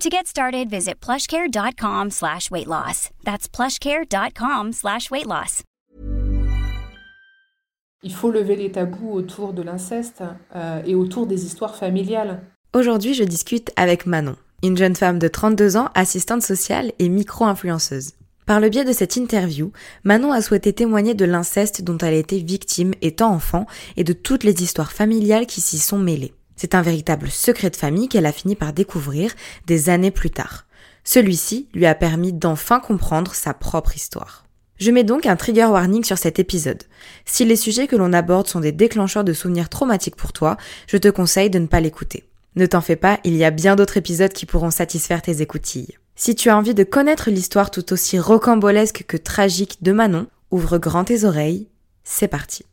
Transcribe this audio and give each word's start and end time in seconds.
To 0.00 0.10
get 0.10 0.26
started, 0.26 0.68
visit 0.68 1.00
plushcare.com 1.00 2.10
slash 2.10 2.50
weight 2.50 2.66
loss. 2.66 3.10
That's 3.24 3.48
plushcare.com 3.48 4.72
slash 4.72 5.10
weight 5.10 5.26
loss. 5.26 5.62
Il 8.02 8.12
faut 8.12 8.30
lever 8.30 8.56
les 8.56 8.70
tabous 8.70 9.12
autour 9.12 9.54
de 9.54 9.62
l'inceste 9.62 10.22
euh, 10.54 10.82
et 10.84 10.94
autour 10.94 11.26
des 11.26 11.46
histoires 11.46 11.74
familiales. 11.74 12.42
Aujourd'hui, 12.74 13.14
je 13.14 13.24
discute 13.24 13.70
avec 13.76 14.04
Manon, 14.04 14.36
une 14.62 14.76
jeune 14.76 14.94
femme 14.94 15.18
de 15.18 15.28
32 15.28 15.78
ans, 15.78 15.88
assistante 15.94 16.42
sociale 16.42 16.92
et 16.98 17.08
micro-influenceuse. 17.08 18.10
Par 18.44 18.60
le 18.60 18.68
biais 18.68 18.84
de 18.84 18.92
cette 18.92 19.16
interview, 19.16 19.72
Manon 20.02 20.32
a 20.32 20.42
souhaité 20.42 20.74
témoigner 20.74 21.14
de 21.14 21.24
l'inceste 21.24 21.80
dont 21.80 21.96
elle 21.96 22.12
a 22.12 22.18
été 22.18 22.40
victime 22.40 22.92
étant 23.00 23.32
enfant 23.32 23.64
et 23.96 24.04
de 24.04 24.12
toutes 24.12 24.44
les 24.44 24.62
histoires 24.62 24.92
familiales 24.92 25.46
qui 25.46 25.62
s'y 25.62 25.78
sont 25.78 25.98
mêlées. 25.98 26.34
C'est 26.56 26.74
un 26.74 26.82
véritable 26.82 27.30
secret 27.30 27.70
de 27.70 27.76
famille 27.76 28.08
qu'elle 28.08 28.26
a 28.26 28.32
fini 28.32 28.54
par 28.54 28.72
découvrir 28.72 29.32
des 29.66 29.88
années 29.88 30.10
plus 30.10 30.30
tard. 30.30 30.66
Celui-ci 31.04 31.68
lui 31.74 31.86
a 31.86 31.94
permis 31.94 32.32
d'enfin 32.32 32.80
comprendre 32.80 33.34
sa 33.34 33.54
propre 33.54 33.96
histoire. 33.96 34.44
Je 34.78 34.90
mets 34.90 35.04
donc 35.04 35.26
un 35.26 35.36
trigger 35.36 35.66
warning 35.66 36.02
sur 36.02 36.18
cet 36.18 36.38
épisode. 36.38 36.82
Si 37.24 37.44
les 37.44 37.56
sujets 37.56 37.86
que 37.86 37.96
l'on 37.96 38.12
aborde 38.12 38.48
sont 38.48 38.60
des 38.60 38.72
déclencheurs 38.72 39.24
de 39.24 39.32
souvenirs 39.32 39.68
traumatiques 39.68 40.16
pour 40.16 40.32
toi, 40.32 40.56
je 40.88 40.96
te 40.96 41.08
conseille 41.08 41.50
de 41.50 41.58
ne 41.58 41.66
pas 41.66 41.80
l'écouter. 41.80 42.24
Ne 42.56 42.66
t'en 42.66 42.80
fais 42.80 42.96
pas, 42.96 43.20
il 43.24 43.36
y 43.36 43.44
a 43.44 43.50
bien 43.50 43.76
d'autres 43.76 43.96
épisodes 43.96 44.32
qui 44.32 44.46
pourront 44.46 44.70
satisfaire 44.70 45.22
tes 45.22 45.42
écoutilles. 45.42 45.96
Si 46.16 46.34
tu 46.34 46.48
as 46.48 46.56
envie 46.56 46.74
de 46.74 46.84
connaître 46.84 47.30
l'histoire 47.30 47.70
tout 47.70 47.92
aussi 47.92 48.18
rocambolesque 48.18 49.04
que 49.06 49.16
tragique 49.16 49.82
de 49.82 49.92
Manon, 49.92 50.26
ouvre 50.50 50.78
grand 50.78 51.04
tes 51.04 51.24
oreilles, 51.24 51.68
c'est 52.04 52.28
parti. 52.28 52.64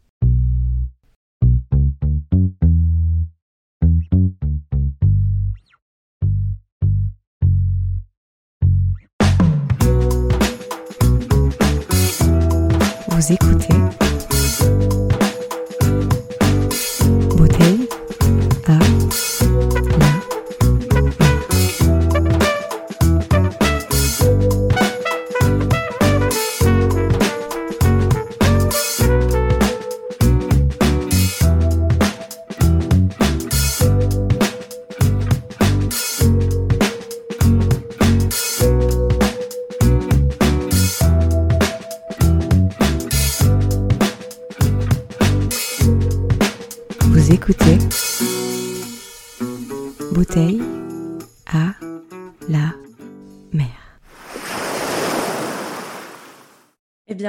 Vous 13.22 13.34
écoutez 13.34 14.01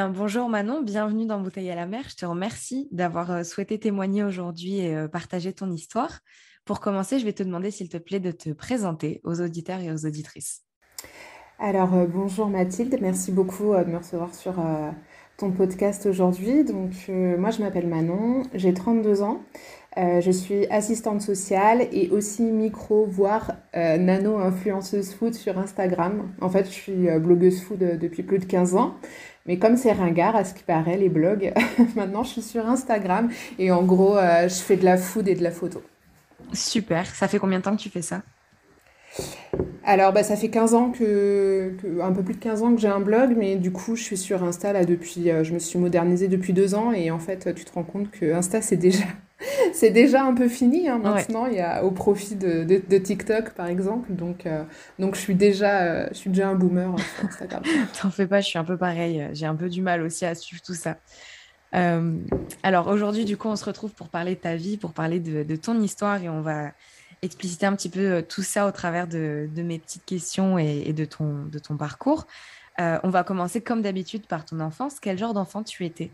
bonjour 0.08 0.48
Manon, 0.48 0.82
bienvenue 0.82 1.26
dans 1.26 1.40
Bouteille 1.40 1.70
à 1.70 1.74
la 1.74 1.86
mer. 1.86 2.04
Je 2.08 2.16
te 2.16 2.26
remercie 2.26 2.88
d'avoir 2.92 3.30
euh, 3.30 3.42
souhaité 3.44 3.78
témoigner 3.78 4.24
aujourd'hui 4.24 4.78
et 4.78 4.96
euh, 4.96 5.08
partager 5.08 5.52
ton 5.52 5.70
histoire. 5.70 6.20
Pour 6.64 6.80
commencer, 6.80 7.18
je 7.18 7.24
vais 7.24 7.32
te 7.32 7.42
demander, 7.42 7.70
s'il 7.70 7.88
te 7.88 7.98
plaît, 7.98 8.20
de 8.20 8.30
te 8.30 8.50
présenter 8.50 9.20
aux 9.24 9.40
auditeurs 9.40 9.80
et 9.80 9.92
aux 9.92 10.06
auditrices. 10.06 10.62
Alors, 11.58 11.94
euh, 11.94 12.06
bonjour 12.06 12.48
Mathilde, 12.48 12.96
merci 13.00 13.32
beaucoup 13.32 13.74
de 13.74 13.84
me 13.84 13.98
recevoir 13.98 14.34
sur 14.34 14.54
ton 15.36 15.50
podcast 15.50 16.06
aujourd'hui. 16.06 16.64
Donc, 16.64 16.92
moi, 17.08 17.50
je 17.50 17.62
m'appelle 17.62 17.86
Manon, 17.86 18.42
j'ai 18.54 18.74
32 18.74 19.22
ans. 19.22 19.40
Je 19.96 20.30
suis 20.30 20.66
assistante 20.68 21.20
sociale 21.20 21.86
et 21.92 22.08
aussi 22.10 22.44
micro, 22.44 23.04
voire 23.06 23.52
nano-influenceuse 23.74 25.12
food 25.14 25.34
sur 25.34 25.58
Instagram. 25.58 26.32
En 26.40 26.48
fait, 26.48 26.64
je 26.64 26.70
suis 26.70 27.18
blogueuse 27.18 27.60
food 27.60 27.98
depuis 27.98 28.22
plus 28.22 28.38
de 28.38 28.44
15 28.44 28.74
ans. 28.76 28.94
Mais 29.46 29.58
comme 29.58 29.76
c'est 29.76 29.92
ringard, 29.92 30.36
à 30.36 30.44
ce 30.44 30.54
qui 30.54 30.62
paraît, 30.64 30.96
les 30.96 31.08
blogs, 31.08 31.52
maintenant 31.96 32.22
je 32.24 32.30
suis 32.30 32.42
sur 32.42 32.66
Instagram 32.68 33.30
et 33.58 33.70
en 33.72 33.82
gros, 33.84 34.16
euh, 34.16 34.48
je 34.48 34.54
fais 34.54 34.76
de 34.76 34.84
la 34.84 34.96
food 34.96 35.28
et 35.28 35.34
de 35.34 35.42
la 35.42 35.50
photo. 35.50 35.82
Super, 36.54 37.06
ça 37.14 37.28
fait 37.28 37.38
combien 37.38 37.58
de 37.58 37.64
temps 37.64 37.76
que 37.76 37.82
tu 37.82 37.90
fais 37.90 38.00
ça? 38.02 38.22
Alors, 39.84 40.12
bah, 40.12 40.22
ça 40.22 40.36
fait 40.36 40.48
15 40.50 40.74
ans 40.74 40.90
que, 40.90 41.76
que- 41.80 42.00
un 42.00 42.12
peu 42.12 42.22
plus 42.22 42.34
de 42.34 42.38
15 42.40 42.62
ans 42.62 42.74
que 42.74 42.80
j'ai 42.80 42.88
un 42.88 43.00
blog, 43.00 43.34
mais 43.36 43.56
du 43.56 43.72
coup, 43.72 43.96
je 43.96 44.02
suis 44.02 44.16
sur 44.16 44.42
Insta 44.44 44.72
là 44.72 44.84
depuis, 44.84 45.30
euh, 45.30 45.44
je 45.44 45.52
me 45.52 45.58
suis 45.58 45.78
modernisée 45.78 46.28
depuis 46.28 46.52
deux 46.52 46.74
ans 46.74 46.92
et 46.92 47.10
en 47.10 47.18
fait, 47.18 47.52
tu 47.54 47.64
te 47.64 47.72
rends 47.72 47.82
compte 47.84 48.10
que 48.10 48.32
Insta, 48.32 48.62
c'est 48.62 48.76
déjà, 48.76 49.04
c'est 49.72 49.90
déjà 49.90 50.22
un 50.24 50.34
peu 50.34 50.48
fini 50.48 50.88
hein, 50.88 51.00
Ouais. 51.02 51.10
maintenant, 51.10 51.46
il 51.46 51.54
y 51.54 51.60
a 51.60 51.84
au 51.84 51.90
profit 51.90 52.36
de, 52.36 52.64
de, 52.64 52.82
de 52.88 52.98
TikTok 52.98 53.50
par 53.54 53.66
exemple, 53.66 54.12
donc, 54.12 54.46
euh, 54.46 54.64
donc 54.98 55.14
je 55.14 55.20
suis 55.20 55.34
déjà, 55.34 55.82
euh, 55.82 56.06
je 56.12 56.16
suis 56.16 56.30
déjà 56.30 56.48
un 56.48 56.54
boomer 56.54 56.88
hein, 56.90 56.96
sur 57.16 57.26
Instagram. 57.28 57.62
T'en 58.00 58.10
fais 58.10 58.26
pas, 58.26 58.40
je 58.40 58.48
suis 58.48 58.58
un 58.58 58.64
peu 58.64 58.76
pareil. 58.76 59.28
J'ai 59.32 59.46
un 59.46 59.56
peu 59.56 59.68
du 59.68 59.82
mal 59.82 60.02
aussi 60.02 60.24
à 60.24 60.34
suivre 60.34 60.62
tout 60.62 60.74
ça. 60.74 60.96
Euh, 61.74 62.18
alors 62.62 62.88
aujourd'hui, 62.88 63.24
du 63.24 63.36
coup, 63.36 63.48
on 63.48 63.56
se 63.56 63.64
retrouve 63.64 63.92
pour 63.94 64.08
parler 64.10 64.34
de 64.34 64.40
ta 64.40 64.56
vie, 64.56 64.76
pour 64.76 64.92
parler 64.92 65.20
de, 65.20 65.42
de 65.42 65.56
ton 65.56 65.80
histoire 65.80 66.22
et 66.22 66.28
on 66.28 66.42
va 66.42 66.70
expliciter 67.22 67.66
un 67.66 67.74
petit 67.74 67.88
peu 67.88 68.00
euh, 68.00 68.22
tout 68.22 68.42
ça 68.42 68.66
au 68.66 68.72
travers 68.72 69.06
de, 69.06 69.48
de 69.54 69.62
mes 69.62 69.78
petites 69.78 70.04
questions 70.04 70.58
et, 70.58 70.82
et 70.86 70.92
de, 70.92 71.04
ton, 71.04 71.44
de 71.46 71.58
ton 71.58 71.76
parcours. 71.76 72.26
Euh, 72.80 72.98
on 73.04 73.10
va 73.10 73.22
commencer 73.24 73.60
comme 73.62 73.82
d'habitude 73.82 74.26
par 74.26 74.44
ton 74.44 74.60
enfance. 74.60 74.98
Quel 75.00 75.18
genre 75.18 75.34
d'enfant 75.34 75.62
tu 75.62 75.84
étais? 75.86 76.10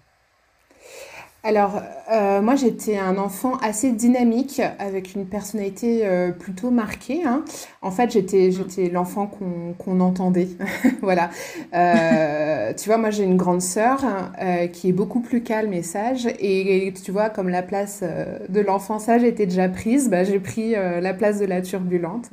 Alors, 1.44 1.80
euh, 2.12 2.42
moi, 2.42 2.56
j'étais 2.56 2.98
un 2.98 3.16
enfant 3.16 3.56
assez 3.58 3.92
dynamique, 3.92 4.60
avec 4.80 5.14
une 5.14 5.24
personnalité 5.24 6.00
euh, 6.04 6.32
plutôt 6.32 6.70
marquée, 6.70 7.22
hein. 7.24 7.44
En 7.80 7.92
fait, 7.92 8.10
j'étais, 8.10 8.50
j'étais 8.50 8.88
l'enfant 8.90 9.28
qu'on 9.28 9.72
qu'on 9.78 10.00
entendait. 10.00 10.48
Voilà. 11.00 11.30
Euh, 11.74 12.72
tu 12.74 12.88
vois, 12.88 12.98
moi, 12.98 13.10
j'ai 13.10 13.22
une 13.22 13.36
grande 13.36 13.62
sœur 13.62 14.00
euh, 14.42 14.66
qui 14.66 14.88
est 14.88 14.92
beaucoup 14.92 15.20
plus 15.20 15.42
calme 15.42 15.72
et 15.72 15.82
sage. 15.84 16.26
Et, 16.40 16.88
et 16.88 16.92
tu 16.92 17.12
vois, 17.12 17.30
comme 17.30 17.48
la 17.48 17.62
place 17.62 18.00
euh, 18.02 18.38
de 18.48 18.60
l'enfant 18.60 18.98
sage 18.98 19.22
était 19.22 19.46
déjà 19.46 19.68
prise, 19.68 20.10
bah, 20.10 20.24
j'ai 20.24 20.40
pris 20.40 20.74
euh, 20.74 21.00
la 21.00 21.14
place 21.14 21.38
de 21.38 21.46
la 21.46 21.62
turbulente. 21.62 22.30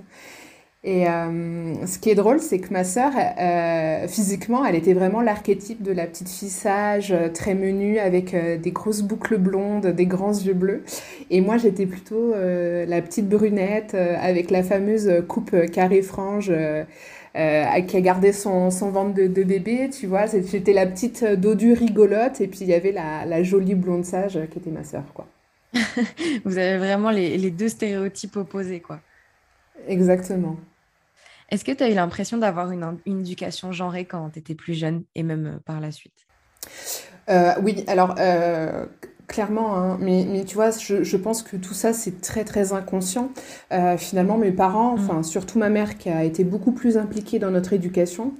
Et 0.87 1.09
euh, 1.09 1.83
ce 1.87 1.97
qui 1.97 2.11
est 2.11 2.15
drôle, 2.15 2.39
c'est 2.39 2.59
que 2.59 2.71
ma 2.71 2.83
sœur, 2.83 3.11
euh, 3.15 4.07
physiquement, 4.07 4.63
elle 4.63 4.75
était 4.75 4.93
vraiment 4.93 5.21
l'archétype 5.21 5.81
de 5.81 5.91
la 5.91 6.05
petite 6.05 6.29
fille 6.29 6.51
sage, 6.51 7.11
euh, 7.11 7.27
très 7.27 7.55
menue, 7.55 7.97
avec 7.97 8.35
euh, 8.35 8.57
des 8.57 8.69
grosses 8.69 9.01
boucles 9.01 9.39
blondes, 9.39 9.87
des 9.87 10.05
grands 10.05 10.31
yeux 10.31 10.53
bleus. 10.53 10.83
Et 11.31 11.41
moi, 11.41 11.57
j'étais 11.57 11.87
plutôt 11.87 12.35
la 12.35 13.01
petite 13.01 13.27
brunette, 13.27 13.95
avec 13.95 14.51
la 14.51 14.61
fameuse 14.61 15.11
coupe 15.27 15.55
carré-frange, 15.71 16.51
euh, 16.51 17.81
qui 17.87 17.97
a 17.97 18.01
gardé 18.01 18.31
son, 18.31 18.69
son 18.69 18.91
ventre 18.91 19.15
de, 19.15 19.25
de 19.25 19.43
bébé, 19.43 19.89
tu 19.89 20.05
vois. 20.05 20.27
J'étais 20.27 20.73
la 20.73 20.85
petite 20.85 21.25
dodue 21.25 21.73
rigolote, 21.73 22.41
et 22.41 22.47
puis 22.47 22.59
il 22.61 22.67
y 22.67 22.75
avait 22.75 22.91
la, 22.91 23.25
la 23.25 23.41
jolie 23.41 23.73
blonde 23.73 24.05
sage 24.05 24.39
qui 24.51 24.59
était 24.59 24.69
ma 24.69 24.83
sœur, 24.83 25.03
quoi. 25.15 25.27
Vous 26.45 26.59
avez 26.59 26.77
vraiment 26.77 27.09
les, 27.09 27.39
les 27.39 27.49
deux 27.49 27.69
stéréotypes 27.69 28.37
opposés, 28.37 28.81
quoi. 28.81 28.99
Exactement. 29.87 30.57
Est-ce 31.49 31.63
que 31.63 31.71
tu 31.71 31.83
as 31.83 31.89
eu 31.89 31.93
l'impression 31.93 32.37
d'avoir 32.37 32.71
une, 32.71 32.97
une 33.05 33.19
éducation 33.19 33.71
genrée 33.71 34.05
quand 34.05 34.29
tu 34.31 34.39
étais 34.39 34.55
plus 34.55 34.73
jeune 34.73 35.03
et 35.15 35.23
même 35.23 35.45
euh, 35.45 35.59
par 35.65 35.79
la 35.79 35.91
suite? 35.91 36.25
Oui, 37.61 37.83
alors 37.87 38.15
Clairement, 39.27 39.75
hein. 39.75 39.97
mais, 39.99 40.25
mais, 40.29 40.43
tu 40.43 40.55
vois, 40.55 40.69
je, 40.69 41.03
je, 41.03 41.17
pense 41.17 41.41
que 41.41 41.57
tout 41.57 41.73
ça, 41.73 41.93
c'est 41.93 42.21
très, 42.21 42.43
très 42.43 42.73
inconscient. 42.73 43.31
Euh, 43.71 43.97
finalement, 43.97 44.37
mes 44.37 44.51
parents, 44.51 44.95
mm. 44.95 44.99
enfin, 44.99 45.23
surtout 45.23 45.57
ma 45.57 45.69
mère, 45.69 45.97
qui 45.97 46.09
a 46.09 46.23
été 46.23 46.43
beaucoup 46.43 46.71
plus 46.71 46.97
impliquée 46.97 47.39
dans 47.39 47.49
notre 47.49 47.73
éducation, 47.73 48.33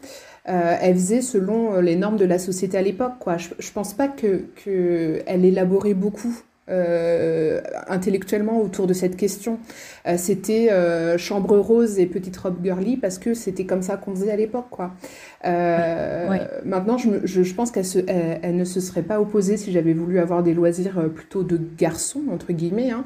euh, 0.48 0.76
elle 0.80 0.94
faisait 0.94 1.22
selon 1.22 1.80
les 1.80 1.96
normes 1.96 2.18
de 2.18 2.26
la 2.26 2.38
société 2.38 2.78
à 2.78 2.84
l'époque, 2.84 3.14
quoi. 3.20 3.38
Je, 3.38 3.50
je 3.58 3.72
pense 3.72 3.94
pas 3.96 4.08
que, 4.08 4.46
que 4.64 5.24
elle 5.26 5.44
élaborait 5.44 5.96
beaucoup 5.96 6.36
euh, 6.68 7.62
intellectuellement 7.88 8.60
autour 8.60 8.88
de 8.88 8.94
cette 8.94 9.18
question. 9.18 9.60
Euh, 10.08 10.16
c'était 10.18 10.72
euh, 10.72 11.16
chambre 11.16 11.58
rose 11.58 12.00
et 12.00 12.08
petite 12.08 12.36
robe 12.38 12.58
girly 12.64 12.98
parce 12.98 13.20
que 13.20 13.36
c'était 13.36 13.66
comme 13.66 13.84
ça 13.84 13.98
qu'on 13.98 14.16
faisait 14.16 14.32
à 14.32 14.36
l'époque, 14.36 14.66
quoi. 14.72 14.92
Maintenant, 15.44 16.98
je, 16.98 17.10
je, 17.24 17.44
je 17.44 17.54
pense 17.54 17.70
qu'elle 17.70 17.86
elle, 18.08 18.40
elle, 18.42 18.56
ne 18.56 18.66
se 18.66 18.80
serait 18.80 19.04
pas 19.04 19.22
opposée 19.22 19.58
si 19.58 19.72
j'avais 19.72 19.94
voulu 19.94 20.18
avoir 20.18 20.42
des 20.42 20.56
loisirs 20.56 21.08
plutôt 21.14 21.44
de 21.44 21.60
garçon 21.78 22.24
entre 22.32 22.52
guillemets. 22.52 22.90
Hein. 22.90 23.04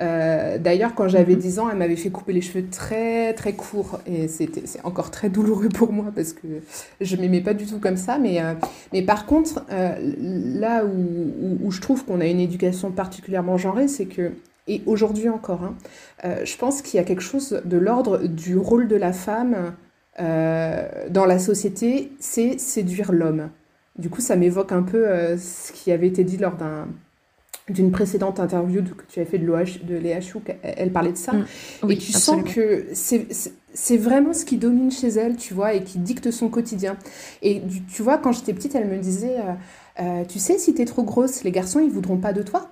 Euh, 0.00 0.58
d'ailleurs, 0.58 0.94
quand 0.94 1.08
j'avais 1.08 1.36
10 1.36 1.56
mhm. 1.56 1.64
ans, 1.64 1.70
elle 1.70 1.78
m'avait 1.78 1.96
fait 1.96 2.10
couper 2.10 2.32
les 2.32 2.40
cheveux 2.40 2.66
très 2.68 3.32
très 3.34 3.52
courts 3.52 4.00
et 4.06 4.28
c'est 4.28 4.50
encore 4.84 5.10
très 5.10 5.28
douloureux 5.28 5.68
pour 5.68 5.92
moi 5.92 6.06
parce 6.14 6.32
que 6.32 6.48
je 7.00 7.16
m'aimais 7.16 7.40
pas 7.40 7.54
du 7.54 7.66
tout 7.66 7.78
comme 7.78 7.96
ça. 7.96 8.18
Mais, 8.18 8.42
euh, 8.42 8.54
mais 8.92 9.02
par 9.02 9.26
contre, 9.26 9.64
euh, 9.70 9.94
là 10.18 10.84
où, 10.84 10.88
où, 10.88 11.58
où, 11.66 11.70
je 11.70 11.80
trouve 11.80 12.04
qu'on 12.04 12.20
a 12.20 12.26
une 12.26 12.40
éducation 12.40 12.90
particulièrement 12.90 13.56
genrée, 13.56 13.88
c'est 13.88 14.06
que 14.06 14.32
et 14.66 14.80
aujourd'hui 14.86 15.28
encore, 15.28 15.62
hein, 15.62 15.74
je 16.42 16.56
pense 16.56 16.80
qu'il 16.80 16.96
y 16.96 17.00
a 17.00 17.04
quelque 17.04 17.22
chose 17.22 17.60
de 17.66 17.76
l'ordre 17.76 18.26
du 18.26 18.56
rôle 18.56 18.88
de 18.88 18.96
la 18.96 19.12
femme 19.12 19.74
dans 20.18 21.26
la 21.26 21.38
société, 21.38 22.12
c'est 22.18 22.58
séduire 22.58 23.12
l'homme. 23.12 23.50
Du 23.98 24.08
coup, 24.08 24.22
ça 24.22 24.36
m'évoque 24.36 24.72
un 24.72 24.82
peu 24.82 25.36
ce 25.36 25.70
qui 25.70 25.92
avait 25.92 26.06
été 26.06 26.24
dit 26.24 26.38
lors 26.38 26.56
d'un 26.56 26.88
d'une 27.68 27.90
précédente 27.90 28.40
interview 28.40 28.82
que 28.82 29.04
tu 29.08 29.20
as 29.20 29.24
fait 29.24 29.38
de, 29.38 29.46
de 29.46 29.96
Léa 29.96 30.20
Chouk, 30.20 30.54
elle 30.62 30.92
parlait 30.92 31.12
de 31.12 31.16
ça. 31.16 31.32
Mm. 31.32 31.90
et 31.90 31.96
tu 31.96 32.12
sens 32.12 32.42
que 32.44 32.86
c'est 33.74 33.96
vraiment 33.96 34.32
ce 34.32 34.44
qui 34.44 34.56
domine 34.56 34.90
chez 34.90 35.08
elle, 35.08 35.36
tu 35.36 35.52
vois, 35.52 35.74
et 35.74 35.82
qui 35.82 35.98
dicte 35.98 36.30
son 36.30 36.48
quotidien. 36.48 36.96
Et 37.42 37.62
tu 37.92 38.02
vois, 38.02 38.18
quand 38.18 38.32
j'étais 38.32 38.54
petite, 38.54 38.74
elle 38.74 38.86
me 38.86 38.98
disait, 38.98 39.38
euh, 39.38 39.52
euh, 40.00 40.24
tu 40.24 40.38
sais, 40.38 40.58
si 40.58 40.74
t'es 40.74 40.84
trop 40.84 41.02
grosse, 41.02 41.42
les 41.42 41.50
garçons, 41.50 41.80
ils 41.80 41.90
voudront 41.90 42.18
pas 42.18 42.32
de 42.32 42.42
toi. 42.42 42.70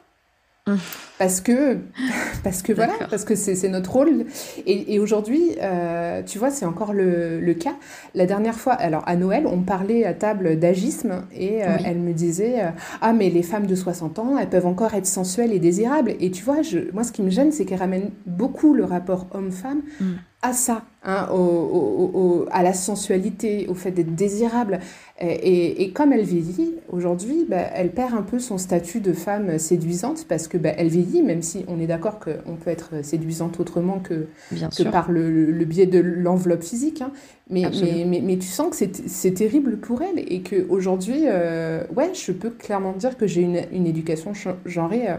Parce 1.19 1.41
que, 1.41 1.79
parce 2.45 2.63
que 2.63 2.73
voilà, 2.73 2.93
parce 3.11 3.25
que 3.25 3.35
c'est 3.35 3.69
notre 3.69 3.93
rôle. 3.93 4.27
Et, 4.65 4.95
et 4.95 5.01
aujourd'hui, 5.01 5.57
euh, 5.61 6.23
tu 6.23 6.39
vois, 6.39 6.51
c'est 6.51 6.65
encore 6.65 6.93
le, 6.93 7.41
le, 7.41 7.55
cas. 7.55 7.75
La 8.15 8.27
dernière 8.27 8.55
fois, 8.55 8.75
alors 8.75 9.03
à 9.07 9.17
Noël, 9.17 9.47
on 9.49 9.63
parlait 9.63 10.05
à 10.05 10.15
table 10.15 10.61
d'agisme 10.61 11.25
et 11.35 11.65
euh, 11.65 11.77
elle 11.85 11.99
me 11.99 12.13
disait 12.13 12.61
euh, 12.61 12.71
Ah, 13.01 13.13
mais 13.13 13.29
les 13.29 13.43
femmes 13.43 13.67
de 13.67 13.75
60 13.75 14.21
ans, 14.21 14.39
elles 14.39 14.51
peuvent 14.51 14.67
encore 14.67 14.95
être 14.95 15.07
sensuelles 15.07 15.53
et 15.53 15.59
désirables. 15.59 16.15
Et 16.21 16.31
tu 16.31 16.45
vois, 16.45 16.63
je, 16.63 16.93
moi, 16.93 17.03
ce 17.03 17.11
qui 17.11 17.23
me 17.23 17.31
gêne, 17.31 17.51
c'est 17.51 17.65
qu'elle 17.65 17.81
ramène 17.81 18.11
beaucoup 18.27 18.73
le 18.73 18.85
rapport 18.85 19.27
homme-femme 19.33 19.83
mm 20.01 20.13
à 20.43 20.53
ça, 20.53 20.83
hein, 21.05 21.29
au, 21.33 21.37
au, 21.37 22.47
à 22.51 22.65
la 22.65 22.73
sensualité, 22.73 23.67
au 23.69 23.75
fait 23.75 23.93
d'être 23.93 24.15
désirable. 24.17 24.81
Et, 25.21 25.85
et, 25.85 25.93
comme 25.93 26.13
elle 26.13 26.25
vieillit, 26.25 26.75
aujourd'hui, 26.91 27.47
bah, 27.49 27.61
elle 27.75 27.93
perd 27.93 28.13
un 28.13 28.23
peu 28.23 28.41
son 28.41 28.59
statut 28.59 28.99
de 28.99 29.13
femme 29.13 29.57
séduisante 29.61 30.27
parce 30.29 30.49
que 30.49 30.59
bah, 30.59 30.71
elle 30.77 30.89
vieillit, 30.89 31.23
même 31.23 31.43
si 31.43 31.65
on 31.69 31.79
est 31.79 31.87
d'accord 31.87 32.19
qu'on 32.19 32.57
peut 32.57 32.71
être 32.71 33.05
séduisante 33.05 33.61
autrement 33.61 34.01
que, 34.01 34.27
que 34.51 34.83
par 34.83 35.13
le, 35.13 35.31
le, 35.31 35.65
biais 35.65 35.87
de 35.87 36.01
l'enveloppe 36.01 36.65
physique. 36.65 37.03
Hein. 37.03 37.13
Mais, 37.49 37.63
mais, 37.81 38.05
mais, 38.05 38.21
mais, 38.21 38.37
tu 38.37 38.49
sens 38.49 38.77
que 38.77 38.87
c'est 39.07 39.35
terrible 39.35 39.77
pour 39.77 40.03
elle 40.03 40.19
et 40.19 40.43
qu'aujourd'hui, 40.43 41.25
euh, 41.27 41.85
ouais, 41.95 42.11
je 42.15 42.33
peux 42.33 42.51
clairement 42.51 42.95
dire 42.95 43.17
que 43.17 43.29
j'ai 43.29 43.43
une, 43.43 43.63
une, 43.71 43.87
éducation 43.87 44.33
genrée, 44.65 45.09
euh, 45.09 45.17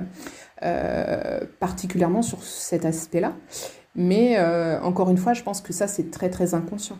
euh, 0.63 1.39
particulièrement 1.59 2.23
sur 2.23 2.43
cet 2.43 2.85
aspect-là. 2.85 3.33
Mais 3.95 4.37
euh, 4.39 4.81
encore 4.81 5.09
une 5.09 5.17
fois, 5.17 5.33
je 5.33 5.43
pense 5.43 5.61
que 5.61 5.73
ça, 5.73 5.87
c'est 5.87 6.09
très, 6.09 6.29
très 6.29 6.53
inconscient. 6.53 6.97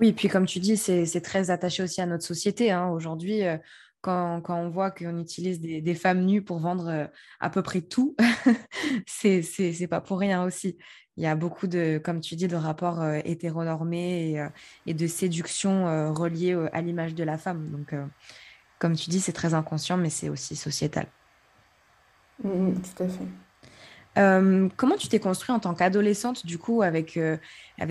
Oui, 0.00 0.12
puis 0.12 0.28
comme 0.28 0.46
tu 0.46 0.58
dis, 0.58 0.76
c'est 0.76 1.20
très 1.20 1.50
attaché 1.50 1.82
aussi 1.82 2.00
à 2.00 2.06
notre 2.06 2.24
société. 2.24 2.70
Hein. 2.70 2.88
Aujourd'hui, 2.88 3.44
euh, 3.44 3.56
quand, 4.00 4.40
quand, 4.42 4.58
on 4.58 4.68
voit 4.68 4.90
qu'on 4.90 5.18
utilise 5.18 5.60
des, 5.60 5.80
des, 5.80 5.94
femmes 5.94 6.24
nues 6.24 6.42
pour 6.42 6.58
vendre 6.58 6.88
euh, 6.88 7.06
à 7.40 7.48
peu 7.48 7.62
près 7.62 7.80
tout, 7.80 8.16
c'est 9.06 9.88
pas 9.88 10.00
pour 10.00 10.18
rien 10.18 10.44
aussi. 10.44 10.76
Il 11.16 11.22
y 11.22 11.26
a 11.26 11.36
beaucoup 11.36 11.68
de, 11.68 12.00
comme 12.04 12.20
tu 12.20 12.34
dis, 12.34 12.48
de 12.48 12.56
rapports 12.56 13.04
hétéronormés 13.24 14.32
et, 14.32 14.46
et, 14.86 14.94
de 14.94 15.06
séduction 15.06 16.12
reliés 16.12 16.58
à 16.72 16.82
l'image 16.82 17.14
de 17.14 17.22
la 17.22 17.38
femme. 17.38 17.70
Donc, 17.70 17.94
comme 18.80 18.96
tu 18.96 19.10
dis, 19.10 19.20
c'est 19.20 19.32
très 19.32 19.54
inconscient, 19.54 19.96
mais 19.96 20.10
c'est 20.10 20.28
aussi 20.28 20.56
sociétal. 20.56 21.06
Mmh, 22.42 22.48
mmh 22.48 22.82
tout 22.82 23.02
à 23.04 23.08
fait. 23.08 23.43
Euh, 24.16 24.68
comment 24.76 24.96
tu 24.96 25.08
t'es 25.08 25.18
construit 25.18 25.52
en 25.52 25.58
tant 25.58 25.74
qu'adolescente, 25.74 26.46
du 26.46 26.58
coup, 26.58 26.82
avec, 26.82 27.16
euh, 27.16 27.36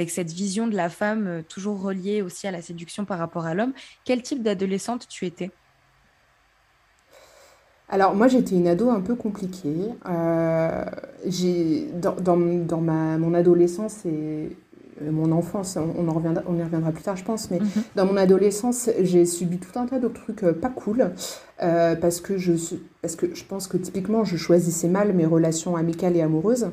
cette 0.07 0.31
vision 0.31 0.67
de 0.67 0.75
la 0.75 0.89
femme 0.89 1.27
euh, 1.27 1.41
toujours 1.41 1.81
reliée 1.81 2.21
aussi 2.21 2.47
à 2.47 2.51
la 2.51 2.61
séduction 2.61 3.05
par 3.05 3.19
rapport 3.19 3.45
à 3.45 3.53
l'homme? 3.53 3.73
Quel 4.05 4.21
type 4.21 4.41
d'adolescente 4.41 5.07
tu 5.07 5.25
étais? 5.25 5.51
Alors 7.89 8.15
moi 8.15 8.27
j'étais 8.27 8.55
une 8.55 8.67
ado 8.67 8.89
un 8.89 9.01
peu 9.01 9.13
compliquée. 9.13 9.89
dans, 12.01 12.37
mon 12.37 13.33
adolescence 13.33 14.05
et 14.05 14.57
mon 15.01 15.31
enfance, 15.31 15.77
on, 15.77 16.07
en 16.07 16.13
reviendra, 16.13 16.43
on 16.47 16.57
y 16.57 16.63
reviendra 16.63 16.91
plus 16.91 17.03
tard 17.03 17.15
je 17.15 17.23
pense, 17.23 17.49
mais 17.51 17.59
mm-hmm. 17.59 17.83
dans 17.95 18.05
mon 18.05 18.17
adolescence 18.17 18.89
j'ai 19.01 19.25
subi 19.25 19.57
tout 19.57 19.77
un 19.79 19.85
tas 19.85 19.99
de 19.99 20.07
trucs 20.07 20.45
pas 20.61 20.69
cool. 20.69 21.11
Euh, 21.61 21.95
parce, 21.95 22.19
que 22.19 22.37
je, 22.37 22.53
parce 23.01 23.15
que 23.15 23.33
je 23.33 23.43
pense 23.45 23.67
que 23.67 23.77
typiquement 23.77 24.25
je 24.25 24.35
choisissais 24.35 24.89
mal 24.89 25.13
mes 25.13 25.25
relations 25.25 25.75
amicales 25.75 26.17
et 26.17 26.21
amoureuses. 26.21 26.67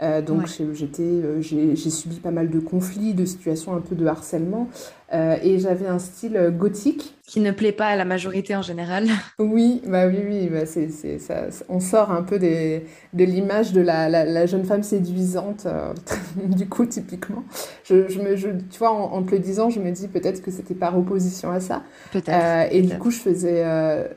Euh, 0.00 0.22
donc 0.22 0.46
j'étais, 0.72 1.02
euh, 1.02 1.42
j'ai 1.42 1.76
subi 1.76 2.16
pas 2.16 2.30
mal 2.30 2.48
de 2.48 2.58
conflits, 2.60 3.12
de 3.12 3.24
situations 3.24 3.74
un 3.74 3.80
peu 3.80 3.94
de 3.94 4.06
harcèlement, 4.06 4.68
euh, 5.12 5.36
et 5.42 5.58
j'avais 5.58 5.86
un 5.86 5.98
style 5.98 6.52
gothique. 6.56 7.14
Qui 7.26 7.40
ne 7.40 7.50
plaît 7.50 7.72
pas 7.72 7.86
à 7.86 7.96
la 7.96 8.04
majorité 8.04 8.56
en 8.56 8.62
général. 8.62 9.06
Oui, 9.38 9.82
bah 9.86 10.06
oui, 10.06 10.18
oui, 10.26 10.48
bah 10.48 10.66
c'est, 10.66 10.88
c'est, 10.88 11.18
ça, 11.18 11.46
on 11.68 11.80
sort 11.80 12.10
un 12.10 12.22
peu 12.22 12.38
des, 12.38 12.84
de 13.12 13.24
l'image 13.24 13.72
de 13.72 13.80
la, 13.80 14.08
la, 14.08 14.24
la, 14.24 14.46
jeune 14.46 14.64
femme 14.64 14.82
séduisante, 14.82 15.66
du 16.36 16.68
coup 16.68 16.86
typiquement. 16.86 17.44
Je, 17.84 18.08
je 18.08 18.20
me, 18.20 18.36
je, 18.36 18.48
tu 18.48 18.78
vois, 18.78 18.92
en, 18.92 19.12
en, 19.12 19.22
te 19.22 19.32
le 19.32 19.38
disant, 19.38 19.68
je 19.68 19.80
me 19.80 19.90
dis 19.90 20.08
peut-être 20.08 20.42
que 20.42 20.50
c'était 20.50 20.74
par 20.74 20.98
opposition 20.98 21.50
à 21.50 21.60
ça. 21.60 21.82
Peut-être. 22.12 22.72
et 22.72 22.82
du 22.82 22.96
coup, 22.98 23.10
je 23.10 23.18
faisais, 23.18 23.64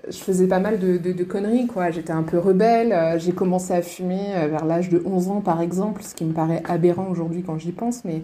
je 0.08 0.18
faisais 0.18 0.48
pas 0.48 0.60
mal 0.60 0.80
de, 0.80 0.98
de, 0.98 1.12
de 1.12 1.24
conneries, 1.24 1.68
quoi. 1.68 1.92
J'étais 1.92 2.14
un 2.14 2.24
peu 2.24 2.38
rebelle. 2.40 3.20
j'ai 3.20 3.34
commencé 3.34 3.74
à 3.74 3.82
fumer 3.82 4.34
vers 4.50 4.66
l'âge 4.66 4.90
de 4.90 5.02
11 5.06 5.30
ans, 5.30 5.42
par 5.42 5.62
exemple 5.62 5.65
exemple, 5.66 6.02
ce 6.04 6.16
qui 6.16 6.24
me 6.24 6.34
paraît 6.34 6.64
aberrant 6.66 7.08
aujourd'hui 7.10 7.44
quand 7.44 7.58
j'y 7.58 7.74
pense, 7.74 8.06
mais, 8.06 8.22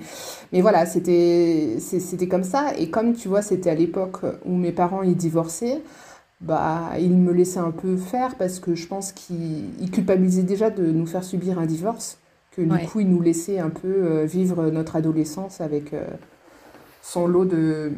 mais 0.54 0.62
voilà, 0.62 0.86
c'était 0.86 1.78
comme 2.30 2.44
ça. 2.44 2.74
Et 2.78 2.90
comme 2.90 3.14
tu 3.14 3.28
vois, 3.28 3.42
c'était 3.42 3.70
à 3.70 3.76
l'époque 3.76 4.20
où 4.46 4.56
mes 4.56 4.72
parents 4.72 5.04
y 5.04 5.16
divorçaient, 5.16 5.82
bah, 6.40 6.92
ils 6.98 7.18
me 7.18 7.34
laissaient 7.34 7.60
un 7.60 7.72
peu 7.72 7.98
faire 7.98 8.36
parce 8.36 8.60
que 8.60 8.74
je 8.76 8.88
pense 8.88 9.12
qu'ils 9.12 9.92
culpabilisaient 9.92 10.44
déjà 10.44 10.70
de 10.70 10.86
nous 10.92 11.06
faire 11.06 11.24
subir 11.24 11.60
un 11.60 11.66
divorce, 11.66 12.20
que 12.52 12.62
du 12.62 12.88
coup, 12.88 13.00
ils 13.00 13.10
nous 13.10 13.22
laissaient 13.22 13.60
un 13.60 13.70
peu 13.70 13.88
euh, 13.88 14.26
vivre 14.26 14.70
notre 14.70 14.96
adolescence 14.96 15.62
avec 15.62 15.94
euh, 15.94 16.06
son 17.02 17.28
lot 17.28 17.46
de, 17.46 17.92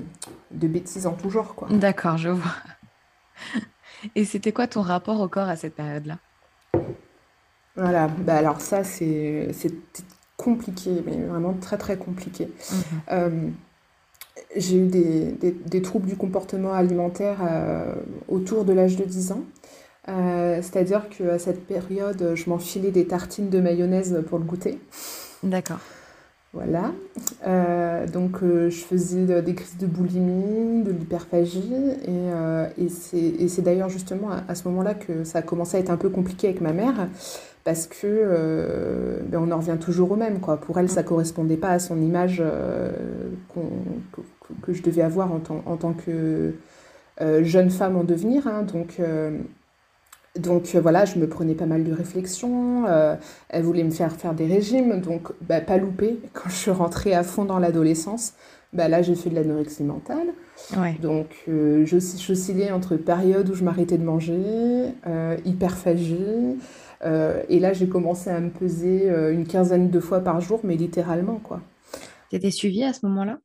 de 0.51 0.67
bêtises 0.67 1.07
en 1.07 1.13
tout 1.13 1.29
genre. 1.29 1.55
D'accord, 1.69 2.17
je 2.17 2.29
vois. 2.29 2.55
Et 4.15 4.25
c'était 4.25 4.51
quoi 4.51 4.67
ton 4.67 4.81
rapport 4.81 5.21
au 5.21 5.27
corps 5.29 5.47
à 5.47 5.55
cette 5.55 5.75
période-là? 5.75 6.17
Voilà, 7.75 8.07
bah 8.07 8.35
alors 8.35 8.61
ça, 8.61 8.83
c'est 8.83 9.49
compliqué, 10.37 10.91
mais 11.05 11.17
vraiment 11.17 11.53
très 11.53 11.77
très 11.77 11.97
compliqué. 11.97 12.45
Mmh 12.45 12.75
euh, 13.11 13.29
j'ai 14.55 14.77
eu 14.77 14.87
des, 14.87 15.31
des, 15.31 15.51
des, 15.51 15.81
troubles 15.81 16.07
du 16.07 16.15
comportement 16.15 16.73
alimentaire 16.73 17.37
euh, 17.41 17.93
autour 18.27 18.65
de 18.65 18.73
l'âge 18.73 18.97
de 18.97 19.03
10 19.03 19.31
ans. 19.31 19.43
Euh, 20.09 20.59
C'est-à-dire 20.61 21.09
qu'à 21.09 21.39
cette 21.39 21.65
période, 21.65 22.33
je 22.35 22.49
m'enfilais 22.49 22.91
des 22.91 23.05
tartines 23.07 23.49
de 23.49 23.59
mayonnaise 23.59 24.23
pour 24.27 24.37
le 24.37 24.43
goûter. 24.43 24.79
D'accord. 25.41 25.79
Voilà. 26.51 26.91
Donc, 28.11 28.41
je 28.43 28.69
faisais 28.69 29.41
des 29.41 29.55
crises 29.55 29.77
de 29.77 29.87
boulimie, 29.87 30.83
de 30.83 30.91
l'hyperphagie. 30.91 31.73
Et, 32.07 32.85
et 33.41 33.47
c'est 33.47 33.61
d'ailleurs 33.63 33.89
justement 33.89 34.31
à, 34.31 34.43
à 34.47 34.53
ce 34.55 34.67
moment-là 34.67 34.93
que 34.93 35.23
ça 35.23 35.39
a 35.39 35.41
commencé 35.41 35.77
à 35.77 35.79
être 35.79 35.89
un 35.89 35.97
peu 35.97 36.09
compliqué 36.09 36.47
avec 36.47 36.61
ma 36.61 36.73
mère 36.73 37.07
parce 37.63 37.87
que 37.87 37.95
euh, 38.03 39.19
ben 39.25 39.39
on 39.39 39.51
en 39.51 39.57
revient 39.57 39.77
toujours 39.79 40.11
au 40.11 40.15
même. 40.15 40.39
Quoi. 40.39 40.57
Pour 40.57 40.79
elle, 40.79 40.89
ça 40.89 41.01
ne 41.01 41.07
correspondait 41.07 41.57
pas 41.57 41.69
à 41.69 41.79
son 41.79 42.01
image 42.01 42.41
euh, 42.41 42.91
que, 43.53 44.21
que, 44.61 44.73
je 44.73 44.81
devais 44.81 45.01
avoir 45.01 45.31
en, 45.31 45.39
tant, 45.39 45.63
en 45.65 45.77
tant 45.77 45.93
que 45.93 46.55
euh, 47.21 47.43
jeune 47.43 47.69
femme 47.69 47.95
en 47.95 48.03
devenir. 48.03 48.47
Hein. 48.47 48.63
Donc, 48.63 48.99
Donc 50.35 50.75
voilà, 50.75 51.05
je 51.05 51.17
me 51.19 51.27
prenais 51.27 51.53
pas 51.53 51.65
mal 51.65 51.83
de 51.83 51.93
réflexions. 51.93 52.85
elle 53.49 53.63
voulait 53.63 53.83
me 53.83 53.91
faire 53.91 54.11
faire 54.11 54.33
des 54.33 54.47
régimes, 54.47 54.99
donc 54.99 55.31
bah, 55.41 55.61
pas 55.61 55.77
louper. 55.77 56.19
Quand 56.33 56.49
je 56.49 56.55
suis 56.55 56.71
rentrée 56.71 57.13
à 57.13 57.23
fond 57.23 57.45
dans 57.45 57.59
l'adolescence, 57.59 58.33
bah, 58.73 58.89
là 58.89 59.01
j'ai 59.01 59.15
fait 59.15 59.29
de 59.29 59.35
l'anorexie 59.35 59.83
mentale. 59.83 60.33
Donc 61.01 61.27
j'oscillais 61.85 62.71
entre 62.71 62.97
période 62.97 63.49
où 63.49 63.53
je 63.53 63.63
m'arrêtais 63.63 63.97
de 63.97 64.03
manger, 64.03 64.41
hyperphagie, 65.45 66.57
et 67.03 67.59
là 67.59 67.73
j'ai 67.73 67.87
commencé 67.87 68.29
à 68.29 68.39
me 68.39 68.49
peser 68.49 69.09
une 69.31 69.45
quinzaine 69.45 69.89
de 69.89 69.99
fois 69.99 70.21
par 70.21 70.41
jour, 70.41 70.61
mais 70.63 70.75
littéralement 70.75 71.39
quoi. 71.43 71.61
Tu 72.29 72.37
étais 72.37 72.51
suivie 72.51 72.83
à 72.83 72.93
ce 72.93 73.05
moment-là? 73.05 73.39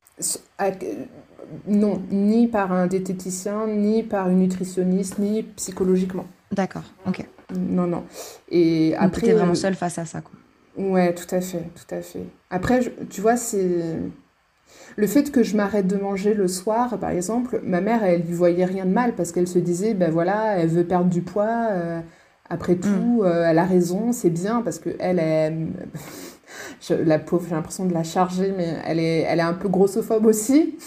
Non, 1.67 2.01
ni 2.11 2.47
par 2.47 2.71
un 2.71 2.87
diététicien, 2.87 3.67
ni 3.67 4.03
par 4.03 4.29
une 4.29 4.39
nutritionniste, 4.39 5.19
ni 5.19 5.43
psychologiquement. 5.43 6.25
D'accord, 6.51 6.83
ok. 7.07 7.25
Non, 7.55 7.87
non. 7.87 8.03
Et 8.49 8.91
Donc, 8.91 8.99
après. 9.01 9.27
Tu 9.27 9.33
vraiment 9.33 9.51
euh, 9.51 9.55
seule 9.55 9.75
face 9.75 9.97
à 9.97 10.05
ça, 10.05 10.21
quoi. 10.21 10.33
Ouais, 10.77 11.13
tout 11.13 11.33
à 11.33 11.41
fait, 11.41 11.63
tout 11.75 11.95
à 11.95 12.01
fait. 12.01 12.23
Après, 12.49 12.79
tu 13.09 13.21
vois, 13.21 13.37
c'est. 13.37 13.97
Le 14.95 15.07
fait 15.07 15.31
que 15.31 15.43
je 15.43 15.55
m'arrête 15.55 15.87
de 15.87 15.95
manger 15.95 16.33
le 16.33 16.47
soir, 16.47 16.97
par 16.99 17.09
exemple, 17.09 17.61
ma 17.63 17.81
mère, 17.81 18.03
elle 18.03 18.21
lui 18.21 18.33
voyait 18.33 18.65
rien 18.65 18.85
de 18.85 18.91
mal 18.91 19.15
parce 19.15 19.31
qu'elle 19.31 19.47
se 19.47 19.59
disait, 19.59 19.93
ben 19.93 20.11
voilà, 20.11 20.57
elle 20.57 20.69
veut 20.69 20.83
perdre 20.83 21.09
du 21.09 21.21
poids. 21.21 21.69
Euh, 21.71 22.01
après 22.49 22.75
mm. 22.75 22.79
tout, 22.79 23.21
euh, 23.23 23.45
elle 23.47 23.57
a 23.57 23.65
raison, 23.65 24.11
c'est 24.11 24.29
bien 24.29 24.61
parce 24.61 24.79
que 24.79 24.89
elle, 24.99 25.19
elle 25.19 25.67
la 27.05 27.19
pauvre, 27.19 27.45
j'ai 27.47 27.55
l'impression 27.55 27.85
de 27.85 27.93
la 27.93 28.03
charger, 28.03 28.53
mais 28.55 28.77
elle 28.85 28.99
est, 28.99 29.21
elle 29.21 29.39
est 29.39 29.43
un 29.43 29.53
peu 29.53 29.69
grossophobe 29.69 30.25
aussi. 30.25 30.77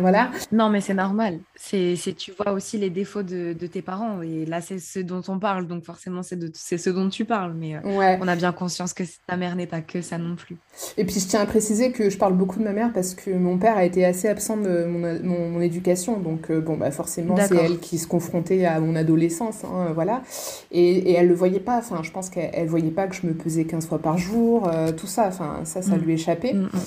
Voilà. 0.00 0.30
Non, 0.52 0.70
mais 0.70 0.80
c'est 0.80 0.94
normal. 0.94 1.40
C'est, 1.54 1.96
tu 2.16 2.32
vois 2.32 2.52
aussi 2.52 2.78
les 2.78 2.88
défauts 2.88 3.22
de, 3.22 3.52
tes 3.52 3.82
parents. 3.82 4.22
Et 4.22 4.46
là, 4.46 4.62
c'est 4.62 4.78
ce 4.78 4.98
dont 4.98 5.22
on 5.28 5.38
parle. 5.38 5.66
Donc, 5.66 5.84
forcément, 5.84 6.22
c'est, 6.22 6.36
de, 6.36 6.50
c'est 6.54 6.78
ce 6.78 6.88
dont 6.88 7.08
tu 7.10 7.26
parles. 7.26 7.52
Mais 7.54 7.76
euh, 7.76 8.16
on 8.20 8.26
a 8.26 8.34
bien 8.34 8.52
conscience 8.52 8.94
que 8.94 9.02
ta 9.26 9.36
mère 9.36 9.54
n'est 9.54 9.66
pas 9.66 9.82
que 9.82 10.00
ça 10.00 10.16
non 10.16 10.34
plus. 10.34 10.56
Et 10.96 11.04
puis, 11.04 11.20
je 11.20 11.26
tiens 11.26 11.40
à 11.40 11.46
préciser 11.46 11.92
que 11.92 12.08
je 12.08 12.16
parle 12.16 12.34
beaucoup 12.34 12.58
de 12.58 12.64
ma 12.64 12.72
mère 12.72 12.90
parce 12.92 13.14
que 13.14 13.30
mon 13.30 13.58
père 13.58 13.76
a 13.76 13.84
été 13.84 14.04
assez 14.04 14.28
absent 14.28 14.56
de 14.56 14.86
mon, 14.86 15.22
mon, 15.22 15.60
éducation. 15.60 16.18
Donc, 16.18 16.50
euh, 16.50 16.60
bon, 16.60 16.78
bah, 16.78 16.90
forcément, 16.90 17.36
c'est 17.36 17.56
elle 17.56 17.78
qui 17.78 17.98
se 17.98 18.06
confrontait 18.06 18.64
à 18.64 18.80
mon 18.80 18.96
adolescence. 18.96 19.64
Hein, 19.64 19.92
voilà. 19.94 20.22
Et, 20.70 21.10
et 21.10 21.12
elle 21.12 21.28
le 21.28 21.34
voyait 21.34 21.60
pas. 21.60 21.78
Enfin, 21.78 22.02
je 22.02 22.10
pense 22.10 22.30
qu'elle 22.30 22.64
ne 22.64 22.68
voyait 22.68 22.90
pas 22.90 23.08
que 23.08 23.14
je 23.14 23.26
me 23.26 23.34
pesais 23.34 23.64
15 23.64 23.88
fois 23.88 23.98
par 23.98 24.16
jour. 24.16 24.70
Euh, 24.72 24.90
tout 24.92 25.06
ça. 25.06 25.26
Enfin, 25.28 25.60
ça, 25.64 25.82
ça 25.82 25.96
mm. 25.96 26.00
lui 26.00 26.14
échappait. 26.14 26.54
Mm, 26.54 26.70
mm. 26.72 26.80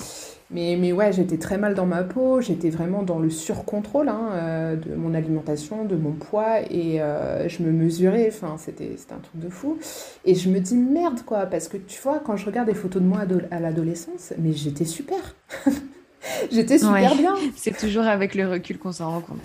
Mais, 0.50 0.76
mais 0.78 0.92
ouais, 0.92 1.12
j'étais 1.12 1.38
très 1.38 1.58
mal 1.58 1.74
dans 1.74 1.86
ma 1.86 2.04
peau, 2.04 2.40
j'étais 2.40 2.70
vraiment 2.70 3.02
dans 3.02 3.18
le 3.18 3.30
surcontrôle 3.30 4.08
hein, 4.08 4.30
euh, 4.32 4.76
de 4.76 4.94
mon 4.94 5.12
alimentation, 5.12 5.84
de 5.84 5.96
mon 5.96 6.12
poids, 6.12 6.60
et 6.70 7.02
euh, 7.02 7.48
je 7.48 7.64
me 7.64 7.72
mesurais, 7.72 8.28
enfin, 8.28 8.54
c'était 8.56 8.96
un 9.10 9.18
truc 9.18 9.40
de 9.40 9.48
fou. 9.48 9.78
Et 10.24 10.36
je 10.36 10.48
me 10.48 10.60
dis 10.60 10.76
merde, 10.76 11.22
quoi, 11.26 11.46
parce 11.46 11.66
que 11.66 11.76
tu 11.76 12.00
vois, 12.00 12.20
quand 12.20 12.36
je 12.36 12.46
regarde 12.46 12.68
des 12.68 12.74
photos 12.74 13.02
de 13.02 13.08
moi 13.08 13.24
à 13.50 13.58
l'adolescence, 13.58 14.32
mais 14.38 14.52
j'étais 14.52 14.84
super. 14.84 15.18
j'étais 16.52 16.78
super 16.78 17.16
bien. 17.16 17.34
C'est 17.56 17.76
toujours 17.76 18.04
avec 18.04 18.36
le 18.36 18.48
recul 18.48 18.78
qu'on 18.78 18.92
s'en 18.92 19.10
rend 19.10 19.20
compte. 19.22 19.42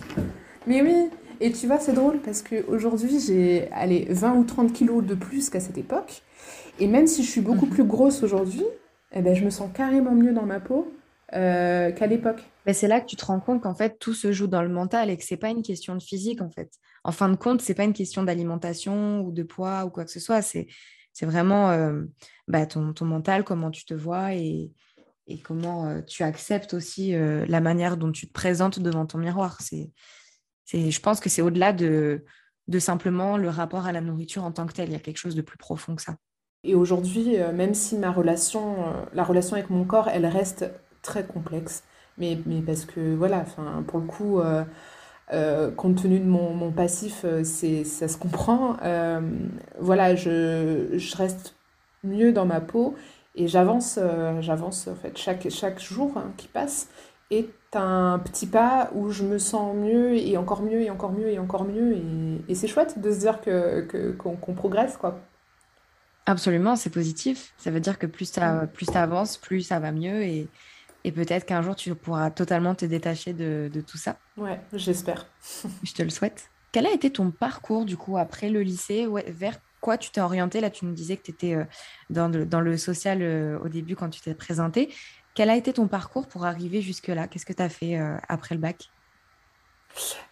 Mais 0.67 0.83
oui, 0.83 1.09
et 1.39 1.51
tu 1.51 1.65
vois, 1.65 1.79
c'est 1.79 1.93
drôle 1.93 2.19
parce 2.19 2.43
qu'aujourd'hui, 2.43 3.19
j'ai 3.19 3.67
20 4.09 4.35
ou 4.35 4.43
30 4.43 4.71
kilos 4.71 5.03
de 5.03 5.15
plus 5.15 5.49
qu'à 5.49 5.59
cette 5.59 5.79
époque. 5.79 6.21
Et 6.79 6.85
même 6.85 7.07
si 7.07 7.23
je 7.23 7.29
suis 7.29 7.41
beaucoup 7.41 7.65
mhm. 7.65 7.71
plus 7.71 7.83
grosse 7.83 8.21
aujourd'hui, 8.21 8.63
eh 9.13 9.21
ben, 9.21 9.35
je 9.35 9.43
me 9.43 9.49
sens 9.49 9.69
carrément 9.73 10.13
mieux 10.15 10.33
dans 10.33 10.45
ma 10.45 10.59
peau 10.59 10.93
euh, 11.33 11.91
qu'à 11.91 12.07
l'époque. 12.07 12.43
C'est 12.73 12.87
là 12.87 13.01
que 13.01 13.05
tu 13.05 13.15
te 13.15 13.25
rends 13.25 13.39
compte 13.39 13.61
qu'en 13.61 13.75
fait, 13.75 13.97
tout 13.99 14.13
se 14.13 14.31
joue 14.31 14.47
dans 14.47 14.61
le 14.61 14.69
mental 14.69 15.09
et 15.09 15.17
que 15.17 15.23
c'est 15.23 15.37
pas 15.37 15.49
une 15.49 15.63
question 15.63 15.95
de 15.95 16.01
physique, 16.01 16.41
en 16.41 16.49
fait. 16.49 16.71
En 17.03 17.11
fin 17.11 17.29
de 17.29 17.35
compte, 17.35 17.61
c'est 17.61 17.73
pas 17.73 17.83
une 17.83 17.93
question 17.93 18.23
d'alimentation 18.23 19.21
ou 19.21 19.31
de 19.31 19.43
poids 19.43 19.85
ou 19.85 19.89
quoi 19.89 20.05
que 20.05 20.11
ce 20.11 20.19
soit. 20.19 20.41
C'est, 20.41 20.67
c'est 21.13 21.25
vraiment 21.25 21.71
euh, 21.71 22.03
bah, 22.47 22.65
ton, 22.65 22.93
ton, 22.93 23.05
mental, 23.05 23.43
comment 23.43 23.71
tu 23.71 23.85
te 23.85 23.93
vois 23.93 24.33
et, 24.33 24.71
et 25.27 25.39
comment 25.39 25.87
euh, 25.87 26.01
tu 26.01 26.23
acceptes 26.23 26.73
aussi 26.73 27.13
la 27.13 27.61
manière 27.61 27.97
dont 27.97 28.11
tu 28.11 28.27
te 28.27 28.33
présentes 28.33 28.79
devant 28.79 29.05
ton 29.05 29.17
miroir. 29.17 29.59
C'est, 29.61 29.91
je 30.73 30.99
pense 30.99 31.19
que 31.19 31.29
c'est 31.29 31.41
au-delà 31.41 31.73
de, 31.73 32.23
de 32.67 32.79
simplement 32.79 33.37
le 33.37 33.49
rapport 33.49 33.85
à 33.85 33.91
la 33.91 34.01
nourriture 34.01 34.43
en 34.43 34.51
tant 34.51 34.65
que 34.65 34.73
tel. 34.73 34.89
Il 34.89 34.93
y 34.93 34.95
a 34.95 34.99
quelque 34.99 35.17
chose 35.17 35.35
de 35.35 35.41
plus 35.41 35.57
profond 35.57 35.95
que 35.95 36.01
ça. 36.01 36.15
Et 36.63 36.75
aujourd'hui, 36.75 37.37
euh, 37.39 37.51
même 37.51 37.73
si 37.73 37.97
ma 37.97 38.11
relation, 38.11 38.73
euh, 38.73 39.05
la 39.13 39.23
relation 39.23 39.55
avec 39.55 39.69
mon 39.69 39.83
corps, 39.83 40.09
elle 40.09 40.25
reste 40.27 40.69
très 41.01 41.23
complexe, 41.23 41.83
mais, 42.17 42.37
mais 42.45 42.61
parce 42.61 42.85
que 42.85 43.15
voilà, 43.15 43.39
enfin, 43.39 43.83
pour 43.87 43.99
le 43.99 44.05
coup, 44.05 44.39
euh, 44.39 45.71
compte 45.71 46.01
tenu 46.03 46.19
de 46.19 46.25
mon, 46.25 46.53
mon 46.53 46.71
passif, 46.71 47.25
c'est, 47.43 47.83
ça 47.83 48.07
se 48.07 48.17
comprend. 48.17 48.77
voilà, 49.79 50.15
je, 50.15 50.89
je, 50.97 51.17
reste 51.17 51.55
mieux 52.03 52.31
dans 52.33 52.45
ma 52.45 52.61
peau 52.61 52.95
et 53.35 53.47
j'avance, 53.47 53.97
j'avance 54.41 54.87
en 54.87 54.95
fait. 54.95 55.17
Chaque, 55.17 55.49
chaque 55.49 55.79
jour 55.79 56.11
hein, 56.17 56.31
qui 56.37 56.47
passe 56.47 56.89
est 57.31 57.49
un 57.73 58.19
petit 58.19 58.45
pas 58.45 58.89
où 58.93 59.09
je 59.11 59.23
me 59.23 59.37
sens 59.39 59.75
mieux 59.75 60.15
et 60.17 60.37
encore 60.37 60.61
mieux 60.61 60.81
et 60.81 60.89
encore 60.91 61.13
mieux 61.13 61.29
et 61.29 61.39
encore 61.39 61.63
mieux. 61.63 61.97
Et, 62.49 62.55
c'est 62.55 62.67
chouette 62.67 62.99
de 62.99 63.11
se 63.11 63.19
dire 63.19 63.41
que, 63.41 63.81
que, 63.81 64.11
qu'on, 64.11 64.35
qu'on 64.35 64.53
progresse, 64.53 64.97
quoi. 64.97 65.19
Absolument, 66.31 66.77
c'est 66.77 66.89
positif. 66.89 67.53
Ça 67.57 67.71
veut 67.71 67.81
dire 67.81 67.99
que 67.99 68.05
plus 68.05 68.31
tu 68.31 68.39
plus 68.73 68.89
avances, 68.95 69.35
plus 69.35 69.63
ça 69.63 69.81
va 69.81 69.91
mieux 69.91 70.23
et, 70.23 70.47
et 71.03 71.11
peut-être 71.11 71.45
qu'un 71.45 71.61
jour 71.61 71.75
tu 71.75 71.93
pourras 71.93 72.31
totalement 72.31 72.73
te 72.73 72.85
détacher 72.85 73.33
de, 73.33 73.69
de 73.71 73.81
tout 73.81 73.97
ça. 73.97 74.17
Ouais, 74.37 74.61
j'espère. 74.71 75.27
Je 75.83 75.91
te 75.91 76.01
le 76.01 76.09
souhaite. 76.09 76.49
Quel 76.71 76.87
a 76.87 76.93
été 76.93 77.11
ton 77.11 77.31
parcours 77.31 77.83
du 77.83 77.97
coup 77.97 78.17
après 78.17 78.49
le 78.49 78.61
lycée? 78.61 79.09
Vers 79.27 79.57
quoi 79.81 79.97
tu 79.97 80.09
t'es 80.09 80.21
orienté 80.21 80.61
Là, 80.61 80.69
tu 80.69 80.85
nous 80.85 80.93
disais 80.93 81.17
que 81.17 81.23
tu 81.23 81.31
étais 81.31 81.53
euh, 81.53 81.65
dans 82.09 82.29
le, 82.29 82.45
dans 82.45 82.61
le 82.61 82.77
social 82.77 83.21
euh, 83.21 83.59
au 83.59 83.67
début 83.67 83.97
quand 83.97 84.09
tu 84.09 84.21
t'es 84.21 84.33
présenté. 84.33 84.93
Quel 85.33 85.49
a 85.49 85.57
été 85.57 85.73
ton 85.73 85.89
parcours 85.89 86.29
pour 86.29 86.45
arriver 86.45 86.81
jusque-là? 86.81 87.27
Qu'est-ce 87.27 87.45
que 87.45 87.51
tu 87.51 87.61
as 87.61 87.67
fait 87.67 87.99
euh, 87.99 88.15
après 88.29 88.55
le 88.55 88.61
bac? 88.61 88.89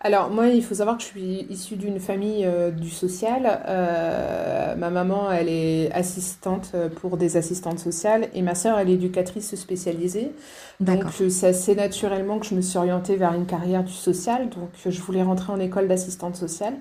Alors 0.01 0.30
moi, 0.30 0.48
il 0.48 0.63
faut 0.63 0.75
savoir 0.75 0.98
que 0.98 1.04
je 1.04 1.08
suis 1.08 1.46
issue 1.50 1.75
d'une 1.75 2.00
famille 2.00 2.46
euh, 2.46 2.72
du 2.72 2.89
social. 2.89 3.62
Euh, 3.68 4.75
ma 4.75 4.89
maman, 4.89 5.30
elle 5.30 5.50
est 5.50 5.92
assistante 5.92 6.72
euh, 6.74 6.88
pour 6.88 7.18
des 7.18 7.36
assistantes 7.36 7.80
sociales 7.80 8.30
et 8.34 8.42
ma 8.42 8.56
sœur, 8.56 8.80
elle 8.80 8.89
est 8.89 8.94
éducatrice 8.94 9.56
spécialisée. 9.56 10.32
Donc 10.80 11.04
c'est 11.30 11.48
assez 11.48 11.75
naturellement 11.75 12.39
que 12.39 12.46
je 12.46 12.56
me 12.56 12.62
suis 12.62 12.78
orientée 12.78 13.18
vers 13.18 13.34
une 13.34 13.46
carrière 13.46 13.84
du 13.84 13.92
social. 13.92 14.50
Donc 14.50 14.70
je 14.86 15.01
voulais 15.01 15.24
rentrer 15.24 15.51
en 15.51 15.60
école 15.60 15.89
d'assistante 15.89 16.38
sociale. 16.38 16.75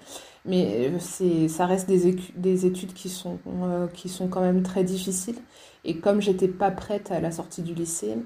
Mais 0.44 0.92
c'est, 1.00 1.48
ça 1.48 1.66
reste 1.66 1.88
des, 1.88 2.16
des 2.36 2.64
études 2.64 2.94
qui 2.94 3.08
sont, 3.08 3.38
qui 3.92 4.08
sont 4.08 4.28
quand 4.28 4.40
même 4.40 4.62
très 4.62 4.84
difficiles. 4.84 5.36
Et 5.84 5.96
comme 5.98 6.22
j'étais 6.22 6.48
pas 6.48 6.70
prête 6.70 7.10
à 7.10 7.20
la 7.20 7.32
sortie 7.32 7.62
du 7.62 7.74
lycée, 7.74 8.16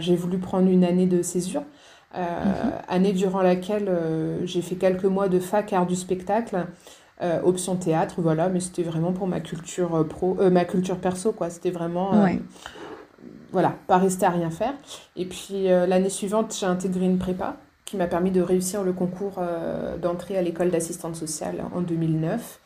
j'ai 0.00 0.16
voulu 0.16 0.38
prendre 0.38 0.68
une 0.68 0.84
année 0.84 1.06
de 1.06 1.22
césure. 1.22 1.62
Euh, 2.16 2.70
année 2.88 3.12
durant 3.12 3.42
laquelle 3.42 3.88
euh, 3.88 4.46
j'ai 4.46 4.62
fait 4.62 4.76
quelques 4.76 5.04
mois 5.04 5.28
de 5.28 5.38
fac 5.38 5.72
art 5.72 5.86
du 5.86 5.96
spectacle. 5.96 6.66
Euh, 7.22 7.40
option 7.42 7.76
théâtre, 7.76 8.16
voilà, 8.18 8.48
mais 8.48 8.60
c'était 8.60 8.82
vraiment 8.82 9.12
pour 9.12 9.26
ma 9.26 9.40
culture 9.40 10.06
pro, 10.06 10.36
ma 10.50 10.64
culture 10.64 10.98
perso, 10.98 11.32
quoi. 11.32 11.48
C'était 11.48 11.70
vraiment, 11.70 12.12
voilà, 13.52 13.74
pas 13.86 13.98
rester 13.98 14.26
à 14.26 14.30
rien 14.30 14.50
faire. 14.50 14.74
Et 15.16 15.24
puis 15.24 15.64
l'année 15.64 16.10
suivante, 16.10 16.54
j'ai 16.58 16.66
intégré 16.66 17.06
une 17.06 17.18
prépa 17.18 17.56
qui 17.86 17.96
m'a 17.96 18.06
permis 18.06 18.32
de 18.32 18.42
réussir 18.42 18.82
le 18.82 18.92
concours 18.92 19.40
d'entrée 20.02 20.36
à 20.36 20.42
l'école 20.42 20.70
d'assistante 20.70 21.16
sociale 21.16 21.64
en 21.74 21.80
2009. 21.80 22.60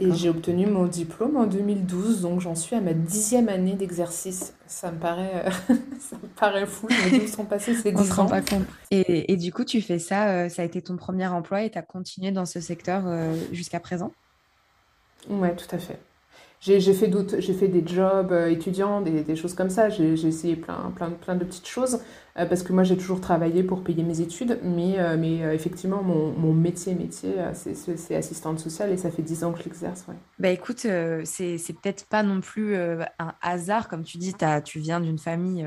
Et 0.00 0.12
j'ai 0.12 0.28
obtenu 0.28 0.66
mon 0.66 0.86
diplôme 0.86 1.36
en 1.36 1.46
2012, 1.46 2.22
donc 2.22 2.40
j'en 2.40 2.56
suis 2.56 2.74
à 2.74 2.80
ma 2.80 2.94
dixième 2.94 3.48
année 3.48 3.74
d'exercice. 3.74 4.54
Ça 4.66 4.90
me 4.90 4.98
paraît, 4.98 5.46
euh, 5.46 5.74
ça 6.00 6.16
me 6.16 6.26
paraît 6.28 6.66
fou, 6.66 6.88
mais 6.88 7.26
sont 7.28 7.44
passés 7.44 7.74
ces 7.74 7.92
dix 7.92 8.18
ans 8.18 8.26
pas 8.26 8.42
compte. 8.42 8.66
Et, 8.90 9.32
et, 9.32 9.36
du 9.36 9.52
coup, 9.52 9.64
tu 9.64 9.80
fais 9.80 10.00
ça, 10.00 10.30
euh, 10.30 10.48
ça 10.48 10.62
a 10.62 10.64
été 10.64 10.82
ton 10.82 10.96
premier 10.96 11.28
emploi 11.28 11.62
et 11.62 11.70
tu 11.70 11.78
as 11.78 11.82
continué 11.82 12.32
dans 12.32 12.44
ce 12.44 12.60
secteur 12.60 13.04
euh, 13.06 13.36
jusqu'à 13.52 13.78
présent? 13.78 14.12
Ouais, 15.28 15.54
tout 15.54 15.72
à 15.74 15.78
fait. 15.78 16.00
J'ai 16.60 16.80
fait, 16.80 17.40
j'ai 17.40 17.54
fait 17.54 17.68
des 17.68 17.86
jobs 17.86 18.32
euh, 18.32 18.50
étudiants, 18.50 19.00
des, 19.00 19.22
des, 19.22 19.36
choses 19.36 19.54
comme 19.54 19.70
ça. 19.70 19.88
J'ai 19.90 20.12
essayé 20.12 20.56
plein, 20.56 20.92
plein, 20.94 21.10
plein 21.10 21.36
de 21.36 21.44
petites 21.44 21.68
choses 21.68 22.00
euh, 22.36 22.46
parce 22.46 22.64
que 22.64 22.72
moi, 22.72 22.82
j'ai 22.82 22.96
toujours 22.96 23.20
travaillé 23.20 23.62
pour 23.62 23.84
payer 23.84 24.02
mes 24.02 24.20
études. 24.20 24.58
Mais, 24.64 24.98
euh, 24.98 25.16
mais 25.16 25.38
effectivement, 25.54 26.02
mon, 26.02 26.32
mon, 26.32 26.52
métier, 26.52 26.96
métier, 26.96 27.36
c'est 27.54 28.16
assistante 28.16 28.58
sociale 28.58 28.90
et 28.90 28.96
ça 28.96 29.10
fait 29.10 29.22
10 29.22 29.44
ans 29.44 29.52
que 29.52 29.60
je 29.60 29.64
l'exerce. 29.64 30.04
Ouais. 30.08 30.16
Bah 30.40 30.48
écoute, 30.48 30.86
c'est 31.24 31.72
peut-être 31.80 32.06
pas 32.06 32.24
non 32.24 32.40
plus 32.40 32.76
un 32.76 33.34
hasard. 33.40 33.88
Comme 33.88 34.02
tu 34.02 34.18
dis, 34.18 34.34
as, 34.40 34.60
tu 34.60 34.80
viens 34.80 35.00
d'une 35.00 35.18
famille 35.18 35.64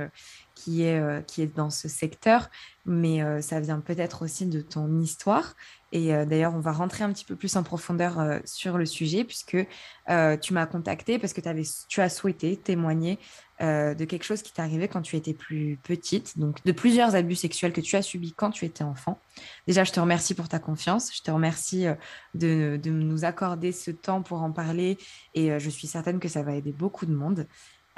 qui 0.61 0.83
est, 0.83 1.25
qui 1.25 1.41
est 1.41 1.55
dans 1.55 1.69
ce 1.69 1.87
secteur, 1.87 2.49
mais 2.85 3.21
ça 3.41 3.59
vient 3.59 3.79
peut-être 3.79 4.23
aussi 4.23 4.45
de 4.45 4.61
ton 4.61 4.99
histoire. 4.99 5.55
Et 5.91 6.09
d'ailleurs, 6.25 6.53
on 6.53 6.59
va 6.59 6.71
rentrer 6.71 7.03
un 7.03 7.11
petit 7.11 7.25
peu 7.25 7.35
plus 7.35 7.55
en 7.57 7.63
profondeur 7.63 8.39
sur 8.45 8.77
le 8.77 8.85
sujet, 8.85 9.23
puisque 9.23 9.57
tu 9.57 10.53
m'as 10.53 10.65
contacté 10.65 11.19
parce 11.19 11.33
que 11.33 11.41
tu 11.87 12.01
as 12.01 12.09
souhaité 12.09 12.55
témoigner 12.57 13.17
de 13.59 14.05
quelque 14.05 14.23
chose 14.23 14.41
qui 14.41 14.53
t'est 14.53 14.61
arrivé 14.61 14.87
quand 14.87 15.01
tu 15.01 15.15
étais 15.15 15.33
plus 15.33 15.77
petite, 15.83 16.39
donc 16.39 16.63
de 16.63 16.71
plusieurs 16.71 17.15
abus 17.15 17.35
sexuels 17.35 17.73
que 17.73 17.81
tu 17.81 17.95
as 17.95 18.01
subis 18.01 18.33
quand 18.33 18.51
tu 18.51 18.65
étais 18.65 18.83
enfant. 18.83 19.19
Déjà, 19.67 19.83
je 19.83 19.91
te 19.91 19.99
remercie 19.99 20.33
pour 20.33 20.47
ta 20.47 20.59
confiance, 20.59 21.11
je 21.15 21.21
te 21.21 21.31
remercie 21.31 21.85
de, 22.33 22.79
de 22.81 22.89
nous 22.89 23.25
accorder 23.25 23.71
ce 23.71 23.91
temps 23.91 24.21
pour 24.21 24.41
en 24.41 24.51
parler, 24.51 24.97
et 25.35 25.59
je 25.59 25.69
suis 25.69 25.87
certaine 25.87 26.19
que 26.19 26.29
ça 26.29 26.41
va 26.41 26.55
aider 26.55 26.71
beaucoup 26.71 27.05
de 27.05 27.13
monde. 27.13 27.47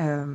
Euh, 0.01 0.25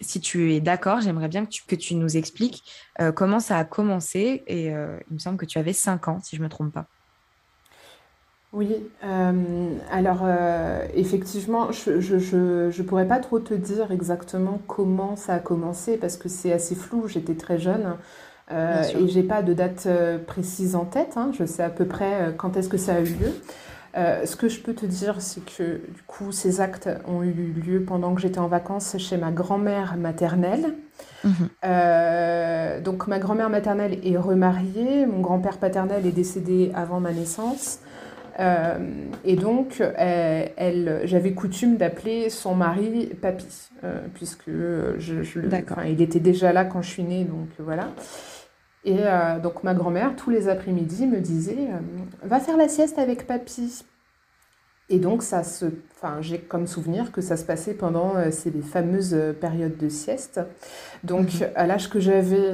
si 0.00 0.20
tu 0.20 0.52
es 0.54 0.60
d'accord, 0.60 1.00
j'aimerais 1.00 1.28
bien 1.28 1.44
que 1.44 1.50
tu, 1.50 1.64
que 1.64 1.76
tu, 1.76 1.94
nous 1.94 2.16
expliques 2.16 2.64
euh, 3.00 3.12
comment 3.12 3.40
ça 3.40 3.58
a 3.58 3.64
commencé. 3.64 4.42
Et 4.46 4.74
euh, 4.74 4.98
il 5.10 5.14
me 5.14 5.18
semble 5.18 5.38
que 5.38 5.46
tu 5.46 5.58
avais 5.58 5.72
5 5.72 6.08
ans, 6.08 6.20
si 6.22 6.36
je 6.36 6.40
ne 6.40 6.46
me 6.46 6.50
trompe 6.50 6.72
pas. 6.72 6.86
Oui, 8.52 8.72
alors 9.90 10.28
effectivement, 10.94 11.72
je 11.72 11.90
ne 11.90 12.70
je, 12.70 12.82
pourrais 12.84 13.08
pas 13.08 13.18
trop 13.18 13.40
te 13.40 13.52
dire 13.52 13.90
exactement 13.90 14.60
comment 14.68 15.16
ça 15.16 15.34
a 15.34 15.38
commencé 15.40 15.96
parce 15.96 16.16
que 16.16 16.28
c'est 16.28 16.52
assez 16.52 16.76
flou, 16.76 17.08
j'étais 17.08 17.34
très 17.34 17.58
jeune 17.58 17.96
et 18.52 19.08
j'ai 19.08 19.24
pas 19.24 19.42
de 19.42 19.54
date 19.54 19.88
précise 20.28 20.76
en 20.76 20.84
tête, 20.84 21.14
hein. 21.16 21.32
je 21.36 21.44
sais 21.44 21.64
à 21.64 21.68
peu 21.68 21.84
près 21.84 22.32
quand 22.38 22.56
est-ce 22.56 22.68
que 22.68 22.76
ça 22.78 22.94
a 22.94 23.00
eu 23.00 23.06
lieu. 23.06 23.32
Euh, 23.96 24.26
ce 24.26 24.34
que 24.34 24.48
je 24.48 24.60
peux 24.60 24.74
te 24.74 24.86
dire, 24.86 25.16
c'est 25.20 25.44
que 25.44 25.80
du 25.88 26.02
coup, 26.06 26.32
ces 26.32 26.60
actes 26.60 26.88
ont 27.06 27.22
eu 27.22 27.32
lieu 27.32 27.82
pendant 27.82 28.14
que 28.14 28.20
j'étais 28.20 28.40
en 28.40 28.48
vacances 28.48 28.96
chez 28.98 29.16
ma 29.16 29.30
grand-mère 29.30 29.96
maternelle. 29.96 30.74
Mhm. 31.22 31.32
Euh, 31.64 32.80
donc, 32.80 33.06
ma 33.06 33.18
grand-mère 33.18 33.50
maternelle 33.50 33.98
est 34.04 34.16
remariée, 34.16 35.06
mon 35.06 35.20
grand-père 35.20 35.58
paternel 35.58 36.06
est 36.06 36.12
décédé 36.12 36.72
avant 36.74 36.98
ma 36.98 37.12
naissance. 37.12 37.78
Euh, 38.40 38.78
et 39.24 39.36
donc, 39.36 39.80
elle, 39.96 41.02
j'avais 41.04 41.32
coutume 41.34 41.76
d'appeler 41.76 42.30
son 42.30 42.56
mari 42.56 43.12
papy, 43.22 43.46
puisque 44.14 44.50
je, 44.50 45.22
je 45.22 45.40
il 45.86 46.02
était 46.02 46.18
déjà 46.18 46.52
là 46.52 46.64
quand 46.64 46.82
je 46.82 46.90
suis 46.90 47.04
née, 47.04 47.22
donc 47.22 47.48
voilà. 47.60 47.90
Et 48.84 48.98
euh, 49.00 49.38
donc 49.40 49.64
ma 49.64 49.74
grand-mère, 49.74 50.14
tous 50.14 50.30
les 50.30 50.48
après-midi, 50.48 51.06
me 51.06 51.20
disait 51.20 51.68
euh, 51.70 51.78
Va 52.22 52.38
faire 52.38 52.56
la 52.56 52.68
sieste 52.68 52.98
avec 52.98 53.26
papy. 53.26 53.84
Et 54.90 54.98
donc 54.98 55.22
ça 55.22 55.42
se, 55.42 55.64
enfin, 55.96 56.20
j'ai 56.20 56.38
comme 56.38 56.66
souvenir 56.66 57.10
que 57.10 57.22
ça 57.22 57.38
se 57.38 57.44
passait 57.44 57.72
pendant 57.72 58.16
euh, 58.16 58.30
ces 58.30 58.50
fameuses 58.50 59.16
périodes 59.40 59.78
de 59.78 59.88
sieste. 59.88 60.40
Donc 61.02 61.32
mhm. 61.32 61.48
à 61.54 61.66
l'âge 61.66 61.88
que 61.88 61.98
j'avais, 61.98 62.52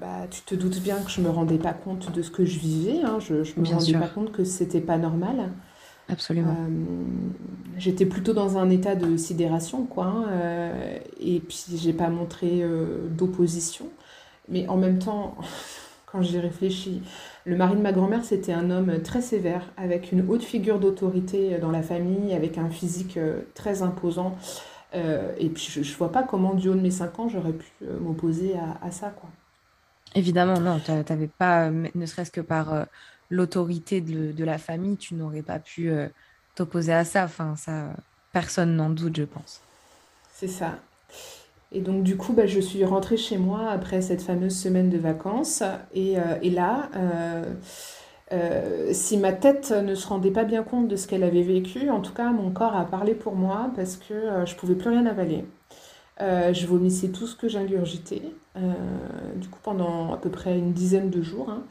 bah, 0.00 0.26
tu 0.30 0.42
te 0.42 0.54
doutes 0.54 0.82
bien 0.82 0.96
que 0.96 1.10
je 1.10 1.22
me 1.22 1.30
rendais 1.30 1.58
pas 1.58 1.72
compte 1.72 2.12
de 2.12 2.20
ce 2.20 2.30
que 2.30 2.44
je 2.44 2.58
vivais. 2.58 3.00
Hein. 3.02 3.18
Je, 3.20 3.42
je 3.42 3.58
me 3.58 3.66
rendais 3.66 3.94
pas 3.94 4.08
compte 4.08 4.32
que 4.32 4.44
c'était 4.44 4.82
pas 4.82 4.98
normal. 4.98 5.50
Absolument. 6.10 6.56
j'étais 7.76 8.06
plutôt 8.06 8.32
dans 8.32 8.56
un 8.56 8.70
état 8.70 8.94
de 8.94 9.18
sidération, 9.18 9.84
quoi. 9.84 10.06
Hein, 10.06 10.24
et 11.20 11.40
puis 11.40 11.64
j'ai 11.76 11.92
pas 11.92 12.08
montré 12.08 12.64
d'opposition. 13.10 13.90
Mais 14.48 14.66
en 14.68 14.76
même 14.76 14.98
temps, 14.98 15.36
quand 16.06 16.22
j'y 16.22 16.38
réfléchis, 16.38 17.02
le 17.44 17.56
mari 17.56 17.76
de 17.76 17.80
ma 17.80 17.92
grand-mère, 17.92 18.24
c'était 18.24 18.52
un 18.52 18.70
homme 18.70 19.02
très 19.02 19.22
sévère, 19.22 19.62
avec 19.76 20.12
une 20.12 20.28
haute 20.28 20.42
figure 20.42 20.78
d'autorité 20.78 21.58
dans 21.58 21.70
la 21.70 21.82
famille, 21.82 22.34
avec 22.34 22.58
un 22.58 22.68
physique 22.68 23.16
euh, 23.16 23.40
très 23.54 23.82
imposant. 23.82 24.36
Euh, 24.94 25.34
et 25.38 25.48
puis 25.48 25.68
je 25.70 25.80
ne 25.80 25.96
vois 25.96 26.12
pas 26.12 26.22
comment, 26.22 26.54
du 26.54 26.68
haut 26.68 26.74
de 26.74 26.80
mes 26.80 26.90
5 26.90 27.18
ans, 27.18 27.28
j'aurais 27.28 27.52
pu 27.52 27.66
euh, 27.84 27.98
m'opposer 28.00 28.54
à, 28.82 28.90
ça. 28.90 29.10
Quoi. 29.10 29.28
Évidemment, 30.14 30.60
non, 30.60 30.80
tu 30.84 30.90
n'avais 30.90 31.26
pas, 31.26 31.70
ne 31.70 32.06
serait-ce 32.06 32.30
que 32.30 32.40
par 32.40 32.86
l'autorité 33.30 34.00
de, 34.00 34.32
de, 34.32 34.44
la 34.44 34.56
famille, 34.56 34.96
tu 34.96 35.14
n'aurais 35.14 35.42
pas 35.42 35.58
pu 35.58 35.90
t'opposer 36.54 36.94
à 36.94 37.04
ça. 37.04 37.24
Enfin, 37.24 37.56
ça, 37.56 37.90
personne 38.32 38.76
n'en 38.76 38.88
doute, 38.88 39.16
je 39.16 39.24
pense. 39.24 39.60
C'est 40.32 40.48
ça. 40.48 40.78
Et 41.72 41.80
donc 41.80 42.02
du 42.02 42.16
coup, 42.16 42.32
bah, 42.32 42.46
je 42.46 42.60
suis 42.60 42.84
rentrée 42.84 43.16
chez 43.16 43.36
moi 43.36 43.68
après 43.70 44.00
cette 44.00 44.22
fameuse 44.22 44.56
semaine 44.56 44.88
de 44.88 44.98
vacances. 44.98 45.62
Et, 45.94 46.18
euh, 46.18 46.38
et 46.42 46.50
là, 46.50 46.88
euh, 46.96 47.44
euh, 48.32 48.88
si 48.92 49.18
ma 49.18 49.32
tête 49.32 49.70
ne 49.72 49.94
se 49.94 50.06
rendait 50.06 50.30
pas 50.30 50.44
bien 50.44 50.62
compte 50.62 50.88
de 50.88 50.96
ce 50.96 51.06
qu'elle 51.06 51.24
avait 51.24 51.42
vécu, 51.42 51.90
en 51.90 52.00
tout 52.00 52.14
cas, 52.14 52.30
mon 52.30 52.50
corps 52.50 52.76
a 52.76 52.86
parlé 52.86 53.14
pour 53.14 53.34
moi 53.34 53.70
parce 53.76 53.96
que 53.96 54.44
je 54.46 54.54
pouvais 54.54 54.74
plus 54.74 54.90
rien 54.90 55.06
avaler. 55.06 55.44
je 56.20 56.66
vomissais 56.66 57.08
tout 57.08 57.26
ce 57.26 57.36
que 57.36 57.48
j'ingurgitais, 57.48 58.22
du 59.36 59.48
coup 59.48 59.60
pendant 59.62 60.12
à 60.14 60.16
peu 60.16 60.30
près 60.30 60.58
une 60.58 60.72
dizaine 60.72 61.10
de 61.10 61.22
jours. 61.22 61.50
Hein. 61.50 61.64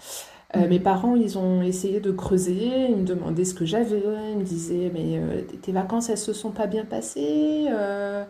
Mmh. 0.56 0.68
mes 0.68 0.80
parents, 0.80 1.16
ils 1.16 1.38
ont 1.38 1.62
essayé 1.62 2.00
de 2.00 2.12
creuser, 2.12 2.88
ils 2.90 2.96
me 2.96 3.04
demandaient 3.04 3.44
ce 3.44 3.54
que 3.54 3.66
j'avais, 3.66 4.02
ils 4.32 4.38
me 4.38 4.44
disaient, 4.44 4.90
mais 4.94 5.20
tes 5.62 5.74
vacances, 5.74 6.10
elles 6.10 6.18
se 6.18 6.32
sont 6.32 6.52
pas 6.52 6.68
bien 6.68 6.86
passées 6.86 7.66
euh, 7.70 8.24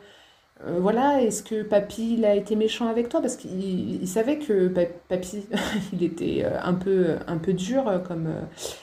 voilà, 0.66 1.22
est-ce 1.22 1.44
que 1.44 1.62
papy 1.62 2.16
il 2.16 2.26
a 2.26 2.34
été 2.34 2.56
méchant 2.56 2.88
avec 2.88 3.10
toi? 3.10 3.22
Parce 3.22 3.36
qu'il 3.36 4.08
savait 4.08 4.40
que 4.40 4.68
papy, 5.08 5.46
il 5.94 6.04
était 6.04 6.44
euh, 6.44 6.60
un 6.64 6.74
peu, 6.74 7.18
un 7.28 7.38
peu 7.38 7.54
dur, 7.54 7.88
euh, 7.88 8.00
comme 8.00 8.28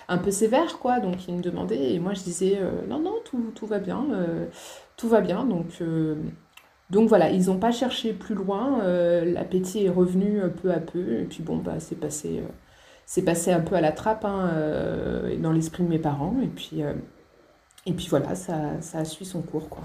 un 0.09 0.19
peu 0.19 0.31
sévère, 0.31 0.79
quoi. 0.79 1.01
Donc 1.01 1.27
il 1.27 1.35
me 1.35 1.43
demandait, 1.43 1.95
et 1.95 1.99
moi 1.99 2.15
je 2.15 2.23
disais, 2.23 2.61
non, 2.89 3.01
non, 3.01 3.15
tout, 3.25 3.53
tout 3.55 3.67
va 3.67 3.79
bien, 3.79 4.07
tout 4.97 5.09
va 5.09 5.21
bien. 5.21 5.45
Donc, 5.45 5.83
donc 6.91 7.09
voilà, 7.09 7.31
ils 7.31 7.47
n'ont 7.47 7.59
pas 7.59 7.73
cherché 7.73 8.13
plus 8.13 8.35
loin, 8.35 8.83
l'appétit 9.25 9.85
est 9.87 9.91
revenu 9.91 10.41
peu 10.63 10.71
à 10.73 10.79
peu, 10.79 11.21
et 11.21 11.25
puis 11.25 11.43
bon, 11.43 11.57
bah, 11.57 11.81
c'est 11.81 11.99
passé, 11.99 12.43
c'est 13.07 13.23
passé 13.23 13.53
un 13.53 13.61
peu 13.61 13.75
à 13.75 13.81
la 13.81 13.93
trappe 13.93 14.25
hein, 14.25 14.51
dans 15.41 15.53
l'esprit 15.53 15.83
de 15.85 15.89
mes 15.89 15.99
parents, 15.99 16.37
et 16.43 16.49
puis, 16.49 16.83
et 17.87 17.93
puis 17.93 18.07
voilà, 18.09 18.35
ça, 18.35 18.81
ça 18.81 18.99
a 18.99 19.05
suivi 19.05 19.29
son 19.29 19.43
cours, 19.43 19.69
quoi. 19.69 19.85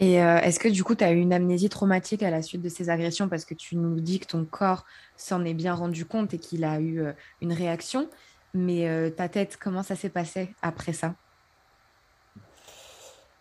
Et 0.00 0.20
euh, 0.20 0.38
est-ce 0.38 0.58
que 0.58 0.68
du 0.68 0.82
coup, 0.82 0.94
tu 0.94 1.04
as 1.04 1.12
eu 1.12 1.18
une 1.18 1.32
amnésie 1.32 1.68
traumatique 1.68 2.22
à 2.22 2.30
la 2.30 2.42
suite 2.42 2.62
de 2.62 2.68
ces 2.68 2.90
agressions 2.90 3.28
parce 3.28 3.44
que 3.44 3.54
tu 3.54 3.76
nous 3.76 4.00
dis 4.00 4.18
que 4.18 4.26
ton 4.26 4.44
corps 4.44 4.84
s'en 5.16 5.44
est 5.44 5.54
bien 5.54 5.74
rendu 5.74 6.04
compte 6.04 6.34
et 6.34 6.38
qu'il 6.38 6.64
a 6.64 6.80
eu 6.80 7.00
euh, 7.00 7.12
une 7.40 7.52
réaction, 7.52 8.08
mais 8.54 8.88
euh, 8.88 9.10
ta 9.10 9.28
tête, 9.28 9.56
comment 9.56 9.82
ça 9.82 9.94
s'est 9.94 10.08
passé 10.08 10.52
après 10.62 10.92
ça? 10.92 11.14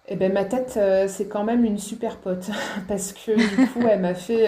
Eh 0.07 0.15
ben, 0.15 0.33
ma 0.33 0.43
tête, 0.43 0.77
c'est 1.07 1.29
quand 1.29 1.45
même 1.45 1.63
une 1.63 1.77
super 1.77 2.17
pote 2.17 2.49
parce 2.89 3.13
que 3.13 3.31
du 3.31 3.67
coup, 3.69 3.87
elle 3.89 4.01
m'a 4.01 4.13
fait, 4.13 4.43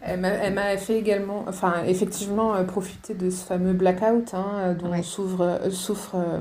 elle 0.00 0.20
m'a 0.20 0.76
fait 0.76 0.96
également, 0.96 1.44
enfin, 1.48 1.82
effectivement, 1.86 2.64
profiter 2.64 3.14
de 3.14 3.30
ce 3.30 3.44
fameux 3.44 3.72
blackout 3.72 4.32
hein, 4.32 4.76
dont 4.78 5.02
souffre, 5.02 5.58
souffre 5.72 6.40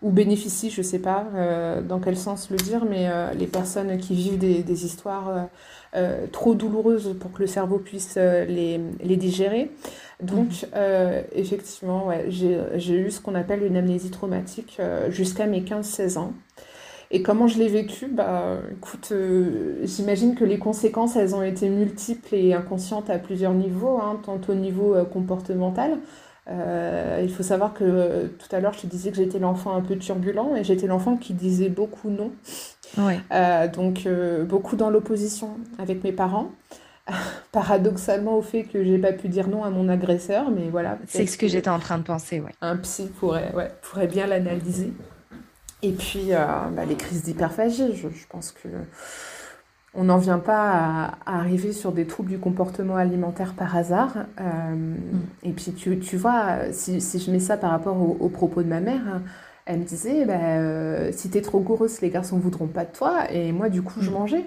ou 0.00 0.10
bénéficient, 0.10 0.70
je 0.70 0.80
ne 0.80 0.86
sais 0.86 1.00
pas 1.00 1.26
euh, 1.34 1.82
dans 1.82 1.98
quel 1.98 2.16
sens 2.16 2.50
le 2.50 2.56
dire, 2.56 2.84
mais 2.88 3.08
euh, 3.08 3.32
les 3.32 3.48
personnes 3.48 3.98
qui 3.98 4.14
vivent 4.14 4.38
des, 4.38 4.84
histoires 4.84 5.48
euh, 5.96 6.26
trop 6.30 6.54
douloureuses 6.54 7.16
pour 7.18 7.32
que 7.32 7.40
le 7.40 7.48
cerveau 7.48 7.78
puisse 7.78 8.16
les, 8.16 8.80
les, 9.02 9.16
digérer. 9.16 9.72
Donc, 10.22 10.66
mhm. 10.72 11.24
effectivement, 11.32 12.06
ouais, 12.06 12.26
j'ai 12.28 12.94
eu 12.94 13.10
ce 13.10 13.20
qu'on 13.20 13.34
appelle 13.34 13.64
une 13.64 13.76
amnésie 13.76 14.10
traumatique 14.10 14.80
jusqu'à 15.08 15.46
mes 15.46 15.60
15-16 15.60 16.18
ans. 16.18 16.32
Et 17.10 17.22
comment 17.22 17.46
je 17.46 17.58
l'ai 17.58 17.68
vécu? 17.68 18.06
Bah, 18.06 18.58
écoute, 18.70 19.12
j'imagine 19.82 20.34
que 20.34 20.44
les 20.44 20.58
conséquences, 20.58 21.16
elles 21.16 21.34
ont 21.34 21.42
été 21.42 21.68
multiples 21.68 22.34
et 22.34 22.52
inconscientes 22.52 23.10
à 23.10 23.18
plusieurs 23.18 23.54
niveaux, 23.54 23.98
hein, 24.00 24.20
tant 24.22 24.40
au 24.48 24.54
niveau 24.54 24.94
comportemental, 25.12 25.98
euh, 26.50 27.20
il 27.22 27.30
faut 27.32 27.42
savoir 27.42 27.74
que 27.74 28.26
tout 28.38 28.56
à 28.56 28.60
l'heure, 28.60 28.72
je 28.72 28.80
te 28.80 28.86
disais 28.86 29.10
que 29.10 29.16
j'étais 29.16 29.38
l'enfant 29.38 29.74
un 29.74 29.80
peu 29.80 29.96
turbulent 29.96 30.56
et 30.56 30.64
j'étais 30.64 30.86
l'enfant 30.86 31.16
qui 31.16 31.34
disait 31.34 31.68
beaucoup 31.68 32.10
non. 32.10 32.32
Euh, 33.32 33.68
donc, 33.68 34.06
euh, 34.06 34.44
beaucoup 34.44 34.76
dans 34.76 34.90
l'opposition 34.90 35.58
avec 35.78 36.02
mes 36.04 36.12
parents. 36.12 36.50
Paradoxalement 37.52 38.36
au 38.36 38.42
fait 38.42 38.64
que 38.64 38.84
j'ai 38.84 38.98
pas 38.98 39.12
pu 39.12 39.28
dire 39.28 39.48
non 39.48 39.64
à 39.64 39.70
mon 39.70 39.88
agresseur, 39.88 40.50
mais 40.50 40.68
voilà. 40.70 40.98
C'est 41.06 41.26
ce 41.26 41.38
que, 41.38 41.48
j'étais 41.48 41.70
en 41.70 41.78
train 41.78 41.98
de 41.98 42.02
penser, 42.02 42.40
ouais. 42.40 42.52
Un 42.60 42.76
psy 42.76 43.10
pourrait, 43.18 43.52
ouais, 43.54 43.70
pourrait 43.82 44.06
bien 44.06 44.26
l'analyser. 44.26 44.92
Et 45.82 45.92
puis, 45.92 46.30
bah, 46.30 46.84
les 46.86 46.96
crises 46.96 47.22
d'hyperphagie, 47.22 47.94
je, 47.94 48.08
je, 48.08 48.26
pense 48.28 48.52
que 48.52 48.68
on 49.98 50.04
n'en 50.04 50.18
vient 50.18 50.38
pas 50.38 51.10
à, 51.26 51.38
arriver 51.38 51.72
sur 51.72 51.90
des 51.90 52.06
troubles 52.06 52.30
du 52.30 52.38
comportement 52.38 52.96
alimentaire 52.96 53.54
par 53.54 53.76
hasard. 53.76 54.12
Euh, 54.40 54.74
mm. 54.74 55.20
Et 55.42 55.50
puis 55.50 55.72
tu, 55.72 55.98
tu 55.98 56.16
vois, 56.16 56.72
si, 56.72 57.00
si, 57.00 57.18
je 57.18 57.30
mets 57.30 57.40
ça 57.40 57.56
par 57.56 57.70
rapport 57.70 57.96
aux 58.00 58.28
propos 58.28 58.62
de 58.62 58.68
ma 58.68 58.80
mère, 58.80 59.20
elle 59.66 59.80
me 59.80 59.84
disait, 59.84 60.24
bah, 60.24 60.34
euh, 60.34 61.10
si 61.12 61.28
t'es 61.30 61.42
trop 61.42 61.60
grosse, 61.60 62.00
les 62.00 62.10
garçons 62.10 62.38
voudront 62.38 62.68
pas 62.68 62.84
de 62.84 62.92
toi. 62.92 63.30
Et 63.32 63.50
moi, 63.50 63.68
du 63.68 63.82
coup, 63.82 64.00
je 64.00 64.10
mm. 64.10 64.14
mangeais. 64.14 64.44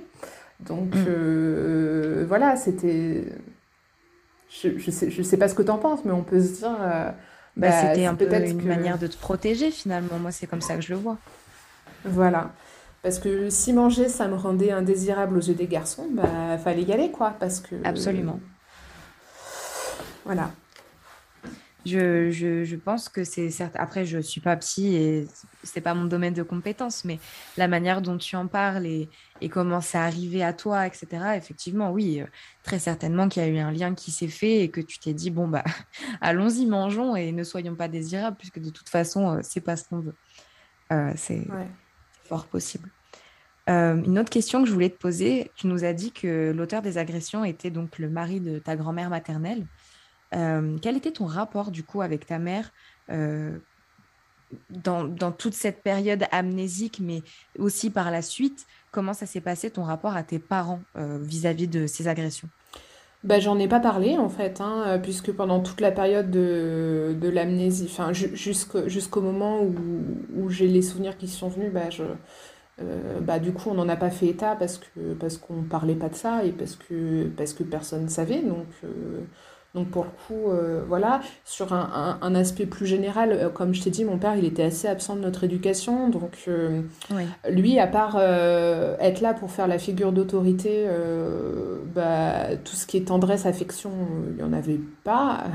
Donc 0.61 0.95
mm. 0.95 1.05
euh, 1.07 2.25
voilà, 2.27 2.55
c'était... 2.55 3.25
Je, 4.49 4.77
je, 4.77 4.91
sais, 4.91 5.09
je 5.09 5.21
sais 5.21 5.37
pas 5.37 5.49
ce 5.49 5.55
que 5.55 5.63
t'en 5.63 5.77
penses, 5.77 5.99
mais 6.05 6.11
on 6.11 6.23
peut 6.23 6.41
se 6.41 6.59
dire... 6.59 6.77
Bah, 6.79 7.13
bah, 7.57 7.71
c'était 7.71 8.05
un 8.05 8.15
peu 8.15 8.33
une 8.33 8.65
manière 8.65 8.97
de 8.97 9.07
te 9.07 9.17
protéger 9.17 9.71
finalement. 9.71 10.17
Moi, 10.17 10.31
c'est 10.31 10.47
comme 10.47 10.61
ça 10.61 10.75
que 10.75 10.81
je 10.81 10.93
le 10.93 10.99
vois. 10.99 11.17
Voilà. 12.05 12.51
Parce 13.03 13.17
que 13.17 13.49
si 13.49 13.73
manger, 13.73 14.09
ça 14.09 14.27
me 14.27 14.35
rendait 14.35 14.71
indésirable 14.71 15.37
aux 15.37 15.41
yeux 15.41 15.55
des 15.55 15.67
garçons, 15.67 16.07
bah 16.11 16.57
fallait 16.59 16.83
y 16.83 16.93
aller, 16.93 17.11
quoi. 17.11 17.35
Parce 17.39 17.59
que. 17.59 17.75
Absolument. 17.83 18.39
Voilà. 20.23 20.51
Je, 21.83 22.29
je, 22.29 22.63
je, 22.63 22.75
pense 22.75 23.09
que 23.09 23.23
c'est 23.23 23.49
certes. 23.49 23.75
Après, 23.75 24.05
je 24.05 24.19
suis 24.19 24.39
pas 24.39 24.55
psy 24.57 24.95
et 24.95 25.27
c'est 25.63 25.81
pas 25.81 25.95
mon 25.95 26.05
domaine 26.05 26.35
de 26.35 26.43
compétence, 26.43 27.05
mais 27.05 27.17
la 27.57 27.67
manière 27.67 28.03
dont 28.03 28.19
tu 28.19 28.35
en 28.35 28.45
parles 28.45 28.85
et, 28.85 29.09
et 29.41 29.49
comment 29.49 29.81
c'est 29.81 29.97
arrivé 29.97 30.43
à 30.43 30.53
toi, 30.53 30.85
etc. 30.85 31.07
Effectivement, 31.35 31.91
oui, 31.91 32.21
euh, 32.21 32.25
très 32.61 32.77
certainement 32.77 33.27
qu'il 33.29 33.41
y 33.41 33.45
a 33.45 33.49
eu 33.49 33.57
un 33.57 33.71
lien 33.71 33.95
qui 33.95 34.11
s'est 34.11 34.27
fait 34.27 34.59
et 34.59 34.69
que 34.69 34.79
tu 34.79 34.99
t'es 34.99 35.15
dit 35.15 35.31
bon 35.31 35.47
bah 35.47 35.63
allons-y, 36.21 36.67
mangeons 36.67 37.15
et 37.15 37.31
ne 37.31 37.43
soyons 37.43 37.75
pas 37.75 37.87
désirables 37.87 38.37
puisque 38.37 38.59
de 38.59 38.69
toute 38.69 38.89
façon 38.89 39.37
euh, 39.37 39.39
c'est 39.41 39.61
pas 39.61 39.75
ce 39.75 39.85
qu'on 39.85 40.01
veut. 40.01 40.15
Euh, 40.91 41.13
c'est 41.15 41.47
possible. 42.45 42.89
une 43.67 44.19
autre 44.19 44.29
question 44.29 44.61
que 44.61 44.67
je 44.67 44.73
voulais 44.73 44.89
te 44.89 44.97
poser, 44.97 45.51
tu 45.55 45.67
nous 45.67 45.83
as 45.85 45.93
dit 45.93 46.11
que 46.11 46.51
l'auteur 46.55 46.81
des 46.81 46.97
agressions 46.97 47.45
était 47.45 47.69
donc 47.69 47.99
le 47.99 48.09
mari 48.09 48.39
de 48.39 48.59
ta 48.59 48.75
grand-mère 48.75 49.09
maternelle. 49.09 49.65
Euh, 50.33 50.77
quel 50.81 50.97
était 50.97 51.11
ton 51.11 51.25
rapport 51.25 51.71
du 51.71 51.83
coup 51.83 52.01
avec 52.01 52.25
ta 52.25 52.39
mère 52.39 52.71
euh, 53.09 53.57
dans, 54.69 55.31
toute 55.31 55.53
cette 55.53 55.83
période 55.83 56.25
amnésique, 56.31 56.99
mais 57.01 57.21
aussi 57.57 57.89
par 57.89 58.11
la 58.11 58.21
suite? 58.21 58.65
Comment 58.91 59.13
ça 59.13 59.25
s'est 59.25 59.41
passé 59.41 59.71
ton 59.71 59.83
rapport 59.83 60.15
à 60.15 60.23
tes 60.23 60.39
parents 60.39 60.81
euh, 60.95 61.17
vis-à-vis 61.21 61.67
de 61.67 61.87
ces 61.87 62.07
agressions? 62.07 62.49
Bah, 63.23 63.39
J'en 63.39 63.59
ai 63.59 63.67
pas 63.67 63.79
parlé 63.79 64.17
en 64.17 64.29
fait, 64.29 64.61
hein, 64.61 64.99
puisque 65.01 65.31
pendant 65.31 65.59
toute 65.59 65.81
la 65.81 65.91
période 65.91 66.31
de, 66.31 67.29
l'amnésie, 67.33 67.87
enfin, 67.89 68.11
jusqu'au 68.13 69.21
moment 69.21 69.61
où, 69.61 69.73
où 70.35 70.49
j'ai 70.49 70.67
les 70.67 70.81
souvenirs 70.81 71.17
qui 71.17 71.27
sont 71.27 71.49
venus, 71.49 71.71
bah, 71.71 71.89
je, 71.89 72.03
bah, 73.21 73.39
du 73.39 73.53
coup, 73.53 73.69
on 73.69 73.75
n'en 73.75 73.89
a 73.89 73.95
pas 73.95 74.09
fait 74.09 74.27
état 74.27 74.55
parce 74.55 74.77
que 74.77 75.13
parce 75.19 75.37
qu'on 75.37 75.63
parlait 75.63 75.95
pas 75.95 76.09
de 76.09 76.15
ça 76.15 76.43
et 76.45 76.51
parce 76.51 76.75
que 76.75 77.27
parce 77.37 77.53
que 77.53 77.63
personne 77.63 78.03
ne 78.05 78.09
savait. 78.09 78.41
Donc, 78.41 78.67
donc 79.73 79.87
pour 79.87 80.03
le 80.03 80.09
coup, 80.27 80.49
euh, 80.49 80.81
voilà, 80.85 81.21
sur 81.45 81.71
un, 81.71 82.19
un, 82.21 82.35
aspect 82.35 82.65
plus 82.65 82.85
général, 82.85 83.31
euh, 83.31 83.49
comme 83.49 83.73
je 83.73 83.81
t'ai 83.81 83.89
dit, 83.89 84.03
mon 84.03 84.17
père, 84.17 84.35
il 84.35 84.43
était 84.43 84.63
assez 84.63 84.85
absent 84.85 85.15
de 85.15 85.21
notre 85.21 85.45
éducation. 85.45 86.09
Donc 86.09 86.39
euh, 86.49 86.81
lui, 87.49 87.79
à 87.79 87.87
part 87.87 88.19
être 88.19 89.21
là 89.21 89.33
pour 89.33 89.49
faire 89.49 89.67
la 89.67 89.79
figure 89.79 90.11
d'autorité, 90.11 90.85
bah, 91.95 92.55
tout 92.63 92.75
ce 92.75 92.85
qui 92.85 92.97
est 92.97 93.07
tendresse, 93.07 93.45
affection, 93.45 93.91
il 94.29 94.35
n'y 94.35 94.43
en 94.43 94.51
avait 94.51 94.79
pas. 95.05 95.45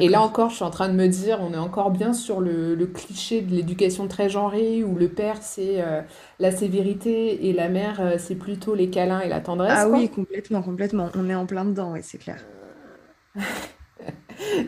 Et 0.00 0.08
là 0.08 0.22
encore, 0.22 0.50
je 0.50 0.56
suis 0.56 0.64
en 0.64 0.70
train 0.70 0.88
de 0.88 0.94
me 0.94 1.06
dire, 1.06 1.40
on 1.42 1.52
est 1.52 1.58
encore 1.58 1.90
bien 1.90 2.14
sur 2.14 2.40
le, 2.40 2.74
le 2.74 2.86
cliché 2.86 3.42
de 3.42 3.54
l'éducation 3.54 4.08
très 4.08 4.30
genrée, 4.30 4.84
où 4.84 4.96
le 4.96 5.08
père, 5.08 5.36
c'est 5.42 5.84
la 6.38 6.50
sévérité 6.50 7.48
et 7.48 7.52
la 7.52 7.68
mère, 7.68 8.14
c'est 8.18 8.36
plutôt 8.36 8.74
les 8.74 8.88
câlins 8.88 9.20
et 9.20 9.28
la 9.28 9.40
tendresse. 9.40 9.72
Ah 9.74 9.88
oui, 9.88 10.08
complètement, 10.08 10.62
complètement. 10.62 11.10
On 11.14 11.28
est 11.28 11.34
en 11.34 11.44
plein 11.44 11.66
dedans, 11.66 11.92
oui, 11.92 12.00
c'est 12.02 12.18
clair. 12.18 12.38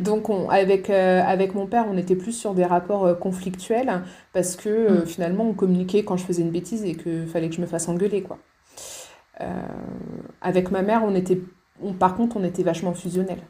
Donc 0.00 0.28
on, 0.28 0.48
avec, 0.48 0.90
euh, 0.90 1.22
avec 1.24 1.54
mon 1.54 1.66
père, 1.66 1.86
on 1.90 1.96
était 1.96 2.16
plus 2.16 2.32
sur 2.32 2.54
des 2.54 2.64
rapports 2.64 3.06
euh, 3.06 3.14
conflictuels 3.14 4.02
parce 4.32 4.56
que 4.56 4.68
euh, 4.68 5.02
mm. 5.02 5.06
finalement 5.06 5.44
on 5.44 5.54
communiquait 5.54 6.04
quand 6.04 6.16
je 6.16 6.24
faisais 6.24 6.42
une 6.42 6.50
bêtise 6.50 6.84
et 6.84 6.94
qu'il 6.94 7.26
fallait 7.26 7.48
que 7.48 7.56
je 7.56 7.60
me 7.60 7.66
fasse 7.66 7.88
engueuler. 7.88 8.22
Quoi. 8.22 8.38
avec 10.40 10.70
ma 10.70 10.82
mère, 10.82 11.02
on 11.04 11.14
était, 11.14 11.40
par 11.98 12.14
contre, 12.16 12.36
on 12.36 12.44
était 12.44 12.62
vachement 12.62 12.94
fusionnels. 12.94 13.42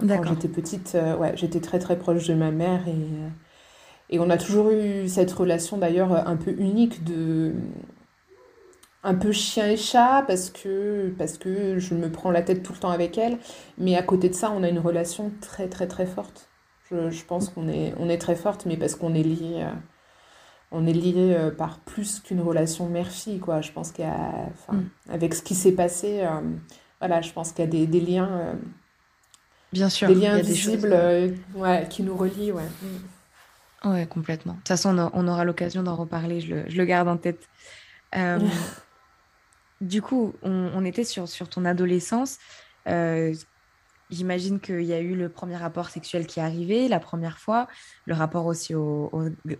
quand 0.00 0.24
j'étais 0.24 0.48
petite, 0.48 0.96
ouais, 1.18 1.32
j'étais 1.36 1.60
très 1.60 1.78
très 1.78 1.96
proche 1.96 2.26
de 2.26 2.34
ma 2.34 2.50
mère 2.50 2.86
et, 2.88 4.14
et 4.14 4.18
on 4.18 4.28
a 4.30 4.36
toujours 4.36 4.70
eu 4.70 5.08
cette 5.08 5.32
relation 5.32 5.78
d'ailleurs 5.78 6.12
un 6.12 6.36
peu 6.36 6.50
unique 6.58 7.04
de 7.04 7.52
un 9.04 9.14
peu 9.14 9.32
chien 9.32 9.68
et 9.68 9.76
chat 9.76 10.24
parce 10.26 10.50
que, 10.50 11.14
parce 11.18 11.38
que 11.38 11.78
je 11.78 11.94
me 11.94 12.10
prends 12.10 12.30
la 12.30 12.42
tête 12.42 12.62
tout 12.62 12.72
le 12.72 12.78
temps 12.78 12.90
avec 12.90 13.16
elle. 13.18 13.38
Mais 13.78 13.96
à 13.96 14.02
côté 14.02 14.28
de 14.28 14.34
ça, 14.34 14.50
on 14.50 14.62
a 14.62 14.68
une 14.68 14.78
relation 14.78 15.32
très 15.40 15.68
très 15.68 15.86
très 15.86 16.06
forte. 16.06 16.48
Je, 16.90 17.10
je 17.10 17.24
pense 17.24 17.50
qu'on 17.50 17.68
est, 17.68 17.94
on 17.98 18.08
est 18.08 18.18
très 18.18 18.36
forte, 18.36 18.66
mais 18.66 18.76
parce 18.76 18.94
qu'on 18.94 19.14
est 19.14 19.22
lié, 19.22 19.62
euh, 19.62 19.72
on 20.72 20.86
est 20.86 20.92
lié 20.92 21.34
euh, 21.38 21.50
par 21.50 21.78
plus 21.80 22.20
qu'une 22.20 22.40
relation 22.40 22.88
mère-fille. 22.88 23.38
Quoi. 23.38 23.60
Je 23.60 23.72
pense 23.72 23.92
a, 24.00 24.72
mm. 24.72 24.88
avec 25.10 25.34
ce 25.34 25.42
qui 25.42 25.54
s'est 25.54 25.72
passé, 25.72 26.20
euh, 26.22 26.40
voilà, 27.00 27.20
je 27.20 27.32
pense 27.32 27.52
qu'il 27.52 27.64
y 27.64 27.68
a 27.68 27.70
des, 27.70 27.86
des 27.86 28.00
liens. 28.00 28.56
Bien 29.72 29.90
sûr. 29.90 30.08
Des 30.08 30.14
liens 30.14 30.38
visibles 30.38 30.96
ouais, 31.54 31.86
qui 31.88 32.02
nous 32.02 32.16
relient. 32.16 32.52
Ouais. 32.52 32.62
Mm. 33.84 33.90
Ouais, 33.90 34.06
complètement. 34.06 34.54
De 34.54 34.58
toute 34.58 34.68
façon, 34.68 35.10
on, 35.12 35.28
aura 35.28 35.44
l'occasion 35.44 35.84
d'en 35.84 35.94
reparler, 35.94 36.40
je 36.40 36.54
le, 36.54 36.64
je 36.68 36.76
le, 36.76 36.84
garde 36.84 37.06
en 37.06 37.16
tête. 37.16 37.48
Du 39.80 40.02
coup, 40.02 40.34
on, 40.42 40.84
était 40.84 41.04
sur, 41.04 41.28
sur, 41.28 41.48
ton 41.48 41.64
adolescence. 41.64 42.38
Euh, 42.88 43.32
j'imagine 44.10 44.58
qu'il 44.58 44.82
y 44.82 44.92
a 44.92 44.98
eu 44.98 45.14
le 45.14 45.28
premier 45.28 45.56
rapport 45.56 45.88
sexuel 45.90 46.26
qui 46.26 46.40
est 46.40 46.42
arrivé, 46.42 46.88
la 46.88 46.98
première 46.98 47.38
fois, 47.38 47.68
le 48.04 48.14
rapport 48.14 48.46
aussi 48.46 48.74
aux 48.74 49.10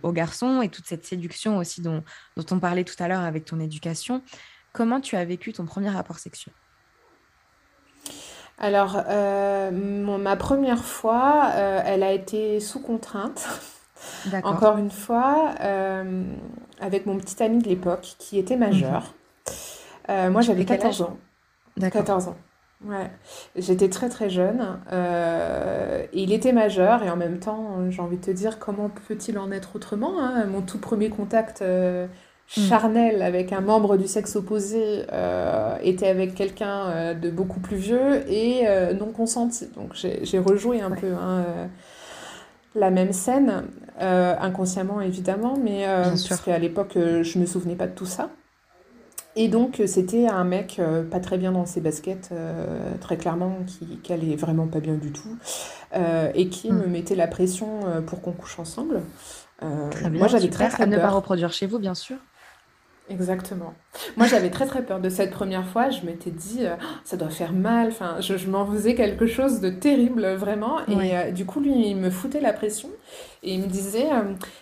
au, 0.03 0.11
garçons 0.11 0.61
et 0.61 0.67
toute 0.67 0.85
cette 0.85 1.05
séduction 1.05 1.57
aussi 1.57 1.81
dont, 1.81 2.03
dont 2.35 2.45
on 2.51 2.59
parlait 2.59 2.83
tout 2.83 3.01
à 3.01 3.07
l'heure 3.07 3.21
avec 3.21 3.45
ton 3.45 3.61
éducation. 3.61 4.21
Comment 4.73 4.99
tu 4.99 5.15
as 5.15 5.23
vécu 5.23 5.53
ton 5.53 5.65
premier 5.65 5.89
rapport 5.89 6.19
sexuel? 6.19 6.53
Alors, 8.57 9.01
euh, 9.07 9.71
ma 9.71 10.35
première 10.35 10.83
fois, 10.83 11.51
euh, 11.53 11.81
elle 11.85 12.03
a 12.03 12.11
été 12.11 12.59
sous 12.59 12.81
contrainte. 12.81 13.47
Encore 14.43 14.77
une 14.77 14.91
fois, 14.91 15.53
avec 16.79 17.05
mon 17.05 17.17
petit 17.17 17.41
ami 17.41 17.59
de 17.59 17.69
l'époque 17.69 18.15
qui 18.17 18.37
était 18.37 18.57
majeur. 18.57 19.01
Mhm. 19.01 19.18
Euh, 20.09 20.29
moi, 20.29 20.41
j'avais 20.41 20.65
14 20.65 21.01
ans. 21.03 21.17
14 21.79 22.29
ans. 22.29 22.35
Ouais. 22.85 23.11
J'étais 23.55 23.89
très 23.89 24.09
très 24.09 24.29
jeune. 24.29 24.79
Euh, 24.91 26.05
et 26.13 26.23
il 26.23 26.33
était 26.33 26.53
majeur 26.53 27.03
et 27.03 27.09
en 27.09 27.17
même 27.17 27.39
temps, 27.39 27.89
j'ai 27.89 28.01
envie 28.01 28.17
de 28.17 28.23
te 28.23 28.31
dire, 28.31 28.57
comment 28.57 28.89
peut-il 29.07 29.37
en 29.37 29.51
être 29.51 29.75
autrement 29.75 30.19
hein? 30.19 30.45
Mon 30.45 30.61
tout 30.61 30.79
premier 30.79 31.09
contact 31.09 31.61
euh, 31.61 32.07
hmm. 32.55 32.61
charnel 32.61 33.21
avec 33.21 33.51
un 33.51 33.61
membre 33.61 33.97
du 33.97 34.07
sexe 34.07 34.35
opposé 34.37 35.03
était 35.83 36.07
avec 36.07 36.35
quelqu'un 36.35 37.13
de 37.13 37.29
beaucoup 37.29 37.59
plus 37.59 37.77
vieux 37.77 38.23
et 38.29 38.65
non 38.97 39.11
consenti. 39.11 39.67
Donc 39.75 39.93
j'ai 39.93 40.39
rejoué 40.39 40.81
un 40.81 40.91
peu 40.91 41.13
hein, 41.13 41.43
la 42.75 42.91
même 42.91 43.11
scène, 43.11 43.65
inconsciemment 43.99 45.01
évidemment, 45.01 45.57
mais 45.61 45.85
parce 46.29 46.41
qu'à 46.41 46.59
l'époque, 46.59 46.93
je 46.95 47.39
me 47.39 47.45
souvenais 47.45 47.75
pas 47.75 47.87
de 47.87 47.93
tout 47.93 48.05
ça. 48.05 48.29
Et 49.39 49.47
donc, 49.47 49.79
euh, 49.79 49.87
c'était 49.87 50.27
un 50.27 50.43
mec 50.43 50.79
euh, 50.79 51.01
pas 51.01 51.21
très 51.21 51.37
bien 51.37 51.53
dans 51.53 51.65
ses 51.65 51.79
baskets, 51.79 52.27
euh, 52.33 52.91
très 52.99 53.15
clairement, 53.15 53.59
qui, 53.65 53.85
qui 54.03 54.11
allait 54.11 54.35
vraiment 54.35 54.67
pas 54.67 54.81
bien 54.81 54.95
du 54.95 55.13
tout, 55.13 55.37
et 56.35 56.49
qui 56.49 56.69
me 56.73 56.85
hmm. 56.85 56.91
mettait 56.91 57.15
la 57.15 57.25
pression 57.25 57.79
pour 58.05 58.21
qu'on 58.21 58.33
couche 58.33 58.59
ensemble. 58.59 59.01
très 59.91 60.09
bien, 60.09 60.19
moi, 60.19 60.27
j'avais 60.27 60.49
très, 60.49 60.67
très 60.67 60.83
à 60.83 60.85
ne 60.85 60.97
pas 60.97 61.09
reproduire 61.09 61.53
chez 61.53 61.67
vous, 61.67 61.79
bien 61.79 61.95
sûr. 61.95 62.17
Exactement. 63.09 63.73
Moi, 64.17 64.27
j'avais 64.27 64.49
très 64.49 64.67
très 64.67 64.83
peur 64.83 64.99
de 64.99 65.07
cette 65.07 65.31
première 65.31 65.65
fois. 65.65 65.89
Je 65.89 66.05
m'étais 66.05 66.31
dit, 66.31 66.65
ça 67.05 67.15
doit 67.15 67.29
faire 67.29 67.53
mal. 67.53 67.87
Enfin, 67.87 68.17
je, 68.19 68.35
je 68.35 68.49
m'en 68.49 68.67
faisais 68.67 68.93
quelque 68.93 69.25
chose 69.25 69.61
de 69.61 69.69
terrible, 69.69 70.33
vraiment. 70.33 70.85
Et 70.87 71.31
du 71.31 71.45
coup, 71.45 71.61
lui, 71.61 71.87
il 71.89 71.95
me 71.95 72.09
foutait 72.09 72.41
la 72.41 72.51
pression. 72.51 72.89
Et 73.41 73.53
il 73.53 73.61
me 73.61 73.67
disait, 73.67 74.09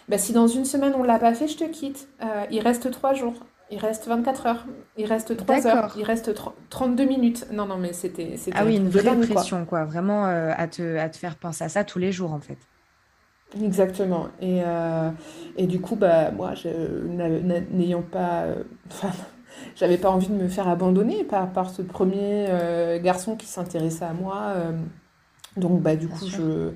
bah, 0.08 0.20
si 0.20 0.34
dans 0.34 0.48
une 0.48 0.66
semaine 0.66 0.94
on 0.96 1.04
l'a 1.04 1.18
pas 1.18 1.34
fait, 1.34 1.48
je 1.48 1.58
te 1.58 1.66
quitte. 1.66 2.08
il 2.52 2.60
reste 2.62 2.92
trois 2.92 3.16
jours. 3.16 3.34
Il 3.70 3.80
reste 3.80 4.08
24 4.08 4.46
heures, 4.46 4.66
il 4.98 5.06
reste 5.06 5.36
3 5.36 5.68
heures, 5.68 5.94
il 5.98 6.04
reste 6.04 6.34
32 6.70 7.04
minutes. 7.04 7.48
Non, 7.52 7.66
non, 7.66 7.78
mais 7.78 7.92
c'était. 7.92 8.36
Ah 8.54 8.64
oui, 8.66 8.78
une 8.78 8.88
vraie 8.88 9.16
pression, 9.20 9.66
quoi. 9.66 9.84
Vraiment 9.84 10.26
euh, 10.26 10.54
à, 10.56 10.68
te, 10.68 10.98
à 10.98 11.10
te 11.10 11.18
faire 11.18 11.36
penser 11.36 11.66
à 11.66 11.70
ça 11.70 11.84
tous 11.84 12.00
les 12.00 12.14
jours, 12.14 12.32
en 12.32 12.40
fait. 12.40 12.58
Exactement. 13.62 14.28
Et, 14.40 14.62
euh, 14.66 15.10
et 15.58 15.68
du 15.68 15.82
coup, 15.82 15.98
bah, 15.98 16.32
moi, 16.32 16.54
n'ayant 17.72 18.04
pas. 18.04 18.44
Euh, 18.44 18.64
enfin, 18.90 19.10
j'avais 19.76 19.98
pas 19.98 20.12
envie 20.12 20.30
de 20.30 20.36
me 20.36 20.48
faire 20.48 20.70
abandonner 20.70 21.26
par, 21.26 21.52
par 21.52 21.70
ce 21.70 21.82
premier 21.82 22.48
garçon 23.04 23.36
qui 23.36 23.48
s'intéressait 23.48 24.06
à 24.06 24.14
moi. 24.14 24.54
donc, 25.58 25.82
bah, 25.82 25.98
du 25.98 26.08
coup, 26.08 26.26
je 26.26 26.72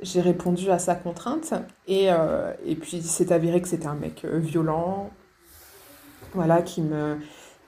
j'ai 0.00 0.20
répondu 0.22 0.70
à 0.70 0.78
sa 0.78 0.94
contrainte. 0.94 1.52
Et, 1.86 2.08
et 2.64 2.76
puis, 2.76 3.02
c'est 3.02 3.30
avéré 3.30 3.60
que 3.60 3.68
c'était 3.68 3.86
un 3.86 3.94
mec 3.94 4.24
violent, 4.24 5.10
voilà, 6.34 6.62
qui 6.62 6.82
me 6.82 7.18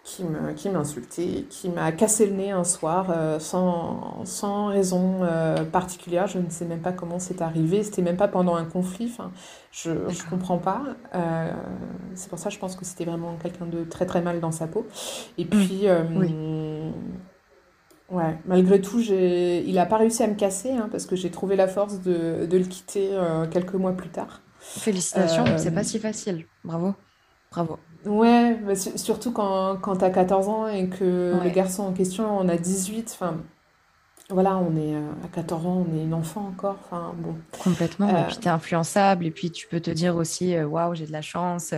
qui 0.07 0.23
me 0.23 0.53
qui 0.53 0.69
m'insultait, 0.71 1.47
qui 1.51 1.69
m'a 1.69 1.91
cassé 1.91 2.27
le 2.27 2.33
nez 2.37 2.53
un 2.53 2.63
soir 2.63 3.09
euh, 3.11 3.41
sans, 3.41 4.25
sans 4.25 4.67
raison 4.69 5.25
euh, 5.25 5.65
particulière. 5.65 6.29
Je 6.29 6.39
ne 6.39 6.49
sais 6.49 6.65
même 6.65 6.81
pas 6.81 6.93
comment 6.93 7.19
c'est 7.19 7.43
arrivé. 7.43 7.83
C'était 7.83 8.03
même 8.03 8.17
pas 8.17 8.29
pendant 8.29 8.55
un 8.55 8.65
conflit. 8.65 9.11
Enfin, 9.13 9.33
je 9.73 9.91
ne 9.91 10.31
comprends 10.31 10.59
pas. 10.59 10.83
Euh, 11.15 11.51
c'est 12.15 12.31
pour 12.31 12.39
ça 12.39 12.51
je 12.51 12.59
pense 12.59 12.77
que 12.77 12.85
c'était 12.85 13.05
vraiment 13.05 13.37
quelqu'un 13.43 13.67
de 13.67 13.83
très 13.83 14.07
très 14.07 14.23
mal 14.23 14.39
dans 14.39 14.53
sa 14.53 14.69
peau. 14.69 14.87
Et 15.39 15.45
mmh. 15.45 15.49
puis 15.49 15.87
ouais, 18.09 18.39
malgré 18.47 18.81
tout, 18.81 19.01
j'ai 19.01 19.65
il 19.67 19.75
n'a 19.75 19.87
pas 19.87 19.97
réussi 19.97 20.23
à 20.23 20.29
me 20.29 20.35
casser 20.35 20.71
hein, 20.71 20.89
parce 20.89 21.07
que 21.07 21.17
j'ai 21.17 21.33
trouvé 21.33 21.57
la 21.57 21.67
force 21.67 22.01
de, 22.01 22.47
de 22.47 22.59
le 22.59 22.65
quitter 22.65 23.11
quelques 23.51 23.75
mois 23.75 23.93
plus 23.93 24.11
tard. 24.11 24.41
Félicitations, 24.61 25.45
c'est 25.57 25.75
pas 25.75 25.85
si 25.85 25.99
facile. 25.99 26.47
Bravo. 26.65 26.95
Bravo. 27.51 27.79
Ouais, 28.07 28.59
surtout 28.97 29.33
quand, 29.33 29.77
quand 29.81 29.97
tu 29.97 30.05
as 30.05 30.11
14 30.11 30.49
ans 30.49 30.69
et 30.69 30.89
que 30.89 31.35
le 31.43 31.51
garçon 31.51 31.83
en 31.85 31.93
question 31.93 32.39
en 32.39 32.49
a 32.49 32.57
18. 32.57 33.11
Enfin, 33.13 33.39
voilà, 34.31 34.57
on 34.57 34.77
est 34.77 34.95
euh, 34.95 35.13
à 35.25 35.29
14 35.29 35.67
ans, 35.67 35.87
on 35.89 35.97
est 35.97 36.03
une 36.03 36.15
enfant 36.15 36.47
encore. 36.47 36.79
Enfin, 36.85 37.15
bon. 37.17 37.37
Complètement. 37.59 38.09
Et 38.09 38.27
puis, 38.27 38.37
tu 38.37 38.47
es 38.47 38.51
influençable. 38.51 39.27
Et 39.27 39.31
puis, 39.31 39.51
tu 39.51 39.69
peux 39.69 39.81
te 39.81 39.91
dire 39.91 40.17
aussi 40.17 40.59
waouh, 40.59 40.95
j'ai 40.95 41.07
de 41.07 41.13
la 41.13 41.23
chance, 41.23 41.75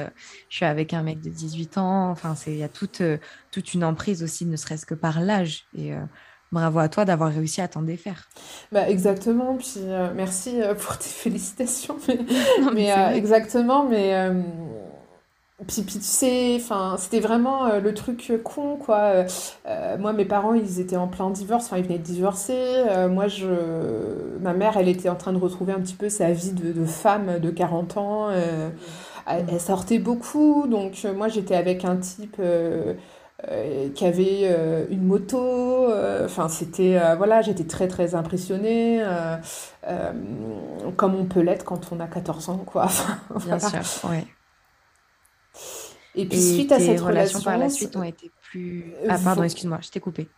je 0.49 0.57
suis 0.57 0.65
avec 0.65 0.95
un 0.95 1.03
mec 1.03 1.21
de 1.21 1.31
18 1.31 1.79
ans. 1.79 2.11
Enfin, 2.11 2.35
il 2.47 2.57
y 2.57 2.63
a 2.63 2.69
toute, 2.69 3.03
toute 3.51 3.75
une 3.75 3.85
emprise 3.85 4.23
aussi, 4.23 4.47
ne 4.47 4.57
serait-ce 4.57 4.87
que 4.87 4.95
par 4.95 5.21
l'âge. 5.21 5.67
Et 5.77 5.93
bravo 6.51 6.79
à 6.79 6.89
toi 6.89 7.05
d'avoir 7.05 7.31
réussi 7.31 7.61
à 7.61 7.69
t'en 7.69 7.83
défaire. 7.83 8.29
Bah, 8.73 8.89
exactement. 8.89 9.57
Puis, 9.57 9.81
merci 10.15 10.61
pour 10.79 10.99
tes 10.99 11.09
félicitations. 11.09 11.97
Mais, 12.75 12.89
exactement. 13.15 13.85
Mais 13.85 14.15
puis, 15.67 15.83
puis 15.83 15.95
tu 15.99 16.03
sais, 16.03 16.55
enfin, 16.57 16.95
c'était 16.99 17.19
vraiment 17.19 17.67
euh, 17.67 17.81
le 17.81 17.93
truc 17.93 18.33
con, 18.45 18.77
quoi. 18.77 18.99
Euh, 18.99 19.29
euh, 19.67 19.99
moi, 19.99 20.13
mes 20.13 20.25
parents, 20.25 20.55
ils 20.55 20.79
étaient 20.79 20.97
en 20.97 21.09
plein 21.09 21.31
divorce, 21.31 21.67
enfin, 21.67 21.79
ils 21.79 21.85
venaient 21.85 21.99
de 21.99 22.05
divorcer. 22.05 22.85
moi, 23.11 23.27
je... 23.27 23.47
ma 24.41 24.53
mère, 24.53 24.77
elle 24.77 24.89
était 24.89 25.09
en 25.09 25.17
train 25.17 25.33
de 25.33 25.39
retrouver 25.39 25.73
un 25.73 25.81
petit 25.81 25.95
peu 25.95 26.09
sa 26.09 26.31
vie 26.31 26.53
de, 26.53 26.73
de 26.73 26.85
femme 26.85 27.41
de 27.41 27.51
40 27.51 27.97
ans. 27.97 28.29
elle 29.27 29.61
sortait 29.61 29.99
beaucoup, 29.99 30.67
donc 30.69 31.05
moi, 31.17 31.29
j'étais 31.29 31.57
avec 31.57 31.85
un 31.85 31.97
type 31.97 32.41
qui 33.95 34.07
avait 34.07 34.87
une 34.91 35.03
moto. 35.05 35.89
Enfin, 36.25 36.49
c'était... 36.49 37.01
voilà, 37.17 37.43
j'étais 37.43 37.65
très, 37.65 37.89
très 37.89 38.15
impressionnée, 38.15 39.03
comme 40.97 41.15
on 41.17 41.25
peut 41.25 41.41
l'être 41.41 41.65
quand 41.65 41.91
on 41.93 41.99
a 42.01 42.07
14 42.07 42.49
ans, 42.51 42.63
quoi. 42.65 42.89
Bien 43.45 43.59
sûr, 43.59 43.81
ouais. 44.09 44.25
Et 46.19 46.27
puis 46.27 46.41
suite 46.41 46.73
à 46.73 46.81
cette 46.81 47.01
relation, 47.01 47.41
par 47.41 47.57
la 47.57 47.69
suite 47.69 47.95
ont 47.97 48.03
été 48.03 48.31
plus. 48.43 48.93
Euh, 49.05 49.07
ah 49.09 49.19
pardon, 49.23 49.45
excuse-moi, 49.45 49.79
je 49.81 49.89
t'ai 49.91 50.01
coupé. 50.01 50.29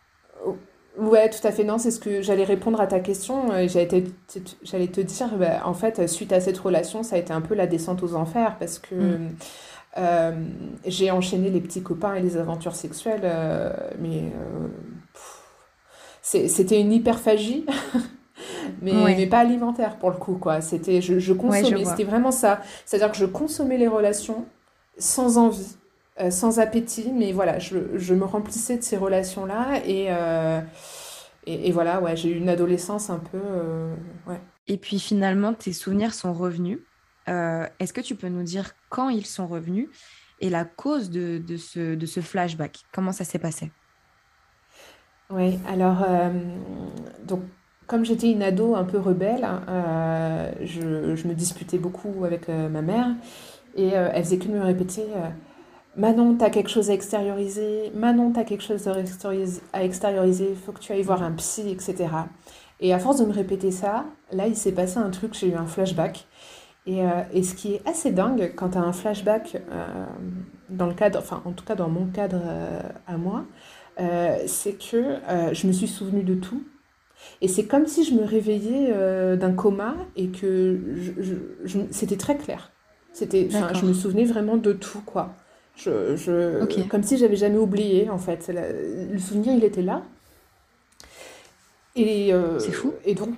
Ouais, 0.97 1.27
tout 1.29 1.45
à 1.45 1.51
fait. 1.51 1.63
Non, 1.63 1.79
c'est 1.79 1.89
ce 1.89 1.99
que 1.99 2.21
j'allais 2.21 2.43
répondre 2.43 2.79
à 2.79 2.85
ta 2.85 2.99
question. 2.99 3.47
J'allais 3.67 4.87
te 4.87 5.01
dire, 5.01 5.35
bah, 5.37 5.61
en 5.65 5.73
fait, 5.73 6.07
suite 6.07 6.31
à 6.33 6.39
cette 6.39 6.59
relation, 6.59 7.01
ça 7.01 7.15
a 7.15 7.19
été 7.19 7.33
un 7.33 7.41
peu 7.41 7.55
la 7.55 7.65
descente 7.65 8.03
aux 8.03 8.13
enfers 8.13 8.57
parce 8.59 8.77
que 8.77 8.93
mm. 8.93 9.29
euh, 9.97 10.31
j'ai 10.85 11.09
enchaîné 11.09 11.49
les 11.49 11.61
petits 11.61 11.81
copains 11.81 12.13
et 12.13 12.21
les 12.21 12.37
aventures 12.37 12.75
sexuelles, 12.75 13.21
euh, 13.23 13.73
mais 13.99 14.31
c'était 16.21 16.79
une 16.79 16.93
hyperphagie. 16.93 17.65
mais, 18.81 18.93
mais 18.93 19.27
pas 19.27 19.39
alimentaire 19.39 19.97
pour 19.97 20.09
le 20.09 20.17
coup 20.17 20.33
quoi 20.33 20.61
c'était 20.61 20.99
je, 20.99 21.19
je 21.19 21.31
consommais 21.31 21.85
c'était 21.85 22.03
vraiment 22.03 22.31
ça 22.31 22.61
c'est 22.85 22.95
à 22.95 22.99
dire 22.99 23.11
que 23.11 23.17
je 23.17 23.27
consommais 23.27 23.77
les 23.77 23.87
relations 23.87 24.45
sans 25.01 25.37
envie, 25.37 25.77
euh, 26.19 26.29
sans 26.29 26.59
appétit, 26.59 27.11
mais 27.11 27.31
voilà, 27.31 27.57
je, 27.59 27.97
je, 27.97 28.13
me 28.13 28.25
remplissais 28.25 28.77
de 28.77 28.83
ces 28.83 28.97
relations-là 28.97 29.81
et, 29.85 30.07
euh, 30.09 30.61
et, 31.45 31.71
voilà, 31.71 31.99
ouais, 31.99 32.15
j'ai 32.15 32.29
eu 32.29 32.37
une 32.37 32.49
adolescence 32.49 33.09
un 33.09 33.19
peu. 33.19 33.39
Euh, 33.41 33.95
ouais. 34.27 34.39
Et 34.67 34.77
puis 34.77 34.99
finalement, 34.99 35.53
tes 35.53 35.73
souvenirs 35.73 36.13
sont 36.13 36.33
revenus. 36.33 36.79
Est-ce 37.27 37.93
que 37.93 38.01
tu 38.01 38.15
peux 38.15 38.27
nous 38.27 38.43
dire 38.43 38.73
quand 38.89 39.07
ils 39.07 39.25
sont 39.25 39.47
revenus 39.47 39.87
et 40.41 40.49
la 40.49 40.65
cause 40.65 41.09
de, 41.09 41.37
de, 41.37 41.55
ce, 41.55 41.95
de 41.95 42.05
ce 42.05 42.19
flashback? 42.19 42.79
Comment 42.91 43.13
ça 43.13 43.23
s'est 43.23 43.39
passé? 43.39 43.71
Oui, 45.29 45.57
alors, 45.65 46.05
donc, 47.25 47.43
comme 47.87 48.03
j'étais 48.03 48.29
une 48.29 48.43
ado 48.43 48.75
un 48.75 48.83
peu 48.83 48.97
rebelle, 48.97 49.47
je, 50.61 51.15
je, 51.15 51.27
me 51.27 51.33
disputais 51.33 51.77
beaucoup 51.77 52.25
avec 52.25 52.49
ma 52.49 52.81
mère. 52.81 53.15
Et 53.75 53.95
euh, 53.95 54.09
elle 54.13 54.23
faisait 54.23 54.37
que 54.37 54.47
me 54.47 54.61
répéter 54.61 55.03
euh, 55.15 55.29
Manon, 55.95 56.35
t'as 56.35 56.49
quelque 56.49 56.69
chose 56.69 56.89
à 56.89 56.93
extérioriser, 56.93 57.91
Manon, 57.93 58.31
t'as 58.31 58.43
quelque 58.43 58.63
chose 58.63 58.87
à 58.87 59.83
extérioriser, 59.83 60.49
il 60.49 60.55
faut 60.55 60.71
que 60.71 60.79
tu 60.79 60.91
ailles 60.91 61.01
voir 61.01 61.21
un 61.21 61.31
psy, 61.33 61.69
etc. 61.69 62.09
Et 62.79 62.93
à 62.93 62.99
force 62.99 63.17
de 63.19 63.25
me 63.25 63.33
répéter 63.33 63.71
ça, 63.71 64.05
là, 64.31 64.47
il 64.47 64.55
s'est 64.55 64.71
passé 64.71 64.97
un 64.97 65.09
truc, 65.09 65.33
j'ai 65.33 65.49
eu 65.49 65.55
un 65.55 65.65
flashback. 65.65 66.27
Et, 66.87 67.03
euh, 67.03 67.21
et, 67.31 67.43
ce 67.43 67.53
qui 67.53 67.75
est 67.75 67.87
assez 67.87 68.11
dingue 68.11 68.53
quand 68.55 68.69
tu 68.69 68.77
as 68.77 68.81
un 68.81 68.93
flashback, 68.93 69.57
dans 70.69 70.87
le 70.87 70.93
cadre, 70.93 71.19
enfin 71.19 71.41
en 71.45 71.51
tout 71.51 71.65
cas 71.65 71.75
dans 71.75 71.89
mon 71.89 72.07
cadre 72.07 72.41
à 73.05 73.17
moi, 73.17 73.45
c'est 74.47 74.73
que 74.73 75.17
je 75.53 75.67
me 75.67 75.71
suis 75.73 75.87
souvenue 75.87 76.23
de 76.23 76.35
tout. 76.35 76.63
Et 77.41 77.47
c'est 77.47 77.65
comme 77.65 77.85
si 77.85 78.03
je 78.03 78.15
me 78.15 78.25
réveillais 78.25 78.93
d'un 79.37 79.53
coma 79.53 79.95
et 80.15 80.29
que 80.29 80.79
c'était 81.91 82.17
très 82.17 82.37
clair. 82.37 82.70
C'était, 83.13 83.49
je 83.49 83.85
me 83.85 83.93
souvenais 83.93 84.25
vraiment 84.25 84.57
de 84.57 84.73
tout, 84.73 85.01
quoi. 85.05 85.33
Je, 85.75 86.15
je 86.15 86.63
Comme 86.87 87.03
si 87.03 87.17
j'avais 87.17 87.35
jamais 87.35 87.57
oublié, 87.57 88.09
en 88.09 88.17
fait. 88.17 88.51
le 88.53 89.19
souvenir, 89.19 89.53
il 89.53 89.63
était 89.63 89.81
là. 89.81 90.03
Et, 91.95 92.33
euh, 92.33 92.59
c'est 92.59 92.71
fou. 92.71 92.93
Et 93.05 93.15
donc, 93.15 93.35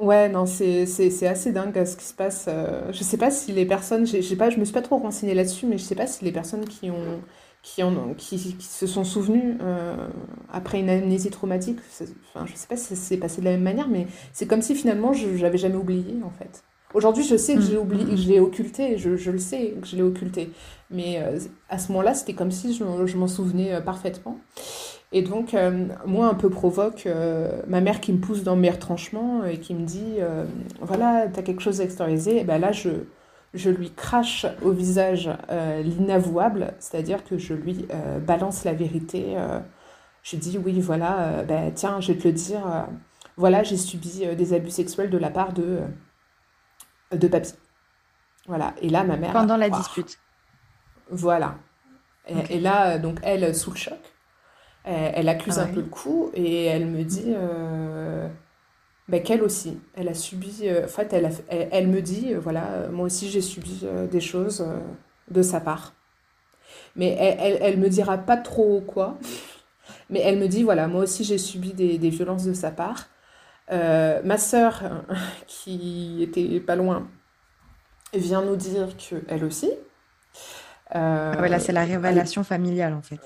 ouais, 0.00 0.28
non, 0.28 0.46
c'est, 0.46 0.86
c'est, 0.86 1.26
assez 1.26 1.52
dingue 1.52 1.84
ce 1.84 1.96
qui 1.96 2.04
se 2.04 2.14
passe. 2.14 2.46
Euh, 2.48 2.90
je 2.92 3.02
sais 3.02 3.16
pas 3.16 3.30
si 3.30 3.52
les 3.52 3.66
personnes, 3.66 4.06
j'ai, 4.06 4.36
pas, 4.36 4.50
je 4.50 4.58
me 4.58 4.64
suis 4.64 4.74
pas 4.74 4.82
trop 4.82 4.98
renseignée 4.98 5.34
là-dessus, 5.34 5.66
mais 5.66 5.78
je 5.78 5.84
sais 5.84 5.94
pas 5.94 6.06
si 6.06 6.24
les 6.24 6.32
personnes 6.32 6.64
qui 6.64 6.90
ont, 6.90 7.20
qui, 7.62 7.82
ont, 7.82 8.14
qui, 8.16 8.56
qui 8.56 8.66
se 8.66 8.86
sont 8.86 9.04
souvenues 9.04 9.58
euh, 9.62 9.96
après 10.52 10.80
une 10.80 10.90
amnésie 10.90 11.30
traumatique, 11.30 11.78
enfin, 12.34 12.46
je 12.46 12.54
sais 12.56 12.66
pas 12.66 12.76
si 12.76 12.88
ça 12.88 12.96
s'est 12.96 13.16
passé 13.16 13.40
de 13.40 13.46
la 13.46 13.52
même 13.52 13.62
manière, 13.62 13.88
mais 13.88 14.06
c'est 14.32 14.46
comme 14.46 14.62
si 14.62 14.74
finalement 14.74 15.12
je, 15.12 15.36
j'avais 15.36 15.58
jamais 15.58 15.76
oublié, 15.76 16.16
en 16.24 16.30
fait. 16.30 16.64
Aujourd'hui, 16.94 17.24
je 17.24 17.36
sais 17.36 17.56
que 17.56 17.60
j'ai 17.60 17.76
mm. 17.76 17.80
oublié, 17.80 18.16
je 18.16 18.28
l'ai 18.28 18.40
occulté, 18.40 18.96
je, 18.98 19.16
je, 19.16 19.30
le 19.32 19.38
sais 19.38 19.74
que 19.80 19.86
je 19.86 19.96
l'ai 19.96 20.02
occulté. 20.02 20.50
Mais 20.90 21.18
euh, 21.18 21.38
à 21.68 21.78
ce 21.78 21.88
moment-là, 21.88 22.14
c'était 22.14 22.34
comme 22.34 22.52
si 22.52 22.72
je, 22.72 22.84
je 23.04 23.16
m'en 23.16 23.26
souvenais 23.26 23.74
euh, 23.74 23.80
parfaitement. 23.80 24.38
Et 25.10 25.22
donc, 25.22 25.54
euh, 25.54 25.86
moi, 26.06 26.28
un 26.28 26.34
peu 26.34 26.50
provoque 26.50 27.08
ma 27.68 27.80
mère 27.80 28.00
qui 28.00 28.12
me 28.12 28.18
pousse 28.18 28.42
dans 28.42 28.56
mes 28.56 28.70
retranchements 28.70 29.44
et 29.44 29.58
qui 29.58 29.74
me 29.74 29.84
dit 29.84 30.16
Voilà, 30.80 31.28
tu 31.32 31.38
as 31.38 31.42
quelque 31.44 31.62
chose 31.62 31.80
à 31.80 31.84
extérioriser. 31.84 32.40
Et 32.40 32.44
ben 32.44 32.58
là, 32.58 32.72
je, 32.72 32.90
je 33.52 33.70
lui 33.70 33.90
crache 33.90 34.44
au 34.64 34.72
visage 34.72 35.30
l'inavouable, 35.84 36.74
c'est-à-dire 36.80 37.22
que 37.22 37.38
je 37.38 37.54
lui 37.54 37.86
balance 38.26 38.64
la 38.64 38.72
vérité. 38.72 39.36
je 40.24 40.34
dis 40.34 40.58
Oui, 40.58 40.80
voilà, 40.80 41.44
ben, 41.46 41.70
tiens, 41.72 42.00
je 42.00 42.12
vais 42.12 42.18
te 42.18 42.26
le 42.26 42.34
dire. 42.34 42.88
voilà, 43.36 43.62
j'ai 43.62 43.76
subi 43.76 44.24
des 44.36 44.52
abus 44.52 44.70
sexuels 44.70 45.10
de 45.10 45.18
la 45.18 45.30
part 45.30 45.52
de 45.52 45.78
de 47.12 47.28
papy. 47.28 47.54
Voilà. 48.46 48.74
Et 48.80 48.88
là, 48.88 49.04
ma 49.04 49.16
mère. 49.16 49.32
Pendant 49.32 49.56
la 49.56 49.70
dispute. 49.70 50.18
Voilà. 51.10 51.56
Et, 52.50 52.58
là, 52.58 52.98
donc, 52.98 53.18
elle, 53.22 53.54
sous 53.54 53.70
le 53.70 53.76
choc, 53.76 53.98
elle, 54.84 55.28
accuse 55.28 55.58
ah 55.58 55.64
un 55.64 55.66
peu 55.66 55.80
le 55.80 55.86
coup 55.86 56.30
et 56.34 56.64
elle 56.64 56.86
me 56.86 57.04
dit 57.04 57.26
euh, 57.28 58.28
ben, 59.08 59.22
qu'elle 59.22 59.42
aussi, 59.42 59.78
elle 59.94 60.08
a 60.08 60.14
subi. 60.14 60.60
Euh, 60.62 60.84
en 60.84 60.88
fait, 60.88 61.12
elle, 61.12 61.30
elle, 61.48 61.88
me 61.88 62.00
dit 62.00 62.32
euh, 62.32 62.40
voilà, 62.40 62.88
moi 62.90 63.06
aussi, 63.06 63.28
j'ai 63.28 63.42
subi 63.42 63.86
des 64.10 64.20
choses 64.20 64.66
de 65.30 65.42
sa 65.42 65.60
part. 65.60 65.94
Mais 66.96 67.16
elle, 67.18 67.58
elle, 67.60 67.78
me 67.78 67.88
dira 67.88 68.16
pas 68.16 68.36
trop 68.36 68.80
quoi. 68.80 69.18
Mais 70.08 70.20
elle 70.20 70.38
me 70.38 70.48
dit 70.48 70.62
voilà, 70.62 70.88
moi 70.88 71.02
aussi, 71.02 71.24
j'ai 71.24 71.38
subi 71.38 71.74
des, 71.74 71.98
des 71.98 72.10
violences 72.10 72.44
de 72.44 72.54
sa 72.54 72.70
part. 72.70 73.08
Euh, 73.70 74.20
ma 74.24 74.36
sœur, 74.36 74.82
qui 75.46 76.22
était 76.22 76.60
pas 76.60 76.76
loin, 76.76 77.06
vient 78.12 78.42
nous 78.42 78.56
dire 78.56 78.88
qu'elle 78.96 79.44
aussi. 79.44 79.70
Euh, 80.94 81.32
ah 81.36 81.40
ouais, 81.40 81.48
là, 81.48 81.58
c'est 81.58 81.72
la 81.72 81.84
révélation 81.84 82.44
familiale, 82.44 82.92
en 82.92 83.02
fait. 83.02 83.20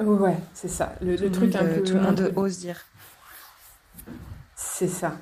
Euh, 0.00 0.04
ouais, 0.04 0.36
c'est 0.54 0.68
ça. 0.68 0.94
Le, 1.00 1.16
truc 1.30 1.54
un 1.54 1.64
peu. 1.64 1.82
Tout 1.82 1.94
le 1.94 2.00
monde 2.00 2.32
ose 2.36 2.58
dire. 2.58 2.80
C'est 4.56 4.88
ça. 4.88 5.12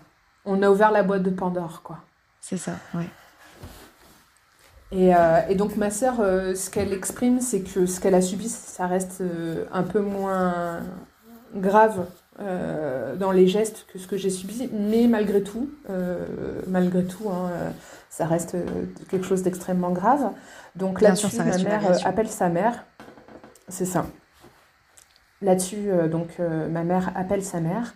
On 0.44 0.62
a 0.62 0.70
ouvert 0.70 0.90
la 0.90 1.02
boîte 1.02 1.22
de 1.22 1.30
Pandore, 1.30 1.82
quoi. 1.82 1.98
C'est 2.40 2.56
ça, 2.56 2.72
ouais. 2.94 3.08
Et, 4.90 5.12
et, 5.48 5.54
donc 5.54 5.76
ma 5.76 5.90
sœur, 5.90 6.16
ce 6.16 6.68
qu'elle 6.68 6.92
exprime, 6.92 7.40
c'est 7.40 7.62
que 7.62 7.86
ce 7.86 7.98
qu'elle 7.98 8.14
a 8.14 8.20
subi, 8.20 8.48
ça 8.48 8.86
reste 8.86 9.22
un 9.72 9.82
peu 9.84 10.00
moins 10.00 10.80
grave 11.54 12.06
euh, 12.40 13.14
dans 13.16 13.30
les 13.30 13.46
gestes 13.46 13.84
que 13.92 13.98
ce 13.98 14.06
que 14.06 14.16
j'ai 14.16 14.30
subi, 14.30 14.70
mais 14.72 15.06
malgré 15.06 15.42
tout, 15.42 15.68
euh, 15.90 16.62
malgré 16.66 17.04
tout, 17.04 17.28
hein, 17.28 17.50
euh, 17.52 17.70
ça 18.08 18.24
reste 18.24 18.56
quelque 19.10 19.26
chose 19.26 19.42
d'extrêmement 19.42 19.90
grave. 19.90 20.30
Donc 20.74 21.02
là-dessus, 21.02 21.36
ma 21.36 21.58
mère 21.58 22.06
appelle 22.06 22.28
sa 22.28 22.48
mère. 22.48 22.84
C'est 23.68 23.84
ça. 23.84 24.06
Là-dessus, 25.42 25.90
donc 26.10 26.38
ma 26.38 26.84
mère 26.84 27.12
appelle 27.16 27.44
sa 27.44 27.60
mère. 27.60 27.94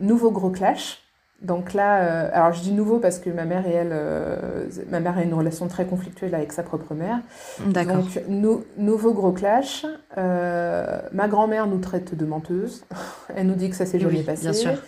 nouveau 0.00 0.30
gros 0.30 0.50
clash. 0.50 1.07
Donc 1.40 1.72
là, 1.72 2.02
euh, 2.02 2.30
alors 2.32 2.52
je 2.52 2.62
dis 2.62 2.72
nouveau 2.72 2.98
parce 2.98 3.20
que 3.20 3.30
ma 3.30 3.44
mère 3.44 3.64
et 3.66 3.72
elle, 3.72 3.92
euh, 3.92 4.68
ma 4.88 4.98
mère 4.98 5.18
a 5.18 5.22
une 5.22 5.34
relation 5.34 5.68
très 5.68 5.86
conflictuelle 5.86 6.34
avec 6.34 6.52
sa 6.52 6.64
propre 6.64 6.94
mère. 6.94 7.20
D'accord. 7.60 7.98
Donc 8.28 8.64
nouveau 8.76 9.14
gros 9.14 9.30
clash. 9.30 9.86
Euh, 10.16 11.00
ma 11.12 11.28
grand-mère 11.28 11.68
nous 11.68 11.78
traite 11.78 12.16
de 12.16 12.26
menteuse. 12.26 12.84
elle 13.36 13.46
nous 13.46 13.54
dit 13.54 13.70
que 13.70 13.76
ça 13.76 13.86
s'est 13.86 14.00
jamais 14.00 14.24
passé. 14.24 14.42
Bien 14.42 14.52
sûr. 14.52 14.82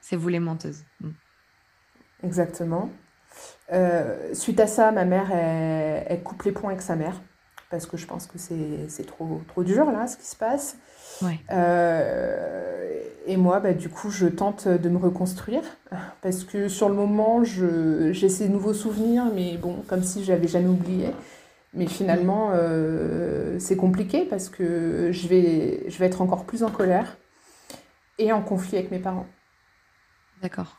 C'est 0.00 0.16
vous 0.16 0.28
les 0.28 0.40
menteuses. 0.40 0.82
Mm. 1.00 1.10
Exactement. 2.24 2.90
suite 4.32 4.58
à 4.58 4.66
ça, 4.66 4.90
ma 4.90 5.04
mère, 5.04 5.30
elle, 5.30 6.22
coupe 6.24 6.42
les 6.42 6.52
points 6.52 6.70
avec 6.70 6.82
sa 6.82 6.96
mère, 6.96 7.20
parce 7.70 7.86
que 7.86 7.96
je 7.96 8.06
pense 8.06 8.26
que 8.26 8.38
c'est 8.38 9.06
trop, 9.06 9.40
trop 9.46 9.62
dur, 9.62 9.90
là, 9.92 10.08
ce 10.08 10.16
qui 10.16 10.26
se 10.26 10.36
passe. 10.36 10.76
Euh, 11.50 13.00
et 13.26 13.36
moi, 13.36 13.60
bah, 13.60 13.72
du 13.72 13.88
coup, 13.88 14.10
je 14.10 14.26
tente 14.26 14.68
de 14.68 14.88
me 14.88 14.98
reconstruire 14.98 15.62
parce 16.22 16.44
que 16.44 16.68
sur 16.68 16.88
le 16.88 16.94
moment, 16.94 17.42
j'ai 17.44 18.28
ces 18.28 18.48
nouveaux 18.48 18.74
souvenirs, 18.74 19.26
mais 19.34 19.56
bon, 19.56 19.82
comme 19.86 20.02
si 20.02 20.24
j'avais 20.24 20.48
jamais 20.48 20.68
oublié. 20.68 21.10
Mais 21.72 21.86
finalement, 21.86 22.50
euh, 22.52 23.58
c'est 23.58 23.76
compliqué 23.76 24.24
parce 24.24 24.48
que 24.48 25.10
je 25.10 25.26
vais, 25.26 25.84
je 25.88 25.98
vais 25.98 26.06
être 26.06 26.22
encore 26.22 26.44
plus 26.44 26.62
en 26.62 26.70
colère 26.70 27.16
et 28.18 28.32
en 28.32 28.42
conflit 28.42 28.78
avec 28.78 28.92
mes 28.92 29.00
parents. 29.00 29.26
D'accord. 30.40 30.76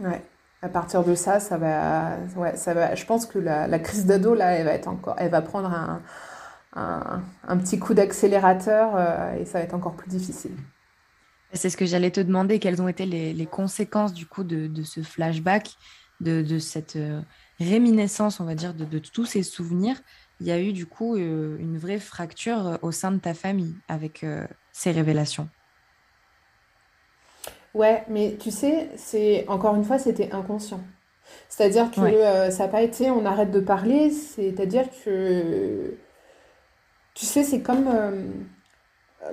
Ouais. 0.00 0.22
À 0.62 0.68
partir 0.68 1.02
de 1.04 1.14
ça, 1.14 1.40
ça 1.40 1.56
va, 1.56 2.16
ouais, 2.36 2.54
ça 2.56 2.74
va. 2.74 2.94
Je 2.94 3.06
pense 3.06 3.24
que 3.24 3.38
la, 3.38 3.66
la 3.66 3.78
crise 3.78 4.04
d'ado 4.04 4.34
là, 4.34 4.52
elle 4.52 4.66
va 4.66 4.72
être 4.72 4.88
encore, 4.88 5.14
elle 5.16 5.30
va 5.30 5.40
prendre 5.40 5.72
un, 5.72 6.02
un, 6.74 7.56
petit 7.58 7.78
coup 7.78 7.94
d'accélérateur 7.94 8.92
euh, 8.94 9.34
et 9.36 9.44
ça 9.44 9.58
va 9.58 9.64
être 9.64 9.74
encore 9.74 9.94
plus 9.94 10.08
difficile. 10.08 10.52
C'est 11.52 11.68
ce 11.68 11.76
que 11.76 11.84
j'allais 11.84 12.12
te 12.12 12.20
demander, 12.20 12.60
quelles 12.60 12.80
ont 12.80 12.88
été 12.88 13.06
les, 13.06 13.46
conséquences 13.46 14.12
du 14.12 14.26
coup 14.26 14.44
de, 14.44 14.82
ce 14.84 15.02
flashback, 15.02 15.70
de, 16.20 16.58
cette 16.58 16.96
euh, 16.96 17.20
réminiscence, 17.58 18.38
on 18.40 18.44
va 18.44 18.54
dire, 18.54 18.72
de, 18.74 18.98
tous 18.98 19.26
ces 19.26 19.42
souvenirs? 19.42 20.00
Il 20.40 20.46
y 20.46 20.52
a 20.52 20.60
eu 20.60 20.72
du 20.72 20.86
coup 20.86 21.16
euh, 21.16 21.58
une 21.58 21.76
vraie 21.76 21.98
fracture 21.98 22.78
au 22.82 22.92
sein 22.92 23.10
de 23.10 23.18
ta 23.18 23.34
famille 23.34 23.74
avec 23.88 24.24
ces 24.72 24.92
révélations. 24.92 25.48
Ouais, 27.74 28.04
mais 28.08 28.36
tu 28.38 28.50
sais, 28.50 28.90
c'est 28.96 29.44
encore 29.48 29.76
une 29.76 29.84
fois, 29.84 29.98
c'était 29.98 30.30
inconscient. 30.32 30.80
C'est-à-dire 31.48 31.90
que 31.90 32.50
ça 32.50 32.64
n'a 32.64 32.68
pas 32.68 32.82
été, 32.82 33.10
on 33.10 33.24
arrête 33.24 33.50
de 33.50 33.60
parler, 33.60 34.10
c'est-à-dire 34.10 34.86
que 35.04 35.96
tu 37.14 37.26
sais, 37.26 37.42
c'est 37.42 37.60
comme, 37.60 37.88
euh, 37.88 38.22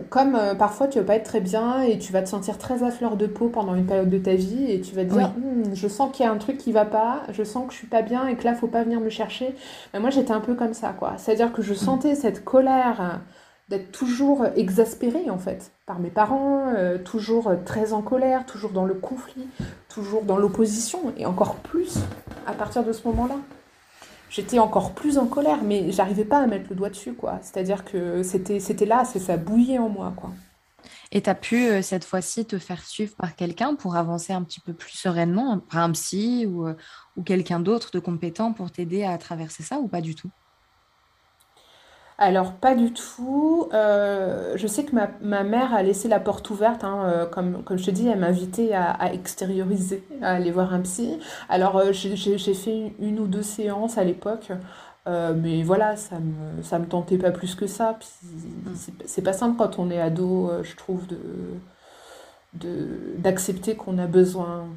comme 0.10 0.36
euh, 0.36 0.56
parfois 0.56 0.88
tu 0.88 1.00
vas 1.00 1.06
pas 1.06 1.16
être 1.16 1.26
très 1.26 1.40
bien 1.40 1.82
et 1.82 1.98
tu 1.98 2.12
vas 2.12 2.22
te 2.22 2.30
sentir 2.30 2.58
très 2.58 2.84
à 2.84 2.92
fleur 2.92 3.16
de 3.18 3.28
peau 3.28 3.50
pendant 3.50 3.76
une 3.76 3.86
période 3.86 4.10
de 4.10 4.18
ta 4.18 4.36
vie 4.36 4.72
et 4.72 4.82
tu 4.82 4.96
vas 4.96 5.06
te 5.06 5.14
dire 5.14 5.30
hmm, 5.30 5.74
je 5.74 5.88
sens 5.88 6.12
qu'il 6.12 6.26
y 6.26 6.28
a 6.28 6.32
un 6.32 6.38
truc 6.38 6.58
qui 6.58 6.72
va 6.72 6.86
pas, 6.86 7.24
je 7.32 7.44
sens 7.44 7.68
que 7.68 7.74
je 7.74 7.78
suis 7.78 7.88
pas 7.88 8.02
bien 8.02 8.28
et 8.28 8.36
que 8.36 8.44
là 8.44 8.56
faut 8.56 8.68
pas 8.68 8.84
venir 8.84 9.00
me 9.00 9.10
chercher. 9.10 9.56
Mais 9.94 10.00
moi 10.00 10.10
j'étais 10.10 10.34
un 10.34 10.42
peu 10.42 10.56
comme 10.56 10.74
ça 10.74 10.90
quoi. 10.98 11.14
C'est-à-dire 11.18 11.54
que 11.54 11.62
je 11.62 11.74
mm. 11.74 11.78
sentais 11.78 12.16
cette 12.16 12.44
colère 12.44 13.02
euh, 13.02 13.18
d'être 13.70 13.92
toujours 13.92 14.46
exaspérée 14.56 15.30
en 15.30 15.38
fait 15.38 15.72
par 15.86 16.00
mes 16.00 16.10
parents, 16.10 16.74
toujours 17.04 17.52
très 17.66 17.92
en 17.92 18.02
colère, 18.02 18.46
toujours 18.46 18.72
dans 18.72 18.86
le 18.86 18.94
conflit, 18.94 19.48
toujours 19.90 20.24
dans 20.24 20.38
l'opposition 20.38 21.14
et 21.18 21.26
encore 21.26 21.56
plus 21.56 22.00
à 22.46 22.54
partir 22.54 22.86
de 22.86 22.94
ce 22.94 23.06
moment-là 23.10 23.36
j'étais 24.30 24.60
encore 24.60 24.94
plus 24.94 25.18
en 25.18 25.28
colère, 25.28 25.64
mais 25.64 25.92
j'arrivais 25.92 26.26
pas 26.26 26.40
à 26.40 26.48
mettre 26.48 26.70
le 26.70 26.76
doigt 26.76 26.90
dessus, 26.90 27.14
quoi. 27.14 27.40
C'est-à-dire 27.42 27.86
que 27.86 28.24
c'était, 28.24 28.60
c'était 28.60 28.86
là, 28.86 29.06
c'est 29.06 29.20
ça 29.20 29.38
bouillait 29.38 29.80
en 29.80 29.90
moi, 29.90 30.14
quoi. 30.16 30.32
Et 31.12 31.22
tu 31.22 31.30
as 31.30 31.36
pu 31.36 31.68
euh, 31.68 31.82
cette 31.82 32.06
fois-ci 32.06 32.46
te 32.46 32.58
faire 32.60 32.84
suivre 32.84 33.16
par 33.16 33.36
quelqu'un 33.36 33.76
pour 33.76 33.96
avancer 33.96 34.34
un 34.34 34.44
petit 34.44 34.60
peu 34.60 34.74
plus 34.74 34.92
sereinement, 34.92 35.60
par 35.60 35.84
un 35.84 35.92
psy 35.92 36.46
ou, 36.46 36.68
euh, 36.68 36.76
ou 37.16 37.24
quelqu'un 37.24 37.60
d'autre 37.60 37.92
de 37.92 38.00
compétent 38.00 38.54
pour 38.54 38.72
t'aider 38.72 39.04
à 39.04 39.18
traverser 39.18 39.64
ça 39.64 39.80
ou 39.80 39.88
pas 39.88 40.02
du 40.02 40.16
tout? 40.16 40.30
Alors, 42.20 42.54
pas 42.54 42.74
du 42.74 42.94
tout. 42.94 43.70
Euh, 43.74 44.54
je 44.56 44.66
sais 44.66 44.84
que 44.86 44.96
ma, 44.96 45.44
mère 45.44 45.74
a 45.76 45.84
laissé 45.84 46.08
la 46.08 46.20
porte 46.20 46.50
ouverte, 46.50 46.84
hein, 46.84 47.04
euh, 47.06 47.26
comme, 47.28 47.64
je 47.70 47.86
te 47.86 47.92
dis, 47.92 48.08
elle 48.08 48.20
m'a 48.20 48.28
invité 48.28 48.74
à, 48.74 49.14
extérioriser, 49.14 50.04
à 50.24 50.32
aller 50.32 50.52
voir 50.52 50.74
un 50.74 50.82
psy. 50.82 51.20
Alors, 51.48 51.78
euh, 51.78 51.92
j'ai 51.92 52.38
fait 52.56 52.94
une, 53.00 53.20
ou 53.20 53.28
deux 53.28 53.44
séances 53.44 54.00
à 54.00 54.04
l'époque, 54.04 54.52
mais 55.06 55.62
voilà, 55.64 55.96
ça 55.96 56.18
me, 56.20 56.80
me 56.80 56.86
tentait 56.86 57.18
pas 57.18 57.32
plus 57.32 57.56
que 57.56 57.68
ça. 57.68 57.98
c'est 59.06 59.22
pas 59.22 59.34
simple 59.34 59.56
quand 59.58 59.78
on 59.80 59.92
est 59.92 60.02
ado, 60.02 60.52
je 60.64 60.76
trouve, 60.76 61.04
d'accepter 62.54 63.76
qu'on 63.76 64.00
a 64.00 64.08
besoin 64.08 64.68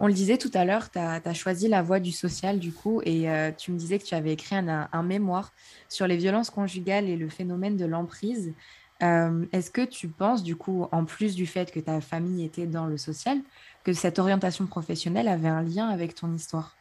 on 0.00 0.06
le 0.06 0.12
disait 0.12 0.38
tout 0.38 0.50
à 0.54 0.64
l'heure, 0.64 0.90
tu 0.90 0.98
as, 0.98 1.34
choisi 1.34 1.68
la 1.68 1.82
voie 1.82 2.00
du 2.00 2.12
social 2.12 2.58
du 2.58 2.72
coup, 2.72 3.00
et 3.04 3.28
euh, 3.28 3.50
tu 3.50 3.72
me 3.72 3.78
disais 3.78 3.98
que 3.98 4.04
tu 4.04 4.14
avais 4.14 4.32
écrit 4.32 4.54
un, 4.56 5.02
mémoire 5.02 5.52
sur 5.88 6.06
les 6.06 6.16
violences 6.16 6.50
conjugales 6.50 7.08
et 7.08 7.16
le 7.16 7.28
phénomène 7.28 7.76
de 7.76 7.84
l'emprise. 7.84 8.54
Euh, 9.02 9.46
est-ce 9.52 9.70
que 9.70 9.84
tu 9.84 10.08
penses 10.08 10.42
du 10.42 10.56
coup, 10.56 10.86
en 10.92 11.04
plus 11.04 11.34
du 11.34 11.46
fait 11.46 11.72
que 11.72 11.80
ta 11.80 12.00
famille 12.00 12.44
était 12.44 12.66
dans 12.66 12.86
le 12.86 12.96
social, 12.96 13.38
que 13.84 13.92
cette 13.92 14.18
orientation 14.18 14.66
professionnelle 14.66 15.28
avait 15.28 15.48
un 15.48 15.62
lien 15.62 15.88
avec 15.88 16.14
ton 16.14 16.32
histoire? 16.32 16.76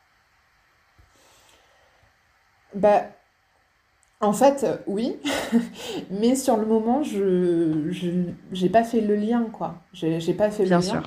Bah, 2.75 3.03
En 4.19 4.33
fait, 4.33 4.65
oui, 4.85 5.17
mais 6.11 6.35
sur 6.35 6.57
le 6.57 6.65
moment, 6.67 7.01
je 7.01 8.31
n'ai 8.51 8.69
pas 8.69 8.83
fait 8.83 9.01
le 9.01 9.15
lien, 9.15 9.45
quoi. 9.51 9.75
J'ai 9.93 10.33
pas 10.33 10.51
fait 10.51 10.65
Bien 10.65 10.77
le 10.77 10.83
sûr. 10.83 10.95
lien. 10.95 11.03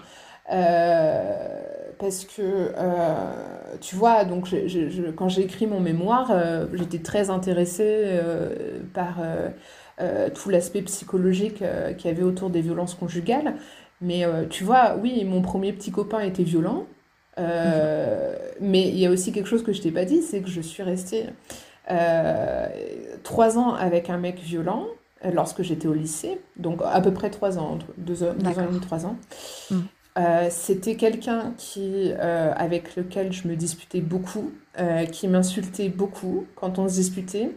Euh, 0.52 1.79
parce 2.00 2.24
que, 2.24 2.72
euh, 2.76 3.14
tu 3.80 3.94
vois, 3.94 4.24
donc 4.24 4.48
quand 5.16 5.28
j'ai 5.28 5.42
écrit 5.42 5.66
mon 5.66 5.80
mémoire, 5.80 6.30
euh, 6.32 6.66
j'étais 6.72 6.98
très 6.98 7.28
intéressée 7.28 8.18
par 8.94 9.18
tout 10.34 10.48
l'aspect 10.48 10.82
psychologique 10.82 11.62
qu'il 11.98 12.10
y 12.10 12.14
avait 12.14 12.22
autour 12.22 12.48
des 12.48 12.62
violences 12.62 12.94
conjugales. 12.94 13.54
Mais 14.00 14.24
tu 14.48 14.64
vois, 14.64 14.96
oui, 15.00 15.24
mon 15.24 15.42
premier 15.42 15.72
petit 15.74 15.92
copain 15.92 16.20
était 16.20 16.42
violent. 16.42 16.86
Mhm. 17.38 17.44
Mais 18.60 18.88
il 18.88 18.98
y 18.98 19.06
a 19.06 19.10
aussi 19.10 19.30
quelque 19.32 19.48
chose 19.48 19.62
que 19.62 19.72
je 19.72 19.82
t'ai 19.82 19.90
pas 19.90 20.06
dit, 20.06 20.22
c'est 20.22 20.40
que 20.40 20.48
je 20.48 20.62
suis 20.62 20.82
restée 20.82 21.26
trois 23.22 23.58
ans 23.58 23.74
avec 23.74 24.08
un 24.08 24.16
mec 24.16 24.38
violent 24.38 24.86
lorsque 25.34 25.62
j'étais 25.62 25.86
au 25.86 25.92
lycée, 25.92 26.40
donc 26.56 26.80
à 26.82 27.02
peu 27.02 27.12
près 27.12 27.28
trois 27.28 27.58
ans, 27.58 27.78
deux, 27.98 28.22
ans, 28.22 28.32
deux 28.38 28.58
ans 28.58 28.62
et 28.62 28.66
demi, 28.68 28.80
trois 28.80 29.04
ans. 29.04 29.16
Mhm. 29.70 29.82
Euh, 30.18 30.48
c'était 30.50 30.96
quelqu'un 30.96 31.52
qui, 31.56 32.12
euh, 32.18 32.52
avec 32.56 32.96
lequel 32.96 33.32
je 33.32 33.46
me 33.46 33.54
disputais 33.54 34.00
beaucoup, 34.00 34.50
euh, 34.78 35.04
qui 35.06 35.28
m'insultait 35.28 35.88
beaucoup 35.88 36.46
quand 36.56 36.78
on 36.78 36.88
se 36.88 36.94
disputait. 36.94 37.50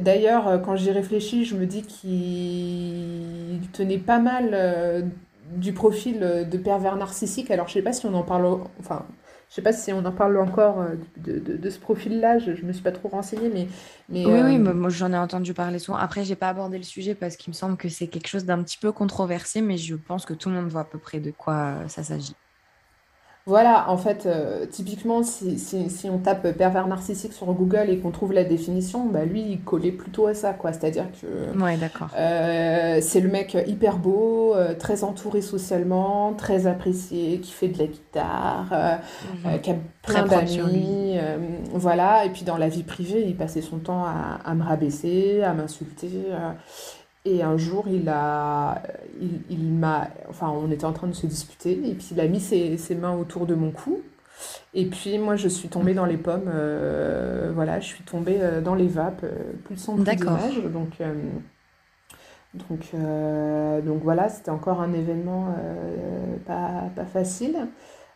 D'ailleurs, 0.00 0.60
quand 0.62 0.76
j'y 0.76 0.90
réfléchis, 0.90 1.46
je 1.46 1.56
me 1.56 1.64
dis 1.64 1.82
qu'il 1.82 3.60
tenait 3.72 3.96
pas 3.98 4.18
mal 4.18 5.10
du 5.54 5.72
profil 5.72 6.20
de 6.20 6.58
pervers 6.58 6.96
narcissique. 6.96 7.50
Alors, 7.50 7.66
je 7.68 7.74
sais 7.74 7.82
pas 7.82 7.94
si 7.94 8.04
on 8.04 8.12
en 8.12 8.22
parle, 8.22 8.58
enfin, 8.78 9.06
je 9.48 9.54
sais 9.54 9.62
pas 9.62 9.72
si 9.72 9.92
on 9.92 10.04
en 10.04 10.12
parle 10.12 10.38
encore 10.38 10.80
euh, 10.80 10.94
de, 11.16 11.38
de, 11.38 11.70
ce 11.70 11.78
profil-là, 11.78 12.38
je, 12.38 12.50
ne 12.50 12.62
me 12.62 12.72
suis 12.72 12.82
pas 12.82 12.92
trop 12.92 13.08
renseignée, 13.08 13.48
mais... 13.48 13.68
mais 14.08 14.26
oui, 14.26 14.40
oui, 14.42 14.56
euh, 14.56 14.74
moi 14.74 14.90
j'en 14.90 15.12
ai 15.12 15.16
entendu 15.16 15.54
parler 15.54 15.78
souvent. 15.78 15.98
Après, 15.98 16.24
j'ai 16.24 16.36
pas 16.36 16.48
abordé 16.48 16.78
le 16.78 16.84
sujet 16.84 17.14
parce 17.14 17.36
qu'il 17.36 17.52
me 17.52 17.54
semble 17.54 17.76
que 17.76 17.88
c'est 17.88 18.08
quelque 18.08 18.28
chose 18.28 18.44
d'un 18.44 18.62
petit 18.62 18.78
peu 18.78 18.92
controversé, 18.92 19.60
mais 19.60 19.76
je 19.76 19.94
pense 19.94 20.26
que 20.26 20.34
tout 20.34 20.48
le 20.48 20.56
monde 20.56 20.68
voit 20.68 20.82
à 20.82 20.84
peu 20.84 20.98
près 20.98 21.20
de 21.20 21.30
quoi 21.30 21.54
euh, 21.54 21.88
ça 21.88 22.02
s'agit. 22.02 22.34
Voilà, 23.48 23.88
en 23.90 23.96
fait, 23.96 24.26
euh, 24.26 24.66
typiquement, 24.66 25.22
si, 25.22 25.56
si, 25.60 25.88
si, 25.88 26.10
on 26.10 26.18
tape 26.18 26.50
pervers 26.56 26.88
narcissique 26.88 27.32
sur 27.32 27.46
Google 27.52 27.90
et 27.90 27.98
qu'on 27.98 28.10
trouve 28.10 28.32
la 28.32 28.42
définition, 28.42 29.06
bah 29.06 29.24
lui, 29.24 29.40
il 29.40 29.60
collait 29.60 29.92
plutôt 29.92 30.26
à 30.26 30.34
ça, 30.34 30.52
quoi. 30.52 30.72
C'est-à-dire 30.72 31.06
que 31.12 31.56
ouais, 31.62 31.76
d'accord. 31.76 32.08
Euh, 32.18 32.98
c'est 33.00 33.20
le 33.20 33.28
mec 33.28 33.56
hyper 33.68 33.98
beau, 33.98 34.52
euh, 34.56 34.74
très 34.74 35.04
entouré 35.04 35.42
socialement, 35.42 36.32
très 36.32 36.66
apprécié, 36.66 37.38
qui 37.38 37.52
fait 37.52 37.68
de 37.68 37.78
la 37.78 37.86
guitare, 37.86 39.00
mhm. 39.44 39.60
qui 39.60 39.70
a 39.70 39.76
plein 40.02 40.26
d'amis, 40.26 41.16
voilà. 41.72 42.24
Et 42.24 42.30
puis 42.30 42.42
dans 42.42 42.56
la 42.56 42.68
vie 42.68 42.82
privée, 42.82 43.22
il 43.28 43.36
passait 43.36 43.62
son 43.62 43.78
temps 43.78 44.02
à, 44.02 44.40
à 44.44 44.54
me 44.54 44.64
rabaisser, 44.64 45.44
à 45.44 45.54
m'insulter. 45.54 46.10
Et 47.26 47.42
un 47.42 47.56
jour, 47.56 47.86
il 47.88 48.08
a, 48.08 48.82
il, 49.50 49.72
m'a, 49.72 50.08
enfin, 50.28 50.48
on 50.48 50.70
était 50.70 50.84
en 50.84 50.92
train 50.92 51.08
de 51.08 51.12
se 51.12 51.26
disputer, 51.26 51.72
et 51.72 51.94
puis 51.94 52.10
il 52.12 52.20
a 52.20 52.28
mis 52.28 52.38
ses, 52.38 52.76
ses 52.76 52.94
mains 52.94 53.16
autour 53.16 53.46
de 53.46 53.54
mon 53.56 53.72
cou. 53.72 54.00
Et 54.74 54.86
puis 54.86 55.18
moi, 55.18 55.34
je 55.34 55.48
suis 55.48 55.68
tombée 55.68 55.92
dans 55.92 56.04
les 56.04 56.18
pommes. 56.18 56.48
Euh, 56.54 57.50
voilà, 57.52 57.80
je 57.80 57.86
suis 57.86 58.04
tombée 58.04 58.38
euh, 58.40 58.60
dans 58.60 58.76
les 58.76 58.86
vapes, 58.86 59.24
euh, 59.24 59.52
plus 59.64 59.76
son 59.76 59.96
plus 59.96 60.04
d'image. 60.04 60.62
Donc, 60.72 61.02
donc, 62.54 62.92
donc 63.84 64.02
voilà, 64.04 64.28
c'était 64.28 64.52
encore 64.52 64.80
un 64.80 64.92
événement 64.92 65.52
pas, 66.46 66.84
pas 66.94 67.06
facile. 67.06 67.56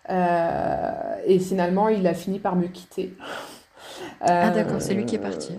et 0.09 1.39
finalement, 1.41 1.89
il 1.89 2.07
a 2.07 2.15
fini 2.15 2.39
par 2.39 2.55
me 2.55 2.69
quitter. 2.69 3.17
ah 4.21 4.51
d'accord, 4.51 4.81
c'est 4.81 4.95
lui 4.95 5.05
qui 5.05 5.17
est 5.17 5.21
parti. 5.21 5.59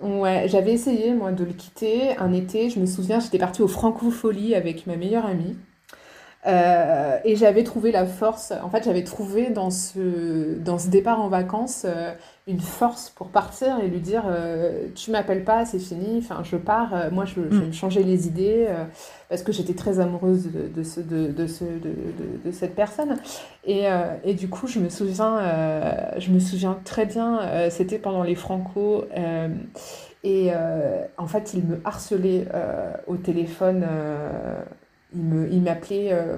Ouais, 0.00 0.48
j'avais 0.48 0.72
essayé, 0.72 1.14
moi, 1.14 1.32
de 1.32 1.44
le 1.44 1.52
quitter 1.52 2.16
un 2.18 2.32
été. 2.32 2.68
Je 2.68 2.80
me 2.80 2.86
souviens, 2.86 3.20
j'étais 3.20 3.38
partie 3.38 3.62
au 3.62 3.68
Francofolie 3.68 4.54
avec 4.54 4.86
ma 4.86 4.96
meilleure 4.96 5.24
amie. 5.24 5.56
Euh, 6.46 7.18
et 7.24 7.36
j'avais 7.36 7.64
trouvé 7.64 7.92
la 7.92 8.06
force, 8.06 8.52
en 8.62 8.70
fait, 8.70 8.84
j'avais 8.84 9.04
trouvé 9.04 9.50
dans 9.50 9.70
ce, 9.70 10.58
dans 10.58 10.78
ce 10.78 10.88
départ 10.88 11.20
en 11.20 11.28
vacances 11.28 11.84
euh, 11.86 12.14
une 12.46 12.60
force 12.60 13.08
pour 13.08 13.28
partir 13.28 13.80
et 13.80 13.88
lui 13.88 14.00
dire 14.00 14.24
euh, 14.26 14.88
Tu 14.94 15.10
m'appelles 15.10 15.44
pas, 15.44 15.64
c'est 15.64 15.78
fini, 15.78 16.18
enfin, 16.18 16.42
je 16.42 16.56
pars, 16.56 17.10
moi 17.10 17.24
je, 17.24 17.34
je, 17.34 17.40
vais 17.40 17.64
mm. 17.64 17.68
me 17.68 17.72
changer 17.72 18.02
les 18.02 18.26
idées, 18.26 18.68
parce 19.28 19.42
que 19.42 19.52
j'étais 19.52 19.74
très 19.74 19.98
amoureuse 20.00 20.50
de, 20.50 20.68
de, 20.68 20.82
ce, 20.82 21.00
de, 21.00 21.28
de, 21.28 21.46
ce, 21.46 21.64
de, 21.64 21.94
de, 22.44 22.52
cette 22.52 22.74
personne. 22.74 23.16
Et, 23.64 23.84
et, 24.24 24.34
du 24.34 24.48
coup, 24.48 24.66
je 24.66 24.78
me 24.78 24.90
souviens, 24.90 25.40
je 26.18 26.30
me 26.30 26.38
souviens 26.38 26.78
très 26.84 27.06
bien, 27.06 27.70
c'était 27.70 27.98
pendant 27.98 28.22
les 28.22 28.34
Franco. 28.34 29.04
et 30.22 30.50
en 31.16 31.26
fait, 31.26 31.54
il 31.54 31.64
me 31.64 31.80
harcelait 31.84 32.46
au 33.06 33.16
téléphone 33.16 33.86
il 35.14 35.62
m'appelait, 35.62 36.12
euh, 36.12 36.36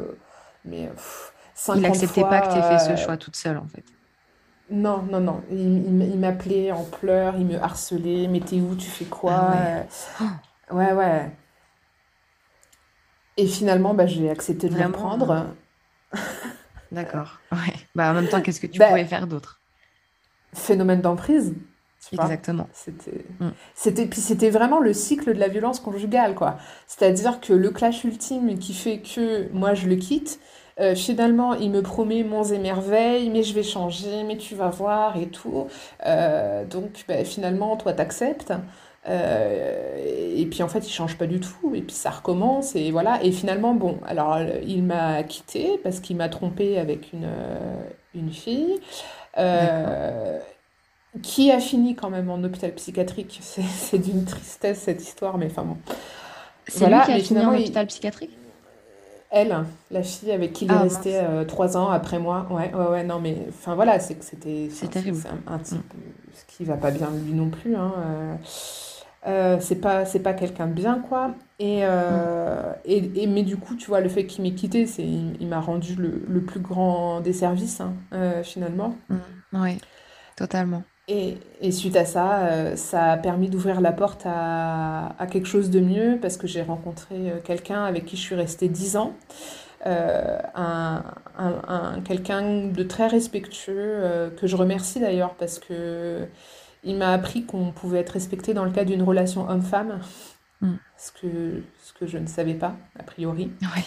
mais 0.64 0.90
Il 1.74 1.80
n'acceptait 1.80 2.22
pas 2.22 2.40
que 2.40 2.52
tu 2.52 2.58
aies 2.58 2.62
fait 2.62 2.78
ce 2.78 2.90
euh, 2.90 2.96
choix 2.96 3.16
toute 3.16 3.36
seule, 3.36 3.56
en 3.56 3.66
fait. 3.66 3.84
Non, 4.70 5.02
non, 5.02 5.20
non. 5.20 5.42
Il, 5.50 6.18
m'appelait 6.18 6.72
en 6.72 6.84
pleurs, 6.84 7.36
il 7.36 7.46
me 7.46 7.56
harcelait. 7.56 8.26
Mais 8.28 8.40
t'es 8.40 8.56
où? 8.56 8.74
Tu 8.74 8.88
fais 8.88 9.04
quoi? 9.04 9.52
Ah 10.18 10.74
ouais. 10.74 10.92
ouais. 10.92 11.30
Et 13.36 13.46
finalement, 13.46 13.94
bah, 13.94 14.06
j'ai 14.06 14.30
accepté 14.30 14.68
de 14.68 14.76
le 14.76 14.90
prendre. 14.90 15.46
D'accord. 16.92 17.38
Ouais. 17.52 17.74
Bah, 17.94 18.10
en 18.10 18.14
même 18.14 18.28
temps, 18.28 18.40
qu'est-ce 18.40 18.60
que 18.60 18.66
tu 18.66 18.78
bah, 18.78 18.88
pouvais 18.88 19.04
faire 19.04 19.26
d'autre? 19.26 19.60
Phénomène 20.52 21.00
d'emprise. 21.00 21.54
Exactement. 22.12 22.68
C'était, 22.72 23.24
mm. 23.40 23.50
c'était, 23.74 24.06
puis 24.06 24.20
c'était 24.20 24.50
vraiment 24.50 24.80
le 24.80 24.92
cycle 24.92 25.34
de 25.34 25.40
la 25.40 25.48
violence 25.48 25.80
conjugale, 25.80 26.34
quoi. 26.34 26.56
C'est-à-dire 26.86 27.40
que 27.40 27.52
le 27.52 27.70
clash 27.70 28.04
ultime 28.04 28.58
qui 28.58 28.74
fait 28.74 29.00
que 29.00 29.50
moi 29.52 29.74
je 29.74 29.88
le 29.88 29.96
quitte, 29.96 30.38
euh, 30.78 30.94
finalement 30.94 31.54
il 31.54 31.70
me 31.70 31.82
promet 31.82 32.22
monts 32.22 32.44
et 32.44 32.58
merveilles, 32.58 33.30
mais 33.30 33.42
je 33.42 33.54
vais 33.54 33.62
changer, 33.62 34.24
mais 34.24 34.36
tu 34.36 34.54
vas 34.54 34.68
voir 34.68 35.16
et 35.16 35.28
tout. 35.28 35.66
Euh, 36.04 36.64
donc 36.64 37.04
ben, 37.08 37.24
finalement, 37.24 37.76
toi 37.76 37.92
t'acceptes. 37.92 38.52
Euh, 39.08 40.34
et 40.36 40.46
puis 40.46 40.62
en 40.64 40.68
fait, 40.68 40.80
il 40.86 40.90
change 40.92 41.16
pas 41.16 41.26
du 41.26 41.40
tout. 41.40 41.74
Et 41.74 41.82
puis 41.82 41.94
ça 41.94 42.10
recommence. 42.10 42.74
Et 42.76 42.90
voilà. 42.90 43.22
Et 43.22 43.32
finalement, 43.32 43.74
bon, 43.74 43.98
alors 44.06 44.38
il 44.66 44.82
m'a 44.82 45.22
quitté 45.22 45.78
parce 45.82 46.00
qu'il 46.00 46.16
m'a 46.16 46.28
trompé 46.28 46.78
avec 46.78 47.12
une, 47.12 47.28
une 48.14 48.30
fille. 48.30 48.80
Euh, 49.38 50.38
qui 51.22 51.50
a 51.50 51.60
fini 51.60 51.94
quand 51.94 52.10
même 52.10 52.30
en 52.30 52.42
hôpital 52.42 52.72
psychiatrique. 52.74 53.38
C'est 53.42 53.98
d'une 53.98 54.24
tristesse 54.24 54.80
cette 54.80 55.02
histoire, 55.02 55.38
mais 55.38 55.46
enfin 55.46 55.62
bon. 55.62 55.76
C'est 56.68 56.80
voilà, 56.80 56.98
lui 56.98 57.04
qui 57.04 57.12
a 57.12 57.18
fini 57.20 57.40
en 57.40 57.54
hôpital 57.54 57.86
psychiatrique? 57.86 58.36
Elle, 59.30 59.64
la 59.90 60.02
fille 60.02 60.30
avec 60.30 60.52
qui 60.52 60.66
il 60.66 60.70
est 60.70 60.74
ah, 60.74 60.82
resté 60.82 61.16
euh, 61.16 61.44
trois 61.44 61.76
ans 61.76 61.88
après 61.90 62.18
moi. 62.18 62.46
Ouais, 62.50 62.72
ouais, 62.72 62.88
ouais, 62.88 63.04
non, 63.04 63.18
mais 63.18 63.36
enfin 63.48 63.74
voilà, 63.74 63.98
c'est 63.98 64.14
que 64.14 64.24
c'était. 64.24 64.68
C'est 64.70 64.88
terrible. 64.88 65.18
Un, 65.46 65.54
un, 65.54 65.58
type 65.58 65.82
ce 66.36 66.44
qui 66.56 66.64
va 66.64 66.76
pas 66.76 66.90
bien 66.90 67.10
lui 67.10 67.32
non 67.32 67.50
plus. 67.50 67.74
Hein, 67.76 67.92
euh, 67.98 68.34
euh, 69.26 69.58
c'est 69.60 69.80
pas 70.22 70.34
quelqu'un 70.34 70.68
de 70.68 70.72
bien 70.72 71.00
quoi 71.00 71.34
et, 71.58 71.80
euh, 71.82 72.72
et, 72.84 73.22
et, 73.22 73.26
mais 73.26 73.42
du 73.42 73.56
coup 73.56 73.74
tu 73.74 73.88
vois 73.88 74.00
le 74.00 74.08
fait 74.08 74.24
qu'il 74.26 74.44
m'ait 74.44 74.54
quitté 74.54 74.86
c'est 74.86 75.02
il, 75.02 75.48
m'a 75.48 75.58
rendu 75.58 75.96
le, 75.96 76.22
le, 76.28 76.42
plus 76.42 76.60
grand 76.60 77.20
des 77.22 77.32
services 77.32 77.80
hein, 77.80 77.94
finalement 78.44 78.96
mmh. 79.08 79.16
oui 79.54 79.78
totalement 80.36 80.84
et, 81.08 81.38
et, 81.60 81.70
suite 81.70 81.96
à 81.96 82.04
ça, 82.04 82.46
euh, 82.46 82.76
ça 82.76 83.12
a 83.12 83.16
permis 83.16 83.48
d'ouvrir 83.48 83.80
la 83.80 83.92
porte 83.92 84.22
à, 84.26 85.14
à, 85.18 85.26
quelque 85.26 85.46
chose 85.46 85.70
de 85.70 85.80
mieux 85.80 86.18
parce 86.20 86.36
que 86.36 86.46
j'ai 86.46 86.62
rencontré 86.62 87.14
euh, 87.14 87.38
quelqu'un 87.44 87.84
avec 87.84 88.06
qui 88.06 88.16
je 88.16 88.22
suis 88.22 88.34
restée 88.34 88.68
dix 88.68 88.96
ans. 88.96 89.14
Euh, 89.86 90.38
un, 90.56 91.04
un, 91.38 92.00
quelqu'un 92.00 92.66
de 92.66 92.82
très 92.82 93.06
respectueux 93.06 93.74
euh, 93.76 94.30
que 94.30 94.48
je 94.48 94.56
remercie 94.56 94.98
d'ailleurs 94.98 95.34
parce 95.34 95.60
que 95.60 96.26
il 96.82 96.96
m'a 96.96 97.12
appris 97.12 97.44
qu'on 97.44 97.70
pouvait 97.70 98.00
être 98.00 98.10
respecté 98.10 98.52
dans 98.52 98.64
le 98.64 98.72
cadre 98.72 98.90
d'une 98.90 99.02
relation 99.02 99.48
homme-femme, 99.48 100.00
mm. 100.60 100.74
ce, 100.96 101.12
que, 101.12 101.62
ce 101.82 101.92
que 101.92 102.06
je 102.06 102.18
ne 102.18 102.26
savais 102.26 102.54
pas 102.54 102.74
a 102.98 103.04
priori. 103.04 103.52
Ouais. 103.60 103.84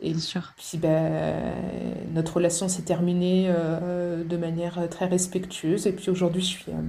Et 0.00 0.14
sûr. 0.14 0.52
puis 0.56 0.76
ben, 0.78 1.52
notre 2.12 2.34
relation 2.34 2.68
s'est 2.68 2.82
terminée 2.82 3.46
euh, 3.48 4.24
de 4.24 4.36
manière 4.36 4.88
très 4.90 5.06
respectueuse. 5.06 5.86
Et 5.86 5.92
puis 5.92 6.10
aujourd'hui, 6.10 6.42
je 6.42 6.46
suis, 6.46 6.64
euh, 6.68 6.82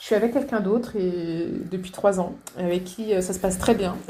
je 0.00 0.06
suis 0.06 0.14
avec 0.16 0.32
quelqu'un 0.32 0.60
d'autre 0.60 0.96
et 0.96 1.46
depuis 1.70 1.92
trois 1.92 2.18
ans, 2.18 2.34
avec 2.58 2.84
qui 2.84 3.14
euh, 3.14 3.20
ça 3.20 3.32
se 3.32 3.38
passe 3.38 3.58
très 3.58 3.74
bien. 3.74 3.96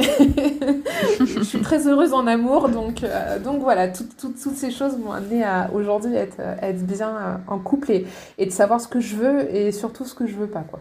je 1.21 1.43
suis 1.43 1.61
très 1.61 1.87
heureuse 1.87 2.15
en 2.15 2.27
amour. 2.27 2.71
Donc, 2.71 3.05
donc 3.45 3.61
voilà, 3.61 3.89
toutes 3.89 4.39
ces 4.39 4.71
choses 4.71 4.97
m'ont 4.97 5.13
amené 5.13 5.45
à 5.45 5.71
aujourd'hui 5.75 6.15
être, 6.15 6.41
être 6.63 6.87
bien 6.87 7.43
en 7.47 7.59
couple 7.59 7.93
et, 7.93 8.07
et, 8.39 8.47
de 8.47 8.51
savoir 8.51 8.81
ce 8.81 8.89
que 8.89 9.01
je 9.01 9.17
veux 9.17 9.55
et 9.55 9.73
surtout 9.73 10.07
ce 10.07 10.15
que 10.15 10.27
je 10.27 10.37
veux 10.37 10.49
pas. 10.49 10.63
Quoi. 10.63 10.81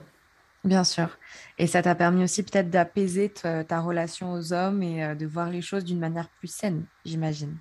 Bien 0.66 0.84
sûr. 0.84 1.20
Et 1.59 1.68
ça 1.68 1.84
t'a 1.84 1.93
permis 1.93 2.24
aussi 2.24 2.41
peut-être 2.41 2.72
d'apaiser 2.72 3.30
ta, 3.30 3.80
relation 3.80 4.34
aux 4.34 4.51
hommes 4.51 4.82
et 4.82 5.03
euh, 5.03 5.13
de 5.16 5.28
voir 5.28 5.51
les 5.51 5.61
choses 5.61 5.86
d'une 5.86 5.99
manière 5.99 6.28
plus 6.39 6.47
saine, 6.47 6.86
j'imagine. 7.05 7.55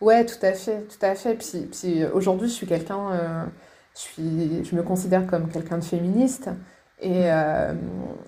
Ouais, 0.00 0.24
tout 0.24 0.38
à 0.40 0.52
fait, 0.52 0.86
tout 0.86 1.04
à 1.04 1.16
fait. 1.16 1.34
Puis, 1.34 1.66
puis 1.66 2.04
aujourd'hui, 2.06 2.48
je 2.48 2.54
suis 2.54 2.66
quelqu'un, 2.66 3.10
euh, 3.10 3.44
je, 4.16 4.62
je 4.62 4.76
me 4.76 4.82
considère 4.84 5.26
comme 5.26 5.48
quelqu'un 5.50 5.78
de 5.78 5.84
féministe. 5.84 6.48
Et, 7.00 7.32
euh, 7.32 7.74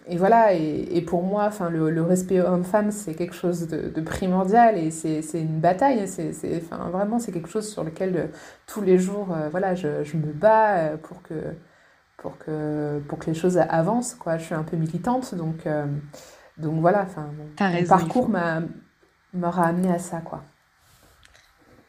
et 0.08 0.16
voilà, 0.16 0.54
et, 0.54 1.02
pour 1.02 1.22
moi, 1.22 1.50
le, 1.70 2.02
respect 2.02 2.40
homme-femme, 2.40 2.90
c'est 2.90 3.14
quelque 3.14 3.34
chose 3.34 3.68
de, 3.68 3.90
de 3.90 4.00
primordial 4.00 4.76
et 4.76 4.90
c'est 4.90 5.22
une 5.34 5.60
bataille. 5.60 6.08
C'est, 6.08 6.32
enfin, 6.56 6.90
vraiment, 6.90 7.18
c'est 7.20 7.32
quelque 7.32 7.50
chose 7.50 7.70
sur 7.70 7.84
lequel 7.84 8.30
tous 8.66 8.80
les 8.80 8.98
jours, 8.98 9.36
voilà, 9.50 9.74
je, 9.74 10.02
je, 10.04 10.16
me 10.16 10.32
bats 10.32 10.96
pour 11.02 11.22
que, 11.22 11.34
pour 12.16 12.38
que, 12.38 13.00
pour 13.08 13.18
que 13.18 13.26
les 13.26 13.34
choses 13.34 13.58
avancent. 13.58 14.14
Quoi. 14.14 14.38
Je 14.38 14.44
suis 14.44 14.54
un 14.54 14.62
peu 14.62 14.76
militante, 14.76 15.34
donc, 15.34 15.66
euh, 15.66 15.86
donc 16.58 16.80
voilà, 16.80 17.06
mon 17.16 17.84
parcours 17.86 18.30
m'aura 19.34 19.66
amené 19.66 19.92
à 19.92 19.98
ça. 19.98 20.20
Quoi. 20.20 20.42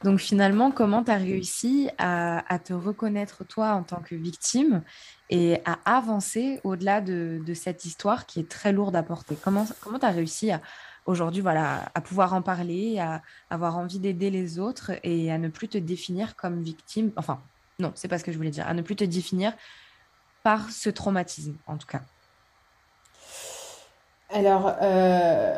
Donc 0.03 0.19
finalement, 0.19 0.71
comment 0.71 1.03
tu 1.03 1.11
as 1.11 1.17
réussi 1.17 1.89
à, 1.97 2.43
à, 2.53 2.59
te 2.59 2.74
reconnaître 2.74 3.45
toi 3.45 3.74
en 3.74 3.84
tant 3.84 4.01
que 4.01 4.15
victime 4.15 4.82
et 5.30 5.61
à 5.65 5.80
avancer 5.86 6.59
au-delà 6.65 6.99
de, 6.99 7.41
de, 7.45 7.53
cette 7.53 7.86
histoire 7.86 8.26
qui 8.26 8.41
est 8.41 8.49
très 8.49 8.74
lourde 8.74 8.95
à 8.97 9.03
porter? 9.03 9.38
Comment 9.41 9.65
tu 9.65 10.05
as 10.05 10.09
réussi 10.09 10.51
à, 10.51 10.61
aujourd'hui 11.05 11.41
voilà, 11.41 11.89
à 11.95 12.01
pouvoir 12.01 12.34
en 12.34 12.41
parler, 12.41 12.99
à 12.99 13.21
avoir 13.49 13.78
envie 13.78 13.99
d'aider 13.99 14.30
les 14.30 14.59
autres 14.59 14.91
et 15.03 15.32
à 15.32 15.38
ne 15.38 15.47
plus 15.47 15.69
te 15.69 15.78
définir 15.78 16.36
comme 16.36 16.61
victime? 16.61 17.11
Enfin, 17.15 17.41
non, 17.80 17.91
c'est 17.95 18.09
pas 18.09 18.19
ce 18.19 18.26
que 18.26 18.32
je 18.32 18.38
voulais 18.38 18.51
dire, 18.51 18.67
à 18.67 18.74
ne 18.74 18.82
plus 18.82 18.95
te 18.95 19.03
définir 19.05 19.53
par 20.43 20.69
ce 20.71 20.89
traumatisme, 20.89 21.55
en 21.67 21.77
tout 21.77 21.87
cas 21.87 22.01
Alors, 24.29 24.73
euh, 24.81 25.55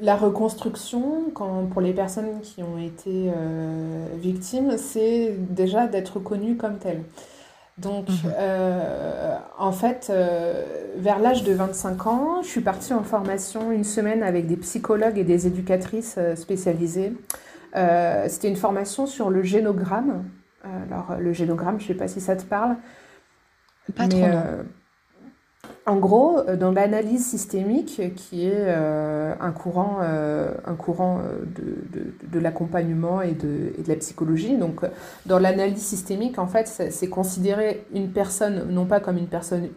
la 0.00 0.16
reconstruction, 0.16 1.30
quand, 1.34 1.66
pour 1.66 1.82
les 1.82 1.92
personnes 1.92 2.40
qui 2.42 2.62
ont 2.62 2.78
été 2.78 3.30
euh, 3.36 4.06
victimes, 4.16 4.78
c'est 4.78 5.34
déjà 5.38 5.86
d'être 5.86 6.16
reconnues 6.16 6.56
comme 6.56 6.78
telles. 6.78 7.04
Donc, 7.76 8.08
mhm. 8.08 8.32
euh, 8.38 9.36
en 9.58 9.72
fait, 9.72 10.12
vers 10.96 11.18
l'âge 11.18 11.44
de 11.44 11.52
25 11.52 12.06
ans, 12.06 12.42
je 12.42 12.48
suis 12.48 12.60
partie 12.60 12.92
en 12.92 13.04
formation 13.04 13.72
une 13.72 13.84
semaine 13.84 14.22
avec 14.22 14.46
des 14.46 14.56
psychologues 14.56 15.18
et 15.18 15.24
des 15.24 15.46
éducatrices 15.46 16.18
spécialisées. 16.34 17.12
C'était 17.74 18.48
une 18.48 18.56
formation 18.56 19.06
sur 19.06 19.30
le 19.30 19.42
génogramme. 19.42 20.24
Alors, 20.62 21.18
le 21.18 21.32
génogramme, 21.32 21.78
je 21.78 21.84
ne 21.84 21.88
sais 21.88 21.94
pas 21.94 22.08
si 22.08 22.20
ça 22.20 22.36
te 22.36 22.44
parle. 22.44 22.76
Pas 23.96 24.08
trop. 24.08 24.22
Euh, 24.22 24.62
en 25.86 25.96
gros, 25.96 26.38
euh, 26.38 26.56
dans 26.56 26.70
l'analyse 26.70 27.26
systémique, 27.26 28.14
qui 28.14 28.46
est 28.46 28.52
euh, 28.54 29.34
un 29.40 29.50
courant, 29.50 29.98
un 30.00 30.74
courant 30.74 31.20
de, 31.44 31.98
de, 31.98 32.12
de 32.30 32.38
l'accompagnement 32.38 33.22
et 33.22 33.32
de, 33.32 33.72
et 33.78 33.82
de, 33.82 33.88
la 33.88 33.96
psychologie, 33.96 34.56
donc 34.56 34.80
dans 35.26 35.38
l'analyse 35.38 35.82
systémique, 35.82 36.38
en 36.38 36.46
fait, 36.46 36.66
c'est 36.66 37.08
considérer 37.08 37.84
une 37.94 38.10
personne 38.10 38.66
non 38.70 38.86
pas 38.86 39.00
comme 39.00 39.18
une 39.18 39.28
personne 39.28 39.68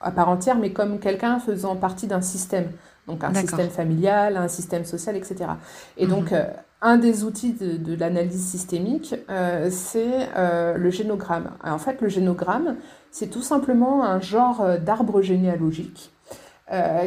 à 0.00 0.10
part 0.12 0.28
entière, 0.28 0.58
mais 0.58 0.72
comme 0.72 1.00
quelqu'un 1.00 1.40
faisant 1.40 1.76
partie 1.76 2.06
d'un 2.06 2.22
système. 2.22 2.70
Donc 3.06 3.24
un 3.24 3.32
système 3.32 3.70
familial, 3.70 4.36
un 4.36 4.48
système 4.48 4.84
social, 4.84 5.16
etc. 5.16 5.50
Et 5.96 6.06
mhm. 6.06 6.10
donc, 6.10 6.34
un 6.80 6.96
des 6.96 7.24
outils 7.24 7.52
de, 7.52 7.94
l'analyse 7.94 8.44
systémique, 8.44 9.14
euh, 9.30 9.68
c'est 9.70 10.28
euh, 10.36 10.76
le 10.76 10.90
génogramme. 10.90 11.50
en 11.64 11.78
fait, 11.78 12.00
le 12.00 12.08
génogramme, 12.08 12.76
c'est 13.10 13.28
tout 13.28 13.42
simplement 13.42 14.04
un 14.04 14.20
genre 14.20 14.60
euh, 14.60 14.78
d'arbre 14.78 15.22
généalogique 15.22 16.12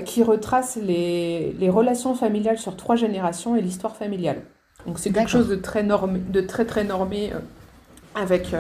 qui 0.06 0.24
retrace 0.24 0.76
les, 0.76 1.70
relations 1.70 2.16
familiales 2.16 2.58
sur 2.58 2.76
trois 2.76 2.96
générations 2.96 3.56
et 3.56 3.62
l'histoire 3.62 3.96
familiale. 3.96 4.38
Donc 4.88 4.98
c'est 4.98 5.12
quelque 5.12 5.30
chose 5.30 5.48
de 5.48 5.56
très, 5.56 5.84
normé, 5.84 6.18
de 6.18 6.42
très 6.42 6.66
très 6.66 6.84
normé 6.84 7.32
avec 8.16 8.56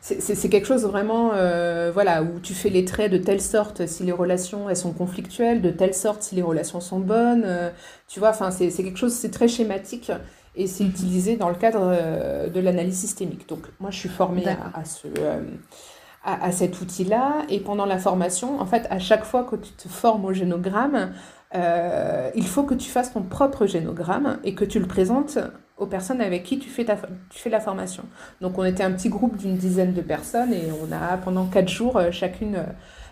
c'est 0.00 0.48
quelque 0.48 0.66
chose 0.66 0.86
vraiment, 0.86 1.32
euh, 1.34 1.90
voilà, 1.92 2.22
où 2.22 2.40
tu 2.40 2.54
fais 2.54 2.70
les 2.70 2.86
traits 2.86 3.12
de 3.12 3.18
telle 3.18 3.40
sorte 3.40 3.86
si 3.86 4.02
les 4.02 4.12
relations 4.12 4.70
elles 4.70 4.76
sont 4.76 4.92
conflictuelles, 4.92 5.60
de 5.60 5.70
telle 5.70 5.94
sorte 5.94 6.22
si 6.22 6.34
les 6.34 6.42
relations 6.42 6.80
sont 6.80 7.00
bonnes. 7.00 7.44
Euh, 7.44 7.70
tu 8.08 8.18
vois, 8.18 8.30
enfin, 8.30 8.50
c'est 8.50 8.70
quelque 8.70 8.98
chose, 8.98 9.12
c'est 9.12 9.30
très 9.30 9.46
schématique 9.46 10.10
et 10.56 10.66
c'est 10.66 10.84
utilisé 10.84 11.36
dans 11.36 11.50
le 11.50 11.54
cadre 11.54 11.80
euh, 11.82 12.48
de 12.48 12.60
l'analyse 12.60 12.98
systémique. 12.98 13.46
Donc, 13.48 13.66
moi, 13.78 13.90
je 13.90 13.98
suis 13.98 14.08
formée 14.08 14.46
à, 14.48 14.84
ce, 14.86 15.06
à, 16.24 16.44
à, 16.44 16.50
cet 16.50 16.80
outil-là 16.80 17.42
et 17.50 17.60
pendant 17.60 17.84
la 17.84 17.98
formation, 17.98 18.58
en 18.58 18.66
fait, 18.66 18.86
à 18.88 18.98
chaque 18.98 19.24
fois 19.24 19.44
que 19.44 19.56
tu 19.56 19.72
te 19.72 19.88
formes 19.88 20.24
au 20.24 20.32
génogramme, 20.32 21.12
il 21.54 22.46
faut 22.46 22.62
que 22.62 22.74
tu 22.74 22.88
fasses 22.88 23.12
ton 23.12 23.22
propre 23.22 23.66
génogramme 23.66 24.38
et 24.44 24.54
que 24.54 24.64
tu 24.64 24.80
le 24.80 24.86
présentes 24.86 25.38
aux 25.80 25.86
personnes 25.86 26.20
avec 26.20 26.44
qui 26.44 26.58
tu 26.58 26.68
fais, 26.68 26.84
ta, 26.84 26.96
tu 26.96 27.38
fais 27.38 27.50
la 27.50 27.58
formation. 27.58 28.04
Donc 28.40 28.58
on 28.58 28.64
était 28.64 28.82
un 28.82 28.92
petit 28.92 29.08
groupe 29.08 29.36
d'une 29.36 29.56
dizaine 29.56 29.94
de 29.94 30.02
personnes 30.02 30.52
et 30.52 30.68
on 30.70 30.92
a 30.92 31.16
pendant 31.16 31.46
quatre 31.46 31.68
jours 31.68 31.96
euh, 31.96 32.10
chacune, 32.10 32.56
euh, 32.56 32.66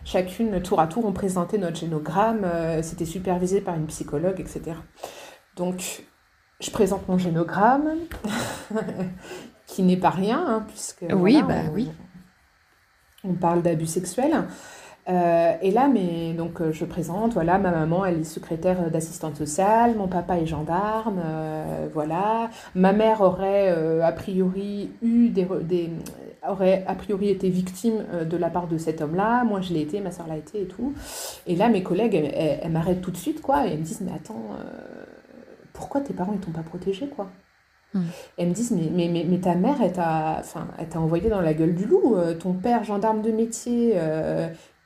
chacune 0.05 0.61
tour 0.63 0.79
à 0.79 0.87
tour 0.87 1.07
on 1.07 1.13
présentait 1.13 1.59
notre 1.59 1.79
génogramme, 1.79 2.45
euh, 2.45 2.83
c'était 2.83 3.07
supervisé 3.07 3.63
par 3.63 3.75
une 3.75 3.87
psychologue, 3.87 4.39
etc. 4.39 4.77
Donc 5.57 6.05
je 6.61 6.71
présente 6.71 7.09
mon 7.09 7.17
génogramme 7.17 7.95
qui 9.67 9.83
n'est 9.83 9.97
pas 9.97 10.11
rien 10.11 10.45
hein, 10.47 10.65
puisque 10.69 11.07
oui 11.11 11.43
bah 11.47 11.63
oui 11.73 11.91
on 13.25 13.33
parle 13.35 13.63
d'abus 13.63 13.87
sexuels. 13.87 14.45
Euh, 15.09 15.55
et 15.63 15.71
là, 15.71 15.89
mais, 15.89 16.35
donc, 16.35 16.61
euh, 16.61 16.71
je 16.71 16.85
présente, 16.85 17.33
voilà, 17.33 17.59
ma 17.59 17.71
maman, 17.71 18.05
elle 18.05 18.21
est 18.21 18.25
secrétaire 18.25 18.91
d'assistante 18.91 19.37
sociale, 19.37 19.97
mon 19.97 20.07
papa 20.07 20.39
est 20.39 20.47
gendarme, 20.47 21.21
euh, 21.25 21.89
voilà. 21.95 22.51
Ma 22.75 22.93
mère 22.93 23.23
aurait 23.23 23.71
a 24.03 24.13
priori 24.13 24.91
eu 25.03 25.31
des, 25.31 25.47
des, 25.63 25.91
aurait 26.47 26.85
a 26.87 26.95
priori 26.95 27.31
été 27.31 27.49
victime 27.49 28.05
de 28.29 28.37
la 28.37 28.51
part 28.51 28.69
de 28.69 28.77
cet 28.77 29.01
homme-là. 29.01 29.45
Moi, 29.45 29.61
je 29.63 29.73
l'ai 29.73 29.81
été, 29.81 30.01
ma 30.01 30.11
soeur 30.11 30.27
l'a 30.29 30.37
été 30.37 30.63
et 30.63 30.67
tout. 30.67 30.93
Et 31.47 31.57
là, 31.57 31.69
mes 31.69 31.83
collègues, 31.83 32.15
elles, 32.15 32.71
m'arrêtent 32.71 33.01
tout 33.01 33.11
de 33.11 33.17
suite, 33.17 33.41
quoi, 33.41 33.67
et 33.67 33.71
elles 33.73 33.79
me 33.79 33.85
disent, 33.85 34.03
mais 34.03 34.13
attends, 34.15 34.57
pourquoi 35.73 36.03
tes 36.03 36.13
parents, 36.13 36.33
ils 36.35 36.41
t'ont 36.41 36.51
pas 36.53 36.63
protégé, 36.63 37.07
quoi? 37.09 37.31
Hmm. 37.95 38.03
Elles 38.37 38.49
me 38.49 38.53
disent, 38.53 38.73
mais, 38.73 38.91
mais, 38.93 39.09
mais, 39.09 39.25
mais 39.27 39.39
ta 39.39 39.55
mère, 39.55 39.77
elle 39.83 39.93
t'a 39.93 41.01
envoyé 41.01 41.31
dans 41.31 41.41
la 41.41 41.55
gueule 41.55 41.75
du 41.75 41.87
loup. 41.87 42.17
ton 42.39 42.53
père, 42.53 42.85
gendarme 42.85 43.23
de 43.23 43.31
métier, 43.31 43.95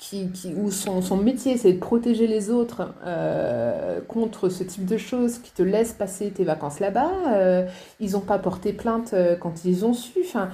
qui, 0.03 0.55
où 0.57 0.73
son, 0.73 1.01
son 1.01 1.17
métier 1.17 1.57
c'est 1.57 1.75
de 1.75 1.79
protéger 1.79 2.27
les 2.27 2.51
autres 2.51 2.93
euh, 3.05 4.01
contre 4.09 4.49
ce 4.49 4.65
type 4.65 4.85
de 4.85 4.97
choses, 4.97 5.39
qui 5.39 5.53
te 5.53 5.63
laissent 5.63 5.93
passer 5.93 6.31
tes 6.31 6.45
vacances 6.45 6.81
là-bas, 6.81 7.13
euh, 7.29 7.67
ils 8.01 8.13
n'ont 8.13 8.21
pas 8.21 8.39
porté 8.39 8.73
plainte 8.73 9.13
euh, 9.13 9.37
quand 9.37 9.65
ils 9.65 9.85
ont 9.85 9.95
su. 9.95 10.19
Enfin, 10.25 10.51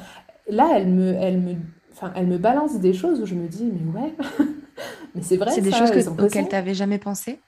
là, 0.50 0.68
elle 0.74 0.88
me, 0.88 1.14
elle, 1.14 1.40
me, 1.40 1.54
enfin, 1.92 2.12
elle 2.14 2.26
me 2.26 2.36
balance 2.36 2.78
des 2.78 2.92
choses 2.92 3.22
où 3.22 3.26
je 3.26 3.34
me 3.34 3.48
dis, 3.48 3.64
mais 3.72 4.00
ouais, 4.00 4.14
mais 5.14 5.22
c'est 5.22 5.38
vrai. 5.38 5.50
C'est 5.50 5.62
des 5.62 5.72
choses 5.72 5.90
que, 5.92 6.22
auxquelles 6.22 6.48
tu 6.48 6.54
n'avais 6.54 6.74
jamais 6.74 6.98
pensé? 6.98 7.40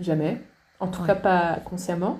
Jamais. 0.00 0.40
En 0.80 0.88
tout 0.88 1.04
cas, 1.04 1.14
pas 1.14 1.60
consciemment. 1.64 2.18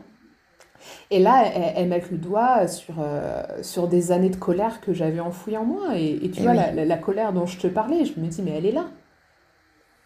Et 1.11 1.19
là, 1.19 1.45
elle, 1.45 1.89
met 1.89 2.03
le 2.11 2.19
doigt 2.19 2.67
sur, 2.69 2.95
euh, 2.99 3.43
sur 3.63 3.89
des 3.89 4.13
années 4.13 4.31
de 4.31 4.37
colère 4.37 4.81
que 4.81 4.93
j'avais 4.93 5.21
enfouies 5.21 5.57
en 5.57 5.65
moi. 5.65 5.97
Et, 5.97 6.31
tu 6.31 6.41
eh 6.41 6.43
vois, 6.43 6.55
la, 6.55 6.99
colère 6.99 7.33
dont 7.33 7.47
je 7.47 7.59
te 7.59 7.67
parlais, 7.67 8.05
je 8.05 8.19
me 8.21 8.27
dis, 8.27 8.43
mais 8.43 8.53
elle 8.53 8.67
est 8.67 8.73
là. 8.73 8.87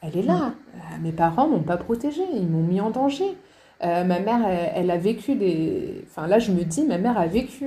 Elle 0.00 0.16
est 0.16 0.22
là. 0.22 0.34
Mm. 0.34 0.54
Euh, 0.74 0.78
mes 1.02 1.12
parents 1.12 1.48
m'ont 1.48 1.62
pas 1.62 1.76
protégée, 1.76 2.26
ils 2.34 2.48
m'ont 2.48 2.62
mis 2.62 2.80
en 2.80 2.90
danger. 2.90 3.36
Euh, 3.82 4.04
ma 4.04 4.20
mère, 4.20 4.46
elle, 4.76 4.92
a 4.92 4.96
vécu 4.96 5.34
des... 5.34 6.04
Enfin 6.08 6.28
là, 6.28 6.38
je 6.38 6.52
me 6.52 6.62
dis, 6.62 6.84
ma 6.84 6.98
mère 6.98 7.18
a 7.18 7.26
vécu 7.26 7.66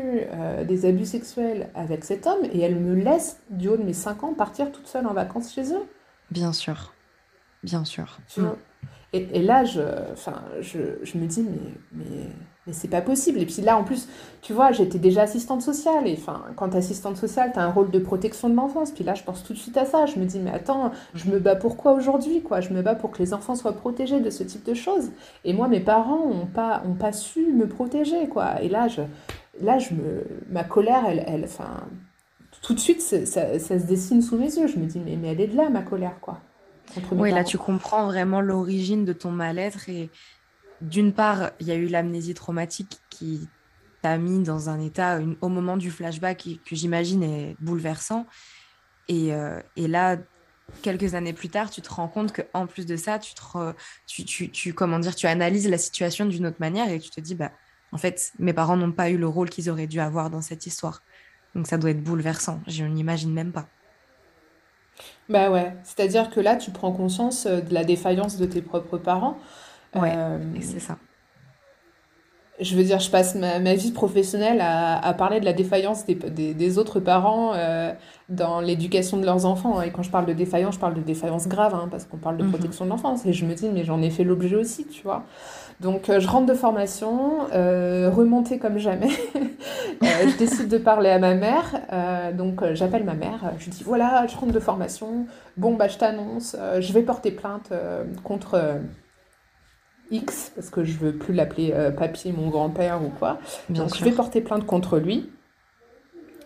des 0.66 0.86
abus 0.86 1.06
sexuels 1.06 1.68
avec 1.76 2.06
cet 2.06 2.26
homme 2.26 2.40
et 2.54 2.62
elle 2.62 2.78
me 2.78 2.96
laisse, 2.96 3.42
du 3.50 3.68
haut 3.68 3.76
de 3.76 3.84
mes 3.84 3.92
5 3.92 4.24
ans, 4.24 4.34
partir 4.34 4.72
toute 4.72 4.88
seule 4.88 5.08
en 5.08 5.14
vacances 5.14 5.54
chez 5.54 5.74
eux. 5.74 5.84
Bien 6.32 6.54
sûr. 6.54 6.94
Bien 7.64 7.84
sûr. 7.84 8.18
Mm. 8.38 8.44
et, 9.12 9.42
là, 9.42 9.66
je, 9.66 9.82
enfin, 10.14 10.42
je, 10.62 10.80
je 11.04 11.18
me 11.18 11.26
dis, 11.26 11.42
mais, 11.42 11.74
mais 11.92 12.30
mais 12.68 12.74
c'est 12.74 12.88
pas 12.88 13.02
possible. 13.02 13.40
Et 13.40 13.46
puis 13.46 13.62
là, 13.62 13.78
en 13.78 13.84
plus, 13.84 14.08
tu 14.42 14.54
vois, 14.54 14.72
j'étais 14.72 14.98
déjà 14.98 15.24
assistante 15.24 15.62
sociale. 15.62 16.08
Et 16.08 16.16
enfin, 16.18 16.44
quand 16.56 16.70
tu 16.70 16.78
assistante 16.78 17.16
sociale, 17.16 17.52
tu 17.54 17.60
as 17.60 17.64
un 17.64 17.72
rôle 17.72 17.92
de 17.92 18.00
protection 18.00 18.50
de 18.50 18.56
l'enfance. 18.56 18.92
Puis 18.92 19.04
là, 19.04 19.14
je 19.14 19.24
pense 19.24 19.44
tout 19.44 19.54
de 19.54 19.58
suite 19.58 19.78
à 19.78 19.86
ça. 19.86 20.06
Je 20.08 20.20
me 20.20 20.26
dis, 20.26 20.40
mais 20.40 20.52
attends, 20.52 20.92
je 21.14 21.30
me 21.30 21.40
bats 21.40 21.56
pour 21.56 21.78
quoi 21.78 21.94
aujourd'hui 21.94 22.42
quoi? 22.42 22.62
Je 22.62 22.74
me 22.74 22.82
bats 22.82 22.96
pour 22.96 23.12
que 23.12 23.20
les 23.20 23.34
enfants 23.34 23.56
soient 23.56 23.74
protégés 23.74 24.20
de 24.20 24.30
ce 24.30 24.44
type 24.44 24.66
de 24.66 24.74
choses. 24.74 25.12
Et 25.44 25.54
moi, 25.54 25.68
mes 25.68 25.80
parents 25.80 26.28
n'ont 26.28 26.48
pas, 26.48 26.82
ont 26.88 26.96
pas 26.96 27.14
su 27.14 27.52
me 27.54 27.68
protéger. 27.68 28.28
quoi. 28.28 28.62
Et 28.62 28.70
là, 28.70 28.88
je, 28.88 29.02
là 29.62 29.78
je 29.78 29.94
me, 29.94 30.26
ma 30.50 30.64
colère, 30.64 31.04
elle, 31.08 31.24
elle, 31.28 31.44
enfin, 31.44 31.84
tout 32.64 32.74
de 32.74 32.80
suite, 32.80 33.02
ça, 33.02 33.26
ça, 33.26 33.60
se 33.60 33.86
dessine 33.86 34.24
sous 34.24 34.38
mes 34.38 34.56
yeux. 34.58 34.68
Je 34.68 34.80
me 34.80 34.88
dis, 34.88 35.00
mais, 35.00 35.18
mais 35.22 35.28
elle 35.34 35.42
est 35.42 35.48
de 35.48 35.56
là, 35.56 35.70
ma 35.70 35.84
colère. 35.84 36.20
quoi. 36.20 36.40
Oui, 37.12 37.32
là, 37.32 37.44
tu 37.44 37.58
comprends 37.58 38.06
vraiment 38.06 38.42
l'origine 38.42 39.06
de 39.06 39.14
ton 39.14 39.32
mal-être 39.32 39.90
et 39.90 40.10
d'une 40.82 41.14
part, 41.14 41.52
il 41.60 41.68
y 41.68 41.72
a 41.72 41.76
eu 41.76 41.88
l'amnésie 41.88 42.34
traumatique 42.34 43.00
qui 43.10 43.48
t'a 44.02 44.18
mis 44.18 44.44
dans 44.44 44.70
un 44.70 44.80
état 44.80 45.20
au 45.42 45.50
moment 45.50 45.78
du 45.78 45.90
flashback 45.90 46.48
que 46.66 46.76
j'imagine 46.76 47.24
est 47.24 47.56
bouleversant. 47.60 48.26
Euh, 49.12 49.62
et, 49.76 49.88
là, 49.88 50.18
quelques 50.82 51.16
années 51.16 51.34
plus 51.34 51.50
tard, 51.50 51.70
tu 51.70 51.82
te 51.82 51.92
rends 51.92 52.08
compte 52.08 52.34
qu'en 52.34 52.68
plus 52.68 52.86
de 52.86 52.98
ça, 52.98 53.20
tu, 53.20 53.34
tu, 54.26 54.52
tu, 54.52 54.74
comment 54.74 55.00
dire, 55.00 55.16
tu 55.16 55.28
analyses 55.28 55.70
la 55.70 55.78
situation 55.78 56.26
d'une 56.26 56.46
autre 56.46 56.58
manière 56.60 56.90
et 56.90 57.00
tu 57.00 57.10
te 57.10 57.22
dis, 57.22 57.36
bah, 57.36 57.52
en 57.92 57.98
fait, 57.98 58.32
mes 58.40 58.54
parents 58.54 58.78
n'ont 58.78 58.92
pas 58.92 59.10
eu 59.10 59.18
le 59.18 59.28
rôle 59.28 59.50
qu'ils 59.50 59.70
auraient 59.70 59.88
dû 59.88 60.00
avoir 60.00 60.30
dans 60.30 60.42
cette 60.42 60.66
histoire. 60.66 61.02
Donc 61.54 61.68
ça 61.68 61.78
doit 61.78 61.92
être 61.92 62.04
bouleversant. 62.04 62.62
Je 62.68 62.84
n'imagine 62.84 63.34
même 63.34 63.52
pas. 63.52 63.68
Bah 65.30 65.50
ouais, 65.50 65.76
c'est-à-dire 65.84 66.30
que 66.30 66.40
là, 66.40 66.56
tu 66.56 66.72
prends 66.72 66.92
conscience 66.92 67.46
euh, 67.46 67.62
de 67.62 67.74
la 67.74 67.84
défaillance 67.84 68.38
de 68.38 68.46
tes 68.46 68.62
propres 68.62 68.98
parents. 68.98 69.38
Ouais, 69.96 70.14
euh, 70.16 70.38
c'est 70.62 70.80
ça. 70.80 70.98
Je 72.62 72.76
veux 72.78 72.84
dire, 72.84 73.00
je 73.00 73.10
passe 73.10 73.36
ma, 73.36 73.60
vie 73.74 73.92
professionnelle 73.92 74.62
à, 74.62 75.14
parler 75.14 75.42
de 75.42 75.46
la 75.46 75.52
défaillance 75.52 76.06
des, 76.06 76.16
des, 76.54 76.78
autres 76.78 77.02
parents 77.02 77.52
euh, 77.54 77.92
dans 78.30 78.62
l'éducation 78.62 79.18
de 79.18 79.26
leurs 79.26 79.46
enfants. 79.46 79.82
Et 79.82 79.92
quand 79.92 80.04
je 80.04 80.10
parle 80.10 80.26
de 80.26 80.32
défaillance, 80.32 80.76
je 80.76 80.80
parle 80.80 80.94
de 80.94 81.02
défaillance 81.02 81.50
grave, 81.50 81.76
hein, 81.76 81.90
parce 81.92 82.06
qu'on 82.06 82.16
parle 82.16 82.38
de 82.38 82.44
mhm. 82.44 82.52
protection 82.52 82.86
de 82.86 82.92
l'enfance. 82.92 83.26
Et 83.26 83.34
je 83.34 83.46
me 83.46 83.54
dis, 83.54 83.68
mais 83.68 83.84
j'en 83.84 84.02
ai 84.02 84.10
fait 84.10 84.24
l'objet 84.24 84.56
aussi, 84.56 84.86
tu 84.86 85.04
vois. 85.04 85.26
Donc, 85.82 86.10
euh, 86.10 86.22
je 86.22 86.30
rentre 86.30 86.46
de 86.46 86.54
formation, 86.54 87.40
remontée 87.52 88.58
comme 88.58 88.78
jamais. 88.78 89.10
je 90.02 90.38
décide 90.38 90.70
de 90.70 90.78
parler 90.78 91.10
à 91.10 91.20
ma 91.20 91.36
mère. 91.36 91.82
donc, 92.38 92.64
j'appelle 92.74 93.04
ma 93.04 93.16
mère. 93.16 93.52
Je 93.60 93.70
dis, 93.70 93.84
voilà, 93.84 94.28
je 94.28 94.38
rentre 94.38 94.54
de 94.54 94.62
formation. 94.62 95.26
Bon, 95.58 95.76
bah, 95.76 95.90
je 95.90 95.98
t'annonce, 95.98 96.56
je 96.80 96.94
vais 96.94 97.02
porter 97.02 97.32
plainte 97.32 97.74
contre 98.24 98.80
X, 100.12 100.52
parce 100.56 100.70
que 100.70 100.84
je 100.84 100.98
veux 100.98 101.14
plus 101.14 101.34
l'appeler 101.34 101.72
euh, 101.74 101.92
papy, 101.92 102.32
mon 102.32 102.50
grand-père 102.50 103.04
ou 103.04 103.10
quoi. 103.10 103.40
Donc 103.70 103.96
je 103.96 104.04
vais 104.04 104.12
porter 104.12 104.42
plainte 104.42 104.66
contre 104.66 105.00
lui. 105.00 105.32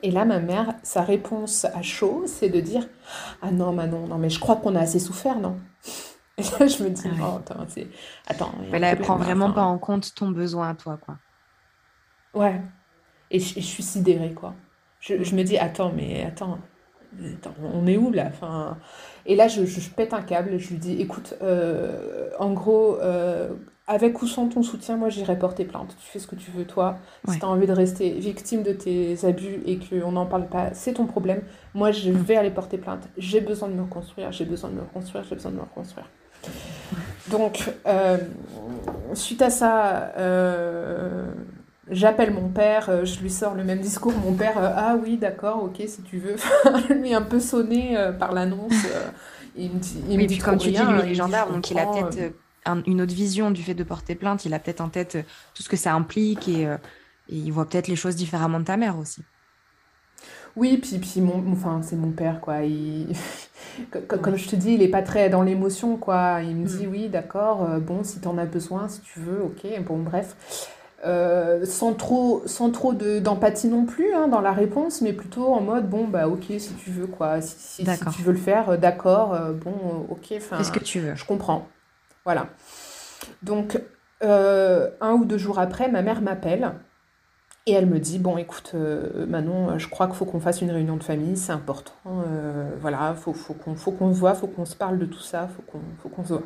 Et 0.01 0.12
là, 0.12 0.24
ma 0.26 0.39
mère, 0.39 0.76
sa 0.82 1.01
réponse 1.01 1.66
à 1.66 1.82
chaud, 1.82 2.24
c'est 2.26 2.49
de 2.49 2.60
dire 2.60 2.88
Ah 3.41 3.51
non, 3.51 3.74
Manon, 3.74 4.07
non, 4.07 4.18
mais 4.18 4.30
je 4.30 4.39
crois 4.39 4.55
qu'on 4.55 4.76
a 4.76 4.82
assez 4.82 4.99
souffert, 4.99 5.39
non? 5.39 5.60
Et 6.38 6.41
là, 6.41 6.68
je 6.68 6.84
me 6.84 6.89
dis 6.89 7.03
ah 7.20 7.34
Oh, 7.34 7.38
attends, 7.39 7.66
c'est. 7.68 7.88
Attends. 8.28 8.53
Mais 8.72 8.80
là, 8.80 8.91
elle 8.91 8.99
prend 8.99 9.18
vraiment 9.18 9.51
pas 9.51 9.64
en 9.64 9.78
compte 9.78 10.16
ton 10.16 10.30
besoin 10.30 10.70
à 10.70 10.76
toi, 10.76 10.97
quoi. 10.97 11.18
Ouais. 12.34 12.62
Et 13.32 13.39
je, 13.39 13.60
suis 13.60 13.84
sidérée, 13.84 14.34
quoi. 14.34 14.55
Je, 15.01 15.22
je, 15.22 15.36
me 15.36 15.43
dis 15.43 15.57
Attends, 15.57 15.91
mais 15.93 16.24
attends, 16.24 16.60
on 17.74 17.88
est 17.88 17.97
où 17.97 18.12
là? 18.12 18.26
Enfin, 18.28 18.78
Et 19.26 19.36
là, 19.36 19.47
je, 19.47 19.62
pète 19.95 20.14
un 20.14 20.22
câble, 20.22 20.57
je 20.57 20.70
lui 20.70 20.78
dis, 20.78 21.01
écoute, 21.01 21.36
euh, 21.41 22.30
en 22.39 22.51
gros, 22.51 22.97
euh, 23.01 23.49
avec 23.88 24.22
ou 24.22 24.28
sans 24.28 24.47
ton 24.47 24.62
soutien, 24.62 24.97
moi 24.97 25.10
j'irai 25.10 25.38
porter 25.38 25.66
plainte. 25.66 25.95
Tu 25.99 26.12
fais 26.12 26.20
ce 26.20 26.28
que 26.28 26.36
tu 26.36 26.51
veux, 26.51 26.66
toi. 26.66 26.97
Si 27.28 27.39
tu 27.39 27.45
as 27.45 27.47
envie 27.47 27.66
de 27.66 27.74
rester 27.74 28.12
victime 28.12 28.62
de 28.64 28.72
tes 28.72 29.18
abus 29.26 29.62
et 29.66 29.80
qu'on 29.80 30.12
n'en 30.12 30.28
parle 30.28 30.47
pas, 30.47 30.74
c'est 30.74 30.93
ton 30.93 31.05
problème. 31.05 31.41
Moi, 31.74 31.91
je 31.91 32.12
vais 32.12 32.36
aller 32.36 32.51
porter 32.51 32.78
plainte. 32.78 33.07
J'ai 33.18 33.41
besoin 33.41 33.68
de 33.68 33.74
me 33.74 33.82
reconstruire, 33.82 34.32
j'ai 34.32 34.45
besoin 34.45 34.70
de 34.70 34.76
me 34.76 34.82
reconstruire, 34.82 35.24
j'ai 35.28 35.36
besoin 35.36 35.51
de 35.51 35.57
me 35.57 35.62
reconstruire. 35.62 36.07
Donc, 37.30 37.72
euh, 37.88 38.18
suite 39.14 39.41
à 39.41 39.49
ça, 39.49 40.14
J'appelle 41.91 42.31
mon 42.31 42.49
père, 42.49 42.89
euh, 42.89 43.03
je 43.03 43.19
lui 43.19 43.31
sors 43.31 43.55
le 43.55 43.63
même 43.63 43.79
discours. 43.79 44.13
Mon 44.13 44.33
père, 44.33 44.57
euh, 44.57 44.71
ah 44.75 44.95
oui, 45.01 45.17
d'accord, 45.17 45.63
ok, 45.63 45.81
si 45.87 46.01
tu 46.03 46.19
veux. 46.19 46.35
lui, 46.95 47.13
un 47.13 47.23
peu 47.23 47.39
sonné 47.39 47.97
euh, 47.97 48.11
par 48.11 48.31
l'annonce. 48.31 48.73
il 49.55 49.71
me 49.71 49.79
dit, 49.79 50.03
il 50.07 50.17
me 50.19 50.25
dit 50.25 50.37
quand 50.37 50.57
tu 50.57 50.69
dis, 50.69 50.77
lui, 50.77 51.11
est 51.11 51.15
gendarme, 51.15 51.53
donc 51.53 51.71
il 51.71 51.79
a 51.79 51.87
peut-être 51.87 52.33
une 52.85 53.01
autre 53.01 53.13
vision 53.13 53.49
du 53.49 53.63
fait 53.63 53.73
de 53.73 53.83
porter 53.83 54.13
plainte. 54.13 54.45
Il 54.45 54.53
a 54.53 54.59
peut-être 54.59 54.81
en 54.81 54.89
tête 54.89 55.17
tout 55.55 55.63
ce 55.63 55.69
que 55.69 55.77
ça 55.77 55.93
implique 55.93 56.47
et, 56.47 56.67
il 57.31 57.51
voit 57.51 57.67
peut-être 57.67 57.87
les 57.87 57.95
choses 57.95 58.15
différemment 58.15 58.59
de 58.59 58.65
ta 58.65 58.77
mère 58.77 58.97
aussi. 58.97 59.23
Oui, 60.55 60.77
puis, 60.77 60.97
puis 60.97 61.21
mon, 61.21 61.43
enfin, 61.51 61.81
c'est 61.83 61.95
mon 61.95 62.11
père, 62.11 62.41
quoi. 62.41 62.55
comme, 64.07 64.35
je 64.35 64.47
te 64.47 64.55
dis, 64.55 64.73
il 64.73 64.81
est 64.81 64.89
pas 64.89 65.03
très 65.03 65.29
dans 65.29 65.43
l'émotion, 65.43 65.95
quoi. 65.97 66.41
Il 66.41 66.55
me 66.55 66.67
dit, 66.67 66.85
mm. 66.85 66.91
oui, 66.91 67.09
d'accord, 67.09 67.67
bon, 67.79 68.03
si 68.03 68.19
tu 68.19 68.27
en 68.27 68.37
as 68.37 68.45
besoin, 68.45 68.87
si 68.87 69.01
tu 69.01 69.19
veux, 69.19 69.43
ok, 69.43 69.65
bon, 69.85 69.99
bref. 69.99 70.35
Euh, 71.06 71.66
sans 71.66 71.93
trop, 71.93 72.43
sans 72.45 72.72
trop 72.72 72.93
d'empathie 72.93 73.68
non 73.68 73.86
plus 73.86 74.14
hein, 74.14 74.28
dans 74.28 74.41
la 74.41 74.52
réponse, 74.52 75.02
mais 75.02 75.14
plutôt 75.14 75.54
en 75.54 75.62
mode 75.62 75.89
bon 75.89 76.08
bah 76.08 76.28
ok 76.28 76.45
si 76.58 76.74
tu 76.84 76.91
veux 76.91 77.08
quoi, 77.08 77.41
si, 77.41 77.86
tu 78.16 78.22
veux 78.22 78.34
le 78.34 78.38
faire, 78.38 78.78
d'accord, 78.78 79.38
bon 79.64 80.06
ok, 80.10 80.34
enfin. 80.38 80.64
ce 80.64 80.72
que 80.72 80.80
tu 80.80 81.00
veux. 81.00 81.16
Je 81.16 81.26
comprends, 81.26 81.68
voilà. 82.26 82.47
Donc 83.43 83.80
un 84.22 85.14
ou 85.14 85.26
deux 85.26 85.38
jours 85.38 85.60
après, 85.60 85.89
ma 85.89 86.02
mère 86.02 86.22
m'appelle 86.22 86.74
et 87.70 87.74
elle 87.74 87.86
me 87.86 88.00
dit, 88.00 88.18
bon, 88.18 88.38
écoute, 88.38 88.72
euh, 88.74 89.28
Manon, 89.28 89.78
je 89.78 89.88
crois 89.88 90.08
qu'il 90.08 90.16
faut 90.16 90.26
qu'on 90.26 90.39
fasse 90.39 90.62
une 90.62 90.72
réunion 90.72 90.97
de 90.97 91.04
famille, 91.04 91.38
c'est 91.38 91.52
important. 91.52 91.93
Euh, 92.08 92.72
voilà, 92.82 93.14
faut, 93.14 93.32
faut 93.32 93.54
qu'on 93.54 93.76
faut 93.76 93.91
qu'on 93.91 94.12
se 94.12 94.20
voit, 94.20 94.34
faut 94.34 94.47
qu'on 94.47 94.66
se 94.66 94.76
parle 94.76 94.97
de 94.97 95.06
tout 95.06 95.20
ça, 95.20 95.47
faut 95.56 95.62
qu'on 95.62 95.82
faut 96.02 96.10
qu'on 96.10 96.24
se 96.24 96.34
voit. 96.34 96.43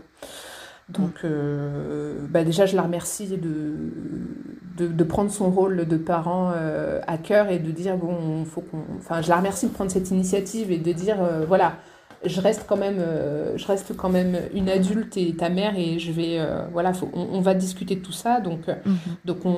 Donc, 0.89 1.21
euh, 1.23 2.25
bah 2.29 2.43
déjà, 2.43 2.65
je 2.65 2.75
la 2.75 2.81
remercie 2.81 3.27
de, 3.27 3.37
de, 4.77 4.87
de, 4.87 5.03
prendre 5.03 5.31
son 5.31 5.49
rôle 5.49 5.87
de 5.87 5.97
parent 5.97 6.51
à 7.07 7.17
cœur 7.17 7.49
et 7.49 7.59
de 7.59 7.71
dire, 7.71 7.97
bon, 7.97 8.43
faut 8.45 8.61
qu'on... 8.61 8.83
Enfin, 8.97 9.21
je 9.21 9.29
la 9.29 9.37
remercie 9.37 9.67
de 9.67 9.71
prendre 9.71 9.91
cette 9.91 10.11
initiative 10.11 10.71
et 10.71 10.77
de 10.77 10.91
dire, 10.91 11.17
voilà, 11.47 11.77
je 12.25 12.41
reste 12.41 12.65
quand 12.67 12.77
même, 12.77 12.99
euh, 12.99 13.57
je 13.57 13.65
reste 13.67 13.95
quand 13.95 14.09
même 14.09 14.37
une 14.53 14.69
adulte 14.69 15.17
et 15.17 15.35
ta 15.35 15.49
mère 15.49 15.77
et 15.77 15.99
je 15.99 16.11
vais, 16.11 16.39
euh, 16.39 16.65
voilà, 16.71 16.93
faut, 16.93 17.09
on, 17.13 17.41
va 17.41 17.53
discuter 17.53 17.95
de 17.95 18.01
tout 18.01 18.11
ça. 18.11 18.39
Donc, 18.39 18.69
euh, 18.69 18.75
mhm. 18.85 18.97
donc 19.25 19.45
on, 19.45 19.57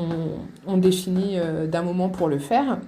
on 0.65 0.77
définit 0.77 1.37
d'un 1.67 1.83
moment 1.83 2.09
pour 2.09 2.27
le 2.27 2.39
faire. 2.39 2.79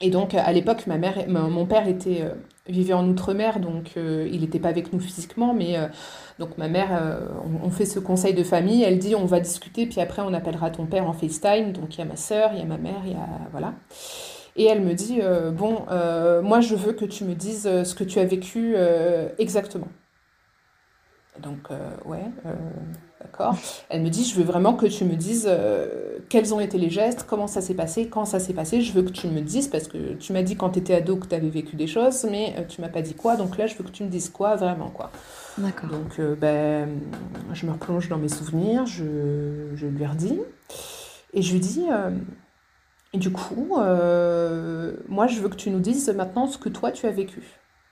Et 0.00 0.10
donc 0.10 0.34
à 0.34 0.52
l'époque, 0.52 0.86
ma 0.86 0.98
mère, 0.98 1.28
mon 1.28 1.66
père 1.66 1.88
était 1.88 2.24
vivait 2.66 2.94
en 2.94 3.06
outre-mer, 3.08 3.60
donc 3.60 3.92
il 3.96 4.40
n'était 4.40 4.58
pas 4.58 4.68
avec 4.68 4.92
nous 4.92 4.98
physiquement, 4.98 5.54
mais 5.54 5.76
donc 6.38 6.58
ma 6.58 6.68
mère, 6.68 7.22
on, 7.44 7.66
on, 7.66 7.70
fait 7.70 7.86
ce 7.86 8.00
conseil 8.00 8.34
de 8.34 8.42
famille. 8.42 8.82
Elle 8.82 8.98
dit, 8.98 9.14
on 9.14 9.24
va 9.24 9.40
discuter, 9.40 9.86
puis 9.86 10.00
après 10.00 10.20
on 10.22 10.34
appellera 10.34 10.70
ton 10.70 10.86
père 10.86 11.08
en 11.08 11.12
FaceTime. 11.12 11.72
Donc 11.72 11.94
il 11.94 11.98
y 11.98 12.02
a 12.02 12.06
ma 12.06 12.16
sœur, 12.16 12.50
il 12.52 12.58
y 12.58 12.62
a 12.62 12.66
ma 12.66 12.76
mère, 12.76 13.02
il 13.04 13.12
y 13.12 13.16
a 13.16 13.28
voilà. 13.52 13.74
Et 14.56 14.64
elle 14.64 14.82
me 14.82 14.94
dit, 14.94 15.18
euh, 15.20 15.50
bon, 15.50 15.84
euh, 15.90 16.42
moi 16.42 16.60
je 16.60 16.74
veux 16.74 16.92
que 16.92 17.04
tu 17.04 17.24
me 17.24 17.34
dises 17.34 17.66
euh, 17.66 17.84
ce 17.84 17.94
que 17.94 18.04
tu 18.04 18.18
as 18.20 18.24
vécu 18.24 18.76
exactement. 19.38 19.88
Donc, 21.40 21.68
ouais, 22.04 22.22
d'accord. 23.24 23.56
Elle 23.88 24.02
me 24.02 24.10
dit, 24.10 24.24
je 24.24 24.36
veux 24.36 24.44
vraiment 24.44 24.74
que 24.74 24.86
tu 24.86 25.04
me 25.04 25.16
dises 25.16 25.50
quels 26.28 26.54
ont 26.54 26.60
été 26.60 26.78
les 26.78 26.90
gestes, 26.90 27.26
comment 27.28 27.48
ça 27.48 27.60
s'est 27.60 27.74
passé, 27.74 28.08
quand 28.08 28.24
ça 28.24 28.38
s'est 28.38 28.52
passé. 28.52 28.80
Je 28.80 28.92
veux 28.92 29.02
que 29.02 29.10
tu 29.10 29.26
me 29.26 29.40
dises, 29.40 29.66
parce 29.68 29.88
que 29.88 30.14
tu 30.14 30.32
m'as 30.32 30.42
dit 30.42 30.56
quand 30.56 30.70
tu 30.70 30.78
étais 30.78 30.94
ado 30.94 31.16
que 31.16 31.26
tu 31.26 31.34
avais 31.34 31.48
vécu 31.48 31.74
des 31.74 31.86
choses, 31.86 32.24
mais 32.30 32.54
tu 32.68 32.80
m'as 32.80 32.88
pas 32.88 33.02
dit 33.02 33.14
quoi. 33.14 33.36
Donc 33.36 33.58
là, 33.58 33.66
je 33.66 33.74
veux 33.74 33.84
que 33.84 33.90
tu 33.90 34.04
me 34.04 34.08
dises 34.08 34.28
quoi, 34.28 34.56
vraiment, 34.56 34.90
quoi. 34.90 35.10
D'accord. 35.58 35.90
Donc, 35.90 36.20
ben, 36.38 36.88
je 37.52 37.66
me 37.66 37.72
replonge 37.72 38.08
dans 38.08 38.18
mes 38.18 38.28
souvenirs, 38.28 38.86
je, 38.86 39.70
je 39.74 39.86
lui 39.86 40.06
redis. 40.06 40.40
Et 41.32 41.42
je 41.42 41.52
lui 41.52 41.60
dis, 41.60 41.86
et 43.14 43.18
du 43.18 43.30
coup, 43.30 43.76
euh, 43.78 44.96
moi, 45.08 45.28
je 45.28 45.40
veux 45.40 45.48
que 45.48 45.54
tu 45.54 45.70
nous 45.70 45.78
dises 45.78 46.08
maintenant 46.08 46.48
ce 46.48 46.58
que 46.58 46.68
toi, 46.68 46.90
tu 46.90 47.06
as 47.06 47.12
vécu. 47.12 47.42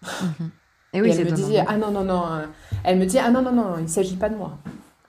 Mhm. 0.02 0.50
Et 0.94 1.00
oui, 1.00 1.10
elle 1.16 1.24
me 1.24 1.30
dit, 1.30 1.56
ah 1.58 1.78
non, 1.78 1.92
non, 1.92 2.02
non. 2.02 2.26
Euh, 2.26 2.46
elle 2.82 2.98
me 2.98 3.06
dit, 3.06 3.18
ah 3.18 3.30
non, 3.30 3.40
non, 3.40 3.52
non, 3.52 3.76
il 3.78 3.84
ne 3.84 3.88
s'agit 3.88 4.16
pas 4.16 4.28
de 4.28 4.34
moi. 4.34 4.58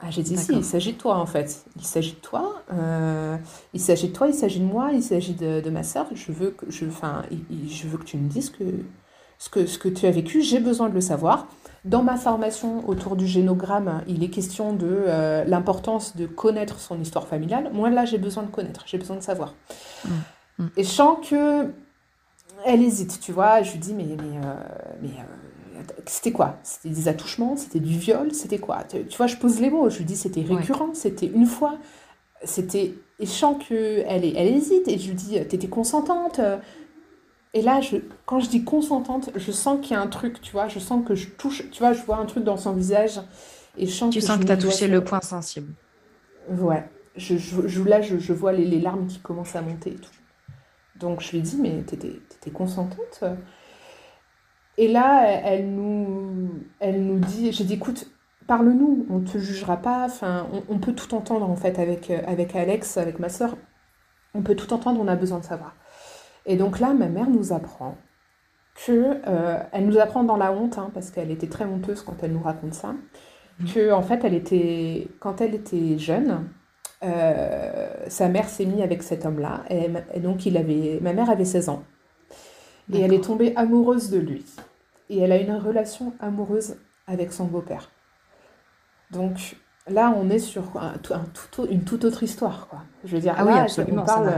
Ah, 0.04 0.10
j'ai 0.10 0.22
dit, 0.22 0.36
si, 0.36 0.51
il 0.51 0.66
s'agit 0.66 0.93
de 0.93 0.97
toi, 0.97 1.16
en 1.18 1.26
fait. 1.26 1.66
Il 1.78 1.86
s'agit 1.86 2.12
de 2.12 2.20
toi. 2.20 2.62
Euh, 2.74 3.38
il 3.74 3.80
s'agit 3.80 4.10
de 4.10 4.14
toi, 4.14 4.28
il 4.28 4.34
s'agit 4.34 4.60
de 4.60 4.66
moi, 4.66 4.89
il 4.91 5.01
s'agit 5.01 5.34
de, 5.34 5.62
de, 5.62 5.70
ma 5.70 5.84
sœur. 5.84 6.08
Je 6.14 6.32
veux 6.34 6.51
que, 6.51 6.70
je, 6.70 6.86
enfin, 6.86 7.24
je 7.32 7.88
veux 7.88 7.97
que 7.97 8.04
tu 8.04 8.18
me 8.18 8.28
dises 8.28 8.49
que, 8.49 8.66
ce, 9.39 9.49
que, 9.49 9.66
ce 9.66 9.78
que 9.78 9.88
tu 9.88 10.06
as 10.06 10.12
vécu. 10.12 10.41
J'ai 10.41 10.60
besoin 10.60 10.89
de 10.89 10.93
le 10.93 11.01
savoir. 11.01 11.47
Dans 11.86 12.04
ma 12.04 12.18
formation 12.18 12.88
autour 12.88 13.16
du 13.16 13.28
génogramme, 13.28 14.04
il 14.08 14.24
est 14.24 14.30
question 14.30 14.74
de 14.74 14.88
euh, 14.89 15.45
l'importance 15.45 16.18
de 16.18 16.26
connaître 16.26 16.80
son 16.80 16.99
histoire 16.99 17.28
familiale. 17.28 17.70
Moi, 17.74 17.89
là, 17.89 18.04
j'ai 18.04 18.18
besoin 18.18 18.43
de 18.43 18.49
connaître, 18.49 18.84
j'ai 18.86 18.97
besoin 18.97 19.16
de 19.16 19.22
savoir. 19.22 19.54
Mm. 20.04 20.10
Mm. 20.60 20.70
Et 20.76 20.84
je 20.84 20.89
sens 20.89 21.18
que 21.30 21.72
elle 22.66 22.82
hésite, 22.82 23.20
tu 23.20 23.32
vois. 23.32 23.62
Je 23.62 23.72
lui 23.72 23.80
dis, 23.80 23.93
mais, 23.93 24.04
mais, 24.04 24.38
euh, 24.45 24.54
mais 25.01 25.10
euh, 25.10 25.43
c'était 26.06 26.32
quoi? 26.32 26.58
C'était 26.64 26.90
des 26.90 27.08
attouchements? 27.08 27.56
C'était 27.58 27.80
du 27.80 27.98
viol? 27.98 28.34
C'était 28.34 28.60
quoi? 28.60 28.84
Tu, 28.84 29.18
vois, 29.18 29.28
je 29.28 29.38
pose 29.38 29.60
les 29.60 29.70
mots. 29.70 29.90
Je 29.90 29.98
lui 30.00 30.06
dis, 30.06 30.16
c'était 30.16 30.42
récurrent, 30.42 30.94
c'était 30.94 31.28
une 31.28 31.46
fois. 31.46 31.78
C'était. 32.44 32.96
Et 33.20 33.26
je 33.26 33.32
sens 33.32 33.64
qu'elle 33.64 34.06
elle 34.08 34.48
hésite. 34.48 34.88
Et 34.88 34.98
je 34.98 35.08
lui 35.08 35.16
dis, 35.16 35.40
t'étais 35.48 35.68
consentante 35.68 36.40
et 37.54 37.62
là, 37.62 37.82
je, 37.82 37.98
quand 38.26 38.40
je 38.40 38.50
dis 38.50 38.64
consentante, 38.64 39.30
je 39.36 39.52
sens 39.52 39.80
qu'il 39.82 39.92
y 39.92 39.96
a 39.96 40.02
un 40.02 40.08
truc, 40.08 40.42
tu 40.42 40.52
vois, 40.52 40.68
je 40.68 40.80
sens 40.80 41.06
que 41.06 41.14
je 41.14 41.30
touche, 41.30 41.70
tu 41.70 41.80
vois, 41.80 41.94
je 41.94 42.02
vois 42.02 42.18
un 42.18 42.26
truc 42.26 42.44
dans 42.44 42.58
son 42.58 42.74
visage. 42.74 43.20
Et 43.78 43.86
je 43.86 43.92
sens 43.92 44.14
tu 44.14 44.22
sens 44.22 44.40
que 44.40 44.46
tu 44.46 44.52
as 44.52 44.58
touché 44.58 44.88
le 44.88 45.04
point 45.04 45.22
sensible. 45.22 45.74
Ouais. 46.50 46.84
Je, 47.16 47.38
je, 47.38 47.82
là, 47.84 48.02
je, 48.02 48.18
je 48.18 48.34
vois 48.34 48.54
les, 48.54 48.66
les, 48.66 48.80
larmes 48.80 49.06
qui 49.06 49.20
commencent 49.20 49.56
à 49.56 49.62
monter 49.62 49.92
et 49.92 49.96
tout. 49.96 50.12
Donc 50.96 51.22
je 51.22 51.32
lui 51.32 51.42
dis, 51.42 51.58
mais 51.58 51.84
t'étais, 51.84 52.08
étais 52.08 52.50
consentante? 52.50 53.24
Et 54.78 54.88
là, 54.88 55.28
elle 55.28 55.70
nous, 55.70 56.50
elle 56.80 57.06
nous 57.06 57.20
dit, 57.20 57.52
j'ai 57.52 57.64
dit, 57.64 57.74
écoute, 57.74 58.08
parle-nous, 58.48 59.06
on 59.10 59.20
ne 59.20 59.28
te 59.28 59.38
jugera 59.38 59.78
pas, 59.78 60.06
enfin, 60.06 60.48
on, 60.52 60.64
on, 60.68 60.80
peut 60.80 60.94
tout 60.94 61.14
entendre 61.14 61.50
en 61.50 61.56
fait 61.56 61.80
avec, 61.80 62.10
avec 62.10 62.56
Alex, 62.56 62.98
avec 62.98 63.20
ma 63.20 63.30
soeur. 63.30 63.56
On 64.34 64.42
peut 64.42 64.56
tout 64.56 64.74
entendre, 64.74 65.00
on 65.00 65.08
a 65.08 65.16
besoin 65.16 65.40
de 65.40 65.46
savoir. 65.46 65.76
Et 66.46 66.58
donc 66.58 66.80
là, 66.80 66.94
ma 66.94 67.08
mère 67.08 67.30
nous 67.30 67.54
apprend 67.54 67.98
que, 68.86 69.22
euh, 69.28 69.60
elle 69.72 69.86
nous 69.86 70.00
apprend 70.00 70.24
dans 70.24 70.38
la 70.38 70.52
honte, 70.52 70.78
hein, 70.78 70.90
parce 70.94 71.12
qu'elle 71.12 71.32
était 71.32 71.48
très 71.48 71.66
honteuse 71.66 72.02
quand 72.02 72.16
elle 72.24 72.34
nous 72.34 72.42
raconte 72.42 72.74
ça, 72.74 72.94
mmh. 73.60 73.66
que 73.74 73.92
en 73.92 74.02
fait, 74.02 74.24
elle 74.24 74.34
était, 74.34 75.08
quand 75.20 75.42
elle 75.42 75.56
était 75.56 75.98
jeune, 75.98 76.50
euh, 77.04 77.88
sa 78.08 78.30
mère 78.30 78.50
s'est 78.50 78.66
mise 78.66 78.82
avec 78.82 79.04
cet 79.04 79.26
homme-là, 79.26 79.64
et, 79.70 80.20
donc 80.20 80.46
il 80.46 80.58
avait, 80.58 81.00
ma 81.02 81.14
mère 81.14 81.30
avait 81.30 81.46
16 81.46 81.70
ans, 81.70 81.84
et 82.92 83.00
elle 83.02 83.14
est 83.14 83.24
tombée 83.24 83.56
amoureuse 83.56 84.10
de 84.10 84.20
lui, 84.20 84.46
et 85.10 85.20
elle 85.20 85.32
a 85.32 85.38
une 85.38 85.56
relation 85.56 86.14
amoureuse 86.20 86.76
avec 87.08 87.32
son 87.32 87.46
beau-père. 87.46 87.90
Donc 89.12 89.56
là, 89.88 90.14
on 90.18 90.30
est 90.30 90.40
sur 90.40 90.64
un, 90.78 90.94
une 91.70 91.84
toute 91.84 92.06
autre 92.06 92.24
histoire, 92.24 92.68
quoi. 92.68 92.80
Je 93.04 93.16
veux 93.16 93.22
dire, 93.22 93.36
ah 93.38 93.44
là, 93.44 93.52
oui, 93.52 93.60
absolument, 93.60 94.04
on 94.04 94.06
parle, 94.06 94.34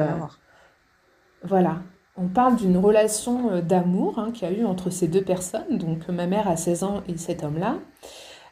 voilà, 1.43 1.77
on 2.17 2.27
parle 2.27 2.55
d'une 2.55 2.77
relation 2.77 3.51
euh, 3.51 3.61
d'amour 3.61 4.19
hein, 4.19 4.31
qu'il 4.31 4.49
y 4.49 4.51
a 4.51 4.57
eu 4.57 4.65
entre 4.65 4.89
ces 4.89 5.07
deux 5.07 5.23
personnes, 5.23 5.77
donc 5.77 6.07
ma 6.07 6.27
mère 6.27 6.47
a 6.47 6.55
16 6.55 6.83
ans 6.83 7.03
et 7.07 7.17
cet 7.17 7.43
homme-là, 7.43 7.77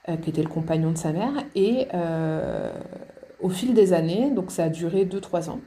euh, 0.09 0.17
qui 0.17 0.29
était 0.29 0.43
le 0.43 0.49
compagnon 0.49 0.91
de 0.91 0.97
sa 0.97 1.13
mère, 1.13 1.31
et 1.55 1.87
euh, 1.93 2.71
au 3.39 3.49
fil 3.49 3.73
des 3.73 3.93
années, 3.93 4.31
donc 4.31 4.51
ça 4.51 4.65
a 4.65 4.69
duré 4.69 5.05
2-3 5.05 5.49
ans, 5.49 5.59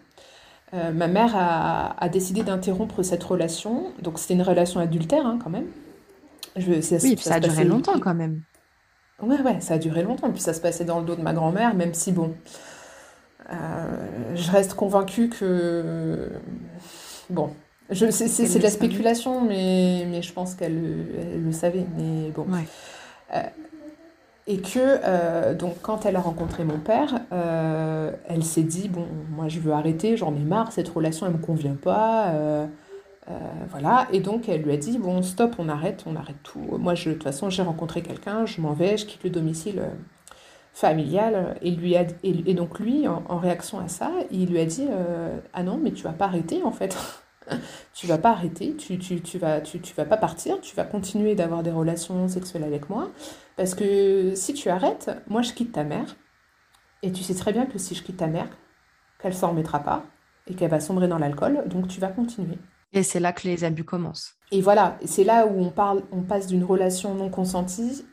ma 0.73 1.07
mère 1.07 1.33
a, 1.35 2.09
décidé 2.09 2.43
d'interrompre 2.43 3.03
cette 3.03 3.23
relation, 3.25 3.93
donc 4.03 4.19
c'était 4.19 4.35
une 4.35 4.43
relation 4.43 4.81
adultère 4.81 5.27
hein, 5.27 5.39
quand 5.43 5.51
même. 5.51 5.67
Je, 6.57 6.81
ça, 6.81 6.97
oui, 7.03 7.17
ça, 7.19 7.35
a 7.35 7.41
duré 7.41 7.65
longtemps 7.65 7.99
quand 7.99 8.15
même. 8.15 8.43
Ouais, 9.23 9.41
ouais, 9.41 9.61
ça 9.61 9.75
a 9.75 9.79
duré 9.79 10.03
longtemps, 10.03 10.31
puis 10.31 10.41
ça 10.41 10.55
se 10.55 10.61
passait 10.61 10.85
dans 10.85 11.01
le 11.01 11.07
dos 11.07 11.17
de 11.17 11.23
ma 11.23 11.33
grand-mère, 11.33 11.75
même 11.75 11.95
si 11.95 12.13
bon, 12.13 12.35
je 13.51 14.51
reste 14.51 14.75
convaincue 14.75 15.29
que, 15.29 16.31
bon, 17.31 17.51
c'est 17.93 18.59
de 18.59 18.63
la 18.63 18.71
spéculation, 18.71 19.43
mais, 19.43 20.07
mais 20.11 20.23
je 20.23 20.33
pense 20.33 20.55
qu'elle 20.55 21.45
le 21.45 21.53
savait. 21.53 21.87
Mais 21.97 22.31
bon. 22.31 22.47
Euh, 23.35 23.41
et 24.47 24.59
que, 24.59 24.79
euh, 24.79 25.55
donc, 25.55 25.81
quand 25.83 26.07
elle 26.07 26.17
a 26.17 26.21
rencontré 26.21 26.65
mon 26.65 26.79
père, 26.79 27.21
euh, 27.33 28.13
elle 28.29 28.45
s'est 28.45 28.63
dit 28.63 28.89
Bon, 28.89 29.07
moi, 29.31 29.49
je 29.49 29.59
veux 29.61 29.73
arrêter, 29.73 30.17
j'en 30.17 30.35
ai 30.35 30.45
marre, 30.45 30.73
cette 30.73 30.89
relation, 30.89 31.27
elle 31.27 31.33
me 31.33 31.39
convient 31.39 31.75
pas. 31.75 32.33
voilà. 33.71 34.07
Et 34.13 34.21
donc, 34.21 34.49
elle 34.49 34.63
lui 34.63 34.73
a 34.73 34.77
dit 34.77 34.99
Bon, 34.99 35.23
stop, 35.23 35.57
on 35.59 35.69
arrête, 35.69 36.05
on 36.07 36.17
arrête 36.17 36.43
tout. 36.43 36.61
Moi, 36.79 36.95
de 36.95 37.01
toute 37.01 37.25
façon, 37.25 37.51
j'ai 37.51 37.63
rencontré 37.63 38.03
quelqu'un, 38.03 38.47
je 38.47 38.61
m'en 38.61 38.73
vais, 38.73 38.97
je 38.97 39.07
quitte 39.07 39.25
le 39.25 39.31
domicile 39.31 39.83
familial. 40.73 41.57
Et, 41.63 41.73
lui 41.73 41.97
donc, 42.55 42.79
lui, 42.79 43.09
en, 43.09 43.25
en, 43.29 43.39
réaction 43.39 43.81
à 43.81 43.89
ça, 43.89 44.13
il 44.31 44.51
lui 44.51 44.61
a 44.61 44.65
dit 44.65 44.87
Ah 45.53 45.63
non, 45.65 45.79
mais 45.83 45.91
tu 45.91 46.05
vas 46.05 46.13
pas 46.13 46.27
arrêter, 46.27 46.63
en 46.63 46.73
fait 46.73 46.97
tu 47.95 48.07
vas 48.07 48.19
pas 48.19 48.31
arrêter, 48.31 48.75
tu, 48.77 48.99
tu, 48.99 49.21
tu 49.21 49.39
vas, 49.39 49.61
tu, 49.61 49.81
tu, 49.81 49.95
vas 49.95 50.05
pas 50.05 50.17
partir, 50.17 50.61
tu 50.61 50.75
vas 50.77 50.85
continuer 50.85 51.35
d'avoir 51.35 51.63
des 51.63 51.71
relations 51.71 52.29
sexuelles 52.29 52.65
avec 52.65 52.91
moi. 52.91 53.11
Parce 53.57 53.75
que 53.75 54.35
si 54.35 54.55
tu 54.55 54.69
arrêtes, 54.69 55.11
moi 55.29 55.43
je 55.43 55.53
quitte 55.53 55.73
ta 55.73 55.85
mère. 55.85 56.17
Et 57.03 57.13
tu 57.13 57.23
sais 57.23 57.35
très 57.35 57.53
bien 57.53 57.67
que 57.67 57.79
si 57.79 57.95
je 57.95 58.03
quitte 58.03 58.17
ta 58.17 58.27
mère, 58.27 58.49
qu'elle 59.21 59.35
s'en 59.35 59.51
remettra 59.51 59.81
pas 59.81 60.05
et 60.47 60.55
qu'elle 60.55 60.71
va 60.71 60.81
sombrer 60.81 61.09
dans 61.09 61.19
l'alcool, 61.19 61.65
donc 61.67 61.89
tu 61.89 62.01
vas 62.01 62.09
continuer. 62.09 62.59
Et 62.93 63.03
c'est 63.03 63.21
là 63.21 63.33
que 63.33 63.47
les 63.47 63.65
abus 63.65 63.85
commencent. 63.85 64.35
Et 64.53 64.61
voilà, 64.61 64.97
c'est 65.05 65.25
là 65.25 65.47
où 65.47 65.61
on, 65.61 65.71
parle, 65.71 66.03
on 66.13 66.23
passe 66.23 66.47
d'une 66.47 66.65
relation 66.65 67.15
non 67.15 67.29
consentie 67.29 68.05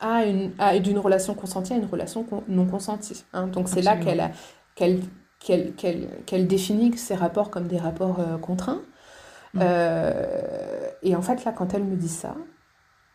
à 0.00 0.24
une 0.24 0.52
à, 0.58 0.78
d'une 0.78 0.98
relation 0.98 1.34
consentie 1.34 1.72
à 1.72 1.76
une 1.76 1.86
relation 1.86 2.26
non 2.48 2.66
consentie. 2.66 3.24
Hein. 3.32 3.48
Donc 3.48 3.68
c'est 3.68 3.82
là 3.82 3.96
qu'elle 3.96 4.30
qu'elle 4.74 5.00
qu'elle 5.38 6.46
définit 6.46 6.96
ces 6.96 7.14
rapports 7.14 7.50
comme 7.50 7.68
des 7.68 7.78
rapports 7.78 8.20
euh, 8.20 8.36
contraints. 8.38 8.82
Mm. 9.54 9.60
Euh, 9.62 10.88
et 11.02 11.16
en 11.16 11.22
fait, 11.22 11.44
là, 11.44 11.52
quand 11.52 11.74
elle 11.74 11.84
me 11.84 11.96
dit 11.96 12.08
ça, 12.08 12.34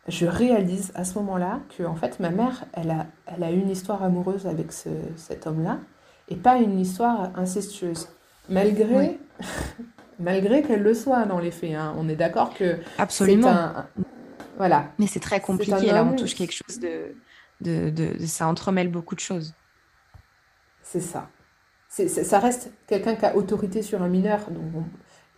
je 0.08 0.26
réalise 0.26 0.92
à 0.94 1.04
ce 1.04 1.18
moment-là 1.18 1.60
que 1.76 1.82
en 1.84 1.94
fait, 1.94 2.20
ma 2.20 2.30
mère, 2.30 2.64
elle 2.72 2.90
a, 2.90 3.06
elle 3.26 3.42
a 3.42 3.50
une 3.50 3.70
histoire 3.70 4.02
amoureuse 4.02 4.46
avec 4.46 4.72
ce, 4.72 4.88
cet 5.16 5.46
homme-là 5.46 5.78
et 6.28 6.36
pas 6.36 6.56
une 6.56 6.78
histoire 6.78 7.30
incestueuse. 7.36 8.08
Malgré, 8.48 9.18
malgré 10.18 10.62
qu'elle 10.62 10.82
le 10.82 10.94
soit 10.94 11.24
dans 11.24 11.38
les 11.38 11.50
faits. 11.50 11.74
Hein. 11.74 11.94
On 11.96 12.08
est 12.08 12.16
d'accord 12.16 12.52
que 12.54 12.78
Absolument. 12.98 13.48
Un... 13.48 13.86
Voilà. 14.56 14.92
Mais 14.98 15.06
c'est 15.06 15.20
très 15.20 15.40
compliqué. 15.40 15.86
Là, 15.86 16.04
on 16.04 16.14
touche 16.14 16.34
quelque 16.34 16.52
chose 16.54 16.78
de, 16.78 17.14
de, 17.60 17.90
de, 17.90 18.26
Ça 18.26 18.46
entremêle 18.46 18.90
beaucoup 18.90 19.14
de 19.14 19.20
choses. 19.20 19.54
C'est 20.82 21.00
ça. 21.00 21.28
Ça 21.94 22.40
reste 22.40 22.72
quelqu'un 22.88 23.14
qui 23.14 23.24
a 23.24 23.36
autorité 23.36 23.82
sur 23.82 24.02
un 24.02 24.08
mineur 24.08 24.50
donc 24.50 24.84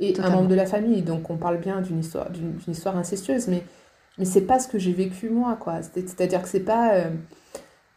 et 0.01 0.19
un 0.19 0.31
membre 0.31 0.49
de 0.49 0.55
la 0.55 0.67
famille. 0.67 1.03
Donc 1.03 1.29
on 1.29 1.37
parle 1.37 1.59
bien 1.59 1.81
d'une 1.81 2.01
histoire, 2.01 2.31
d'une, 2.31 2.59
histoire 2.67 2.97
incestueuse. 2.97 3.49
Mais, 3.49 3.63
mais 4.17 4.25
c'est 4.25 4.43
pas 4.43 4.59
ce 4.59 4.69
que 4.69 4.79
j'ai 4.79 4.93
vécu 4.93 5.29
moi. 5.29 5.57
quoi. 5.61 5.81
C'est-à-dire 5.83 6.43
que 6.43 6.49
c'est 6.49 6.61
pas. 6.61 6.95
Euh, 6.95 7.11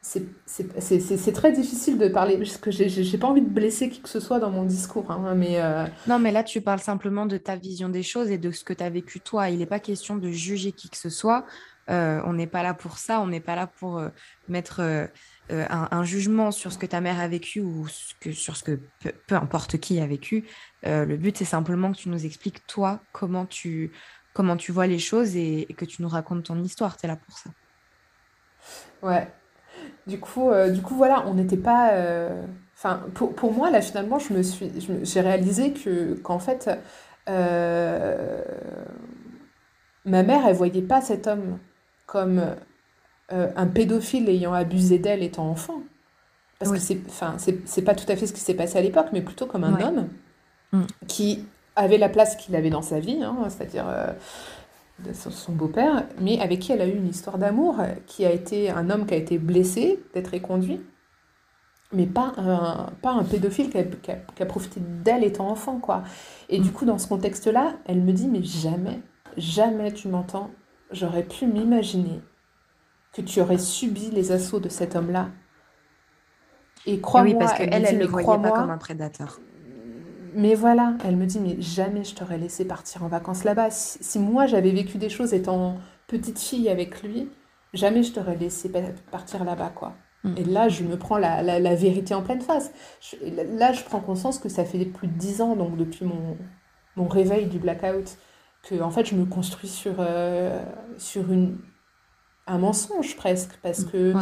c'est 0.01 1.34
très 1.34 1.51
difficile 1.51 1.97
de 1.97 2.07
parler, 2.07 2.38
parce 2.38 2.57
que 2.57 2.72
j'ai 2.72 3.18
pas 3.18 3.28
envie 3.28 3.41
de 3.41 3.49
blesser 3.49 3.89
qui 3.89 4.01
que 4.01 4.07
ce 4.10 4.20
soit 4.20 4.39
dans 4.39 4.49
mon 4.49 4.64
discours. 4.64 5.12
Hein, 5.12 5.36
mais 5.36 5.62
euh, 5.62 5.86
Non, 6.07 6.20
mais 6.20 6.32
là, 6.32 6.43
tu 6.43 6.62
parles 6.62 6.80
simplement 6.80 7.26
de 7.26 7.38
ta 7.38 7.57
vision 7.57 7.89
des 7.89 8.03
choses 8.03 8.32
et 8.32 8.38
de 8.38 8.51
ce 8.51 8.64
que 8.64 8.74
tu 8.74 8.84
as 8.84 8.89
vécu 8.89 9.20
toi. 9.20 9.49
Il 9.49 9.60
n'est 9.60 9.66
pas 9.66 9.80
question 9.80 10.16
de 10.16 10.32
juger 10.32 10.72
qui 10.72 10.89
que 10.89 10.97
ce 10.97 11.10
soit. 11.10 11.45
Euh, 11.89 12.22
on 12.26 12.34
n'est 12.34 12.47
pas 12.47 12.64
là 12.64 12.74
pour 12.74 12.97
ça. 12.97 13.20
On 13.20 13.28
n'est 13.28 13.41
pas 13.41 13.55
là 13.55 13.68
pour 13.68 13.97
euh, 13.97 14.10
mettre 14.47 15.10
un, 15.50 16.04
jugement 16.04 16.52
sur 16.52 16.72
ce 16.72 16.78
que 16.78 16.86
ta 16.86 17.02
mère 17.02 17.20
a 17.20 17.28
vécu 17.28 17.60
ou 17.60 17.88
sur 17.88 18.56
ce 18.56 18.64
que 18.64 18.80
peu, 19.28 19.36
importe 19.36 19.78
qui 19.78 20.00
a 20.00 20.06
vécu. 20.06 20.45
le 20.84 21.16
but, 21.16 21.38
c'est 21.38 21.45
simplement 21.45 21.91
que 21.91 21.97
tu 21.97 22.10
nous 22.10 22.26
expliques, 22.26 22.66
toi, 22.68 23.02
comment 23.12 23.45
tu, 23.45 23.91
comment 24.34 24.58
tu 24.58 24.72
vois 24.72 24.88
les 24.88 25.00
choses 25.00 25.36
et, 25.36 25.68
que 25.78 25.86
tu 25.86 26.02
nous 26.02 26.10
racontes 26.10 26.43
ton 26.45 26.62
histoire. 26.64 26.97
Tu 26.97 27.06
es 27.06 27.10
là 27.10 27.16
pour 27.16 27.38
ça. 27.38 27.50
Ouais, 29.02 29.28
du 30.08 30.20
coup, 30.20 30.50
euh, 30.50 30.70
du 30.70 30.82
coup, 30.82 30.95
voilà, 30.95 31.26
on 31.28 31.34
n'était 31.34 31.58
pas. 31.58 31.91
Euh, 31.93 32.45
enfin, 32.76 33.04
pour, 33.14 33.36
pour, 33.36 33.54
moi, 33.54 33.70
là, 33.70 33.82
finalement, 33.82 34.20
je 34.20 34.34
me 34.34 34.41
suis, 34.41 34.72
j'ai 35.04 35.22
réalisé 35.22 35.74
que 35.74 36.16
qu'en 36.16 36.39
fait, 36.39 36.70
euh, 37.30 38.41
ma 40.06 40.24
mère, 40.24 40.47
elle 40.47 40.56
voyait 40.56 40.82
pas 40.82 41.02
cet 41.02 41.28
homme 41.28 41.60
comme 42.06 42.41
un 43.32 43.67
pédophile 43.67 44.27
ayant 44.30 44.53
abusé 44.53 44.99
d'elle 44.99 45.23
étant 45.23 45.49
enfant. 45.49 45.82
Parce 46.57 46.71
que 46.71 46.80
c'est, 46.80 46.99
enfin, 47.07 47.38
c'est 47.38 47.82
pas 47.84 47.95
tout 47.95 48.11
à 48.11 48.15
fait 48.15 48.27
ce 48.27 48.34
qui 48.34 48.41
s'est 48.41 48.53
passé 48.53 48.77
à 48.77 48.82
l'époque, 48.82 49.07
mais 49.13 49.21
plutôt 49.21 49.45
comme 49.45 49.63
un 49.63 49.80
homme 49.80 50.09
mm. 50.73 50.84
qui 51.07 51.45
avait 51.75 51.97
la 51.97 52.09
place 52.09 52.36
qu'il 52.36 52.55
avait 52.55 52.69
dans 52.69 52.82
sa 52.82 52.99
vie, 52.99 53.23
hein, 53.23 53.38
c'est-à-dire 53.47 53.86
de 55.05 55.13
son 55.13 55.53
beau-père, 55.53 56.05
mais 56.19 56.39
avec 56.39 56.59
qui 56.59 56.71
elle 56.71 56.82
a 56.82 56.88
eu 56.88 56.95
une 56.95 57.07
histoire 57.07 57.38
d'amour, 57.38 57.77
qui 58.05 58.25
a 58.25 58.32
été 58.32 58.69
un 58.69 58.89
homme 58.89 59.05
qui 59.05 59.13
a 59.13 59.17
été 59.17 59.38
blessé 59.38 60.03
d'être 60.13 60.34
éconduit, 60.34 60.82
mais 61.91 62.05
pas 62.05 62.34
un, 62.38 62.89
pas 63.01 63.11
un 63.11 63.23
pédophile 63.23 63.69
qui 63.69 63.77
a, 63.77 63.84
qui 63.84 64.43
a, 64.43 64.45
profité 64.45 64.80
d'elle 64.80 65.23
étant 65.23 65.49
enfant, 65.49 65.80
quoi. 65.80 66.03
Et 66.49 66.59
du 66.59 66.71
coup, 66.71 66.86
dans 66.86 66.97
ce 66.97 67.07
contexte-là, 67.07 67.73
elle 67.86 68.01
me 68.01 68.11
dit, 68.11 68.27
mais 68.27 68.43
jamais, 68.43 68.99
jamais 69.38 69.91
tu 69.91 70.07
m'entends, 70.07 70.51
j'aurais 70.91 71.23
pu 71.23 71.47
m'imaginer 71.47 72.21
que 73.14 73.22
tu 73.22 73.41
aurais 73.41 73.57
subi 73.57 74.12
les 74.12 74.32
assauts 74.32 74.60
de 74.60 74.70
cet 74.70 74.95
homme-là. 74.95 75.30
Et 76.86 76.99
crois-moi, 77.01 77.34
oui, 77.34 77.39
parce 77.39 77.53
qu'elle, 77.53 77.74
elle, 77.74 77.95
ne 77.95 77.99
le 77.99 78.05
voyait 78.05 78.28
pas 78.28 78.51
comme 78.51 78.70
un 78.70 78.78
prédateur. 78.78 79.39
Mais 80.34 80.53
voilà, 80.53 80.93
elle 81.03 81.18
me 81.18 81.26
dit, 81.26 81.39
mais 81.39 81.60
jamais 81.60 82.03
je 82.03 82.16
t'aurais 82.16 82.38
laissé 82.38 82.66
partir 82.66 83.03
en 83.03 83.07
vacances 83.07 83.43
là-bas. 83.43 83.70
Si, 83.72 84.20
moi 84.20 84.45
j'avais 84.45 84.72
vécu 84.72 84.97
des 84.97 85.10
choses 85.10 85.34
étant 85.34 85.78
petite 86.07 86.39
fille 86.39 86.70
avec 86.70 87.01
lui, 87.01 87.30
jamais 87.74 88.03
je 88.03 88.14
t'aurais 88.14 88.36
laissé 88.36 88.72
partir 89.12 89.43
là-bas, 89.43 89.72
quoi. 89.74 89.95
Mm. 90.24 90.34
Et 90.38 90.43
là, 90.43 90.70
je 90.70 90.84
me 90.84 90.97
prends 90.97 91.18
la, 91.18 91.41
la, 91.41 91.76
vérité 91.76 92.14
en 92.14 92.22
pleine 92.22 92.41
face. 92.41 92.72
là, 93.22 93.72
je 93.72 93.84
prends 93.84 94.01
conscience 94.01 94.38
que 94.38 94.49
ça 94.49 94.66
fait 94.66 94.86
plus 94.86 95.07
de 95.07 95.14
dix 95.14 95.41
ans, 95.41 95.55
donc 95.55 95.78
depuis 95.78 96.05
mon, 96.05 96.38
mon 96.95 97.07
réveil 97.07 97.47
du 97.47 97.57
blackout, 97.57 98.18
que 98.64 98.82
en 98.82 98.91
fait, 98.91 99.05
je 99.05 99.16
me 99.16 99.26
construis 99.26 99.70
sur, 99.70 99.95
euh, 99.99 100.62
sur 100.97 101.32
une, 101.32 101.57
un 102.50 102.58
mensonge 102.58 103.16
presque, 103.16 103.52
parce 103.62 103.84
que 103.84 104.14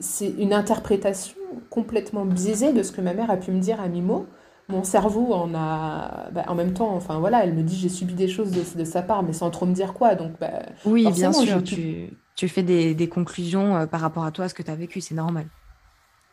c'est 0.00 0.30
une 0.38 0.52
interprétation 0.52 1.36
complètement 1.70 2.24
biaisée 2.24 2.72
de 2.72 2.82
ce 2.82 2.92
que 2.92 3.00
ma 3.00 3.14
mère 3.14 3.30
a 3.30 3.36
pu 3.36 3.50
me 3.50 3.60
dire 3.60 3.80
à 3.80 3.88
mi-mot 3.88 4.26
mon 4.68 4.84
cerveau 4.84 5.32
en 5.32 5.54
a. 5.54 6.28
Bah, 6.32 6.44
en 6.48 6.54
même 6.54 6.74
temps, 6.74 6.94
enfin 6.94 7.18
voilà, 7.18 7.42
elle 7.44 7.54
me 7.54 7.62
dit 7.62 7.76
j'ai 7.76 7.88
subi 7.88 8.14
des 8.14 8.28
choses 8.28 8.50
de, 8.50 8.84
sa 8.84 9.02
part, 9.02 9.22
mais 9.22 9.32
sans 9.32 9.50
trop 9.50 9.66
me 9.66 9.72
dire 9.72 9.94
quoi. 9.94 10.14
Donc, 10.14 10.32
bah, 10.38 10.62
oui, 10.84 11.10
bien 11.10 11.32
sûr, 11.32 11.62
tu, 11.62 12.10
tu, 12.36 12.48
fais 12.48 12.62
des, 12.62 12.94
des 12.94 13.08
conclusions 13.08 13.76
euh, 13.76 13.86
par 13.86 14.00
rapport 14.00 14.24
à 14.24 14.30
toi, 14.30 14.44
à 14.44 14.48
ce 14.48 14.54
que 14.54 14.62
tu 14.62 14.70
as 14.70 14.76
vécu, 14.76 15.00
c'est 15.00 15.14
normal. 15.14 15.46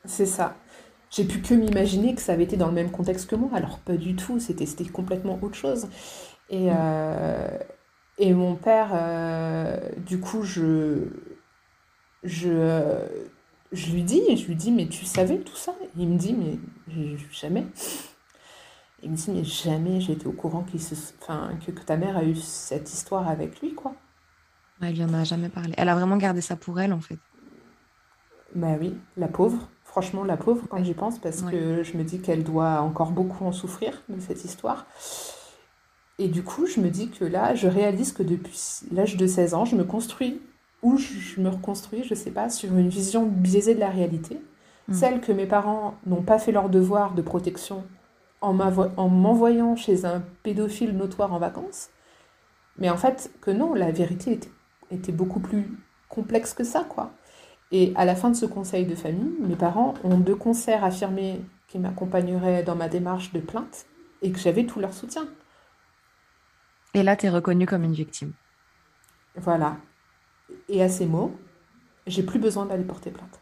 C'est 0.04 0.26
ça. 0.26 0.56
J'ai 1.10 1.24
pu 1.24 1.40
que 1.40 1.54
m'imaginer 1.54 2.14
que 2.14 2.22
ça 2.22 2.34
avait 2.34 2.44
été 2.44 2.58
dans 2.58 2.68
le 2.68 2.74
même 2.74 2.92
contexte 2.92 3.30
que 3.30 3.36
moi, 3.36 3.50
alors 3.54 3.80
pas 3.80 3.96
du 3.96 4.16
tout, 4.16 4.40
c'était 4.40 4.66
complètement 4.86 5.40
autre 5.42 5.56
chose. 5.56 5.88
Et, 6.50 6.70
mm. 6.70 6.76
euh, 6.78 7.58
et 8.18 8.34
mon 8.34 8.56
père, 8.56 8.90
euh, 8.94 9.78
du 10.06 10.20
coup, 10.20 10.44
je. 10.44 11.08
Je, 12.26 13.00
je 13.72 13.92
lui 13.92 14.04
dis, 14.04 14.36
je 14.36 14.48
lui 14.48 14.56
dis, 14.56 14.72
mais 14.72 14.88
tu 14.88 15.06
savais 15.06 15.38
tout 15.38 15.56
ça? 15.56 15.74
Il 15.98 16.10
me 16.10 16.18
dit, 16.18 16.34
mais 16.34 16.58
jamais. 17.32 17.66
Il 19.04 19.12
me 19.12 19.16
dit, 19.16 19.32
mais 19.32 19.44
jamais 19.44 20.02
j'étais 20.02 20.28
au 20.28 20.32
courant 20.32 20.66
se... 20.78 20.96
enfin, 21.22 21.52
que, 21.66 21.72
ta 21.72 21.96
mère 21.96 22.18
a 22.18 22.24
eu 22.24 22.36
cette 22.36 22.92
histoire 22.92 23.28
avec 23.28 23.62
lui, 23.62 23.74
quoi. 23.74 23.94
Elle 24.82 24.96
lui 24.96 25.04
en 25.04 25.14
a 25.14 25.24
jamais 25.24 25.50
parlé. 25.50 25.74
Elle 25.78 25.90
a 25.90 25.96
vraiment 25.96 26.18
gardé 26.18 26.42
ça 26.42 26.56
pour 26.56 26.80
elle, 26.80 26.92
en 26.92 27.00
fait. 27.00 27.20
Bah 28.56 28.76
oui, 28.80 28.96
la 29.16 29.28
pauvre. 29.28 29.70
Franchement, 29.84 30.24
la 30.24 30.38
pauvre, 30.38 30.66
quand 30.68 30.84
j'y 30.84 30.94
pense, 30.94 31.20
parce 31.20 31.42
que 31.42 31.84
je 31.84 31.98
me 31.98 32.04
dis 32.04 32.20
qu'elle 32.20 32.44
doit 32.44 32.82
encore 32.82 33.12
beaucoup 33.12 33.46
en 33.46 33.52
souffrir 33.52 34.02
de 34.10 34.20
cette 34.20 34.44
histoire. 34.44 34.86
Et 36.18 36.28
du 36.28 36.44
coup, 36.44 36.66
je 36.66 36.80
me 36.80 36.90
dis 36.90 37.10
que 37.10 37.26
là, 37.26 37.56
je 37.56 37.68
réalise 37.68 38.12
que 38.12 38.24
depuis 38.24 38.58
l'âge 38.92 39.18
de 39.18 39.28
16 39.28 39.54
ans, 39.54 39.66
je 39.66 39.76
me 39.76 39.84
construis, 39.84 40.42
ou 40.86 40.98
je 40.98 41.42
me 41.42 41.50
reconstruis, 41.50 42.04
je 42.04 42.14
sais 42.14 42.30
pas, 42.30 42.50
sur 42.50 42.78
une 42.78 42.90
vision 42.90 43.26
biaisée 43.26 43.74
de 43.74 43.80
la 43.80 43.90
réalité. 43.90 44.40
Mm. 44.88 44.94
Celle 44.94 45.20
que 45.20 45.32
mes 45.32 45.48
parents 45.48 45.96
n'ont 46.06 46.22
pas 46.22 46.38
fait 46.38 46.52
leur 46.52 46.70
devoir 46.70 47.16
de 47.16 47.24
protection 47.24 47.84
en 48.42 48.54
m'envoyant 48.54 49.76
chez 49.76 50.06
un 50.06 50.22
pédophile 50.44 50.96
notoire 50.96 51.34
en 51.34 51.40
vacances. 51.40 51.90
Mais 52.78 52.92
en 52.92 52.98
fait, 52.98 53.32
que 53.42 53.50
non, 53.50 53.74
la 53.74 53.90
vérité 53.92 54.40
était, 54.92 55.12
beaucoup 55.12 55.40
plus 55.40 55.66
complexe 56.08 56.54
que 56.54 56.64
ça, 56.64 56.86
quoi. 56.88 57.14
Et 57.72 57.92
à 57.96 58.06
la 58.06 58.16
fin 58.16 58.30
de 58.30 58.36
ce 58.36 58.46
conseil 58.46 58.86
de 58.86 58.94
famille, 58.94 59.34
mes 59.40 59.56
parents 59.56 59.96
ont 60.04 60.20
de 60.20 60.34
concert 60.36 60.84
affirmé 60.84 61.42
qu'ils 61.68 61.82
m'accompagneraient 61.82 62.62
dans 62.62 62.76
ma 62.76 62.88
démarche 62.88 63.34
de 63.34 63.40
plainte 63.40 63.88
et 64.22 64.32
que 64.32 64.38
j'avais 64.38 64.68
tout 64.68 64.80
leur 64.80 64.94
soutien. 64.94 65.28
Et 66.94 67.02
là, 67.02 67.16
tu 67.16 67.26
es 67.26 67.30
reconnue 67.30 67.66
comme 67.66 67.84
une 67.84 67.94
victime. 67.94 68.34
Voilà. 69.36 69.78
Et 70.70 70.82
à 70.82 70.90
ces 70.90 71.06
mots, 71.06 71.36
j'ai 72.08 72.24
plus 72.24 72.40
besoin 72.40 72.66
d'aller 72.66 72.84
porter 72.84 73.12
plainte. 73.12 73.40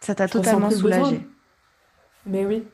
Ça 0.00 0.14
t'a 0.14 0.28
totalement 0.28 0.70
soulagée. 0.70 1.26
Mais 2.26 2.46
oui, 2.46 2.64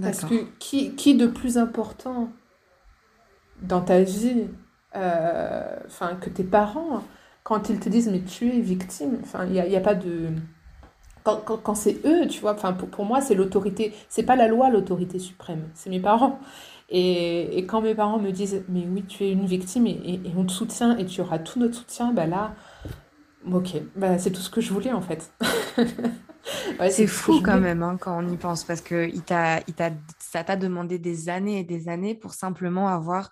parce 0.00 0.24
que 0.24 0.44
qui, 0.58 0.94
qui 0.94 1.14
de 1.14 1.26
plus 1.26 1.58
important 1.58 2.30
dans 3.62 3.80
ta 3.80 4.02
vie, 4.02 4.46
euh, 4.96 5.76
enfin 5.86 6.16
que 6.16 6.30
tes 6.30 6.44
parents, 6.44 7.02
quand 7.42 7.68
ils 7.68 7.80
te 7.80 7.88
disent 7.88 8.08
mais 8.08 8.20
tu 8.20 8.48
es 8.48 8.60
victime, 8.60 9.18
enfin 9.22 9.44
il 9.46 9.52
n'y 9.52 9.60
a, 9.60 9.66
y 9.66 9.76
a, 9.76 9.80
pas 9.80 9.94
de... 9.94 10.30
Quand, 11.24 11.38
quand, 11.44 11.58
quand 11.58 11.74
c'est 11.74 12.00
eux, 12.04 12.26
tu 12.28 12.40
vois, 12.40 12.54
enfin 12.54 12.72
pour, 12.72 12.88
pour 12.88 13.04
moi 13.04 13.20
c'est 13.20 13.34
l'autorité, 13.34 13.92
c'est 14.08 14.22
pas 14.22 14.36
la 14.36 14.48
loi 14.48 14.70
l'autorité 14.70 15.18
suprême, 15.18 15.68
c'est 15.74 15.90
mes 15.90 16.00
parents. 16.00 16.40
Et, 16.90 17.58
et, 17.58 17.66
quand 17.66 17.82
mes 17.82 17.94
parents 17.94 18.18
me 18.18 18.30
disent 18.30 18.64
mais 18.68 18.86
oui 18.90 19.04
tu 19.06 19.24
es 19.24 19.30
une 19.30 19.44
victime 19.44 19.86
et, 19.86 20.20
et, 20.24 20.32
on 20.36 20.44
te 20.44 20.52
soutient 20.52 20.96
et 20.96 21.04
tu 21.04 21.20
auras 21.20 21.38
tout 21.38 21.58
notre 21.58 21.74
soutien, 21.74 22.12
bah 22.12 22.26
là, 22.26 22.54
ok, 23.50 23.82
bah 23.94 24.18
c'est 24.18 24.30
tout 24.30 24.40
ce 24.40 24.48
que 24.48 24.60
je 24.60 24.72
voulais 24.72 24.92
en 24.92 25.02
fait. 25.02 25.30
c'est 26.90 27.06
fou 27.06 27.42
quand 27.42 27.60
même 27.60 27.82
hein, 27.82 27.98
quand 28.00 28.24
on 28.24 28.28
y 28.28 28.36
pense 28.36 28.64
parce 28.64 28.80
que 28.80 29.06
il 29.08 29.22
il 29.68 29.74
ça 30.18 30.44
t'a 30.44 30.56
demandé 30.56 30.98
des 30.98 31.28
années 31.28 31.60
et 31.60 31.64
des 31.64 31.88
années 31.88 32.14
pour 32.14 32.32
simplement 32.32 32.88
avoir 32.88 33.30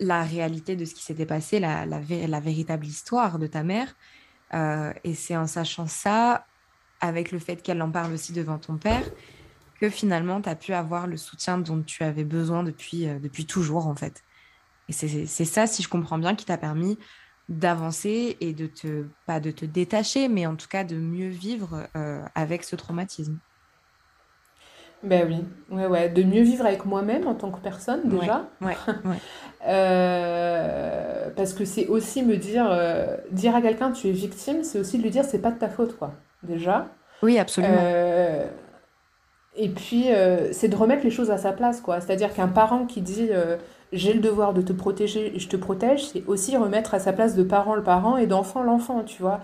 la 0.00 0.22
réalité 0.24 0.76
de 0.76 0.84
ce 0.84 0.94
qui 0.94 1.02
s'était 1.04 1.26
passé, 1.26 1.60
la, 1.60 1.86
la, 1.86 2.00
la 2.00 2.40
véritable 2.40 2.86
histoire 2.86 3.38
de 3.38 3.46
ta 3.46 3.62
mère. 3.62 3.94
Euh, 4.54 4.92
et 5.04 5.14
c'est 5.14 5.36
en 5.36 5.46
sachant 5.46 5.86
ça, 5.86 6.46
avec 7.00 7.32
le 7.32 7.38
fait 7.38 7.62
qu'elle 7.62 7.80
en 7.82 7.90
parle 7.90 8.12
aussi 8.12 8.32
devant 8.32 8.58
ton 8.58 8.76
père, 8.76 9.04
que 9.82 9.90
finalement 9.90 10.40
tu 10.40 10.48
as 10.48 10.54
pu 10.54 10.72
avoir 10.74 11.08
le 11.08 11.16
soutien 11.16 11.58
dont 11.58 11.82
tu 11.82 12.04
avais 12.04 12.22
besoin 12.22 12.62
depuis, 12.62 13.08
euh, 13.08 13.18
depuis 13.18 13.46
toujours 13.46 13.88
en 13.88 13.96
fait. 13.96 14.22
Et 14.88 14.92
c'est, 14.92 15.44
ça, 15.44 15.66
si 15.66 15.82
je 15.82 15.88
comprends 15.88 16.18
bien, 16.18 16.36
qui 16.36 16.44
t'a 16.44 16.56
permis 16.56 16.98
d'avancer 17.48 18.36
et 18.40 18.52
de 18.52 18.68
te, 18.68 19.06
pas 19.26 19.40
de 19.40 19.50
te 19.50 19.64
détacher, 19.64 20.28
mais 20.28 20.46
en 20.46 20.54
tout 20.54 20.68
cas 20.68 20.84
de 20.84 20.94
mieux 20.94 21.28
vivre 21.28 21.88
euh, 21.96 22.22
avec 22.36 22.62
ce 22.62 22.76
traumatisme. 22.76 23.38
Ben 25.02 25.26
oui, 25.26 25.76
ouais, 25.76 25.86
ouais, 25.86 26.08
de 26.08 26.22
mieux 26.22 26.42
vivre 26.42 26.64
avec 26.64 26.84
moi-même 26.84 27.26
en 27.26 27.34
tant 27.34 27.50
que 27.50 27.58
personne 27.58 28.08
déjà. 28.08 28.48
Ouais, 28.60 28.68
ouais, 28.68 29.16
euh, 29.66 31.30
parce 31.34 31.54
que 31.54 31.64
c'est 31.64 31.88
aussi 31.88 32.22
me 32.22 32.36
dire, 32.36 32.68
euh, 32.70 33.16
dire 33.32 33.56
à 33.56 33.60
quelqu'un 33.60 33.90
tu 33.90 34.06
es 34.06 34.12
victime, 34.12 34.62
c'est 34.62 34.78
aussi 34.78 34.98
de 34.98 35.02
lui 35.02 35.10
dire 35.10 35.24
c'est 35.24 35.42
pas 35.42 35.50
de 35.50 35.58
ta 35.58 35.68
faute 35.68 35.98
quoi, 35.98 36.12
déjà. 36.44 36.86
Oui, 37.24 37.36
absolument. 37.36 37.82
Et 39.56 39.68
puis, 39.68 40.06
c'est 40.52 40.68
de 40.68 40.76
remettre 40.76 41.04
les 41.04 41.10
choses 41.10 41.30
à 41.30 41.38
sa 41.38 41.52
place, 41.52 41.80
quoi. 41.80 42.00
C'est-à-dire 42.00 42.32
qu'un 42.32 42.48
parent 42.48 42.86
qui 42.86 43.02
dit 43.02 43.30
j'ai 43.92 44.14
le 44.14 44.20
devoir 44.20 44.54
de 44.54 44.62
te 44.62 44.72
protéger 44.72 45.34
et 45.36 45.38
je 45.38 45.48
te 45.48 45.56
protège, 45.56 46.06
c'est 46.06 46.24
aussi 46.26 46.56
remettre 46.56 46.94
à 46.94 46.98
sa 46.98 47.12
place 47.12 47.36
de 47.36 47.42
parent 47.42 47.74
le 47.74 47.82
parent 47.82 48.16
et 48.16 48.26
d'enfant 48.26 48.62
l'enfant, 48.62 49.04
tu 49.04 49.20
vois. 49.20 49.40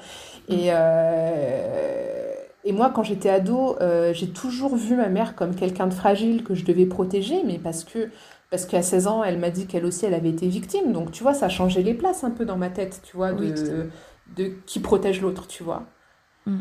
Et, 0.49 0.69
euh, 0.71 2.33
et 2.65 2.73
moi, 2.73 2.91
quand 2.91 3.03
j'étais 3.03 3.29
ado, 3.29 3.77
euh, 3.81 4.13
j'ai 4.15 4.31
toujours 4.31 4.75
vu 4.75 4.97
ma 4.97 5.09
mère 5.09 5.35
comme 5.37 5.55
quelqu'un 5.55 5.87
de 5.87 5.95
fragile 5.95 6.45
que 6.45 6.55
je 6.55 6.65
devais 6.65 6.87
protéger, 6.87 7.43
mais 7.45 7.59
parce 7.59 7.85
que 7.85 8.11
parce 8.51 8.65
qu'à 8.65 8.81
16 8.81 9.09
ans, 9.09 9.23
elle 9.23 9.39
m'a 9.39 9.51
dit 9.51 9.67
qu'elle 9.67 9.85
aussi, 9.85 10.07
elle 10.07 10.15
avait 10.15 10.31
été 10.31 10.49
victime. 10.49 10.93
Donc, 10.93 11.13
tu 11.13 11.23
vois, 11.23 11.35
ça 11.35 11.47
a 11.47 11.49
changé 11.51 11.83
les 11.83 11.93
places 11.93 12.25
un 12.25 12.31
peu 12.31 12.47
dans 12.47 12.57
ma 12.57 12.71
tête, 12.71 13.03
tu 13.05 13.15
vois, 13.15 13.33
de, 13.33 13.91
de 14.35 14.53
qui 14.65 14.81
protège 14.81 15.21
l'autre, 15.21 15.47
tu 15.47 15.63
vois. 15.63 15.83
Mm. 16.47 16.61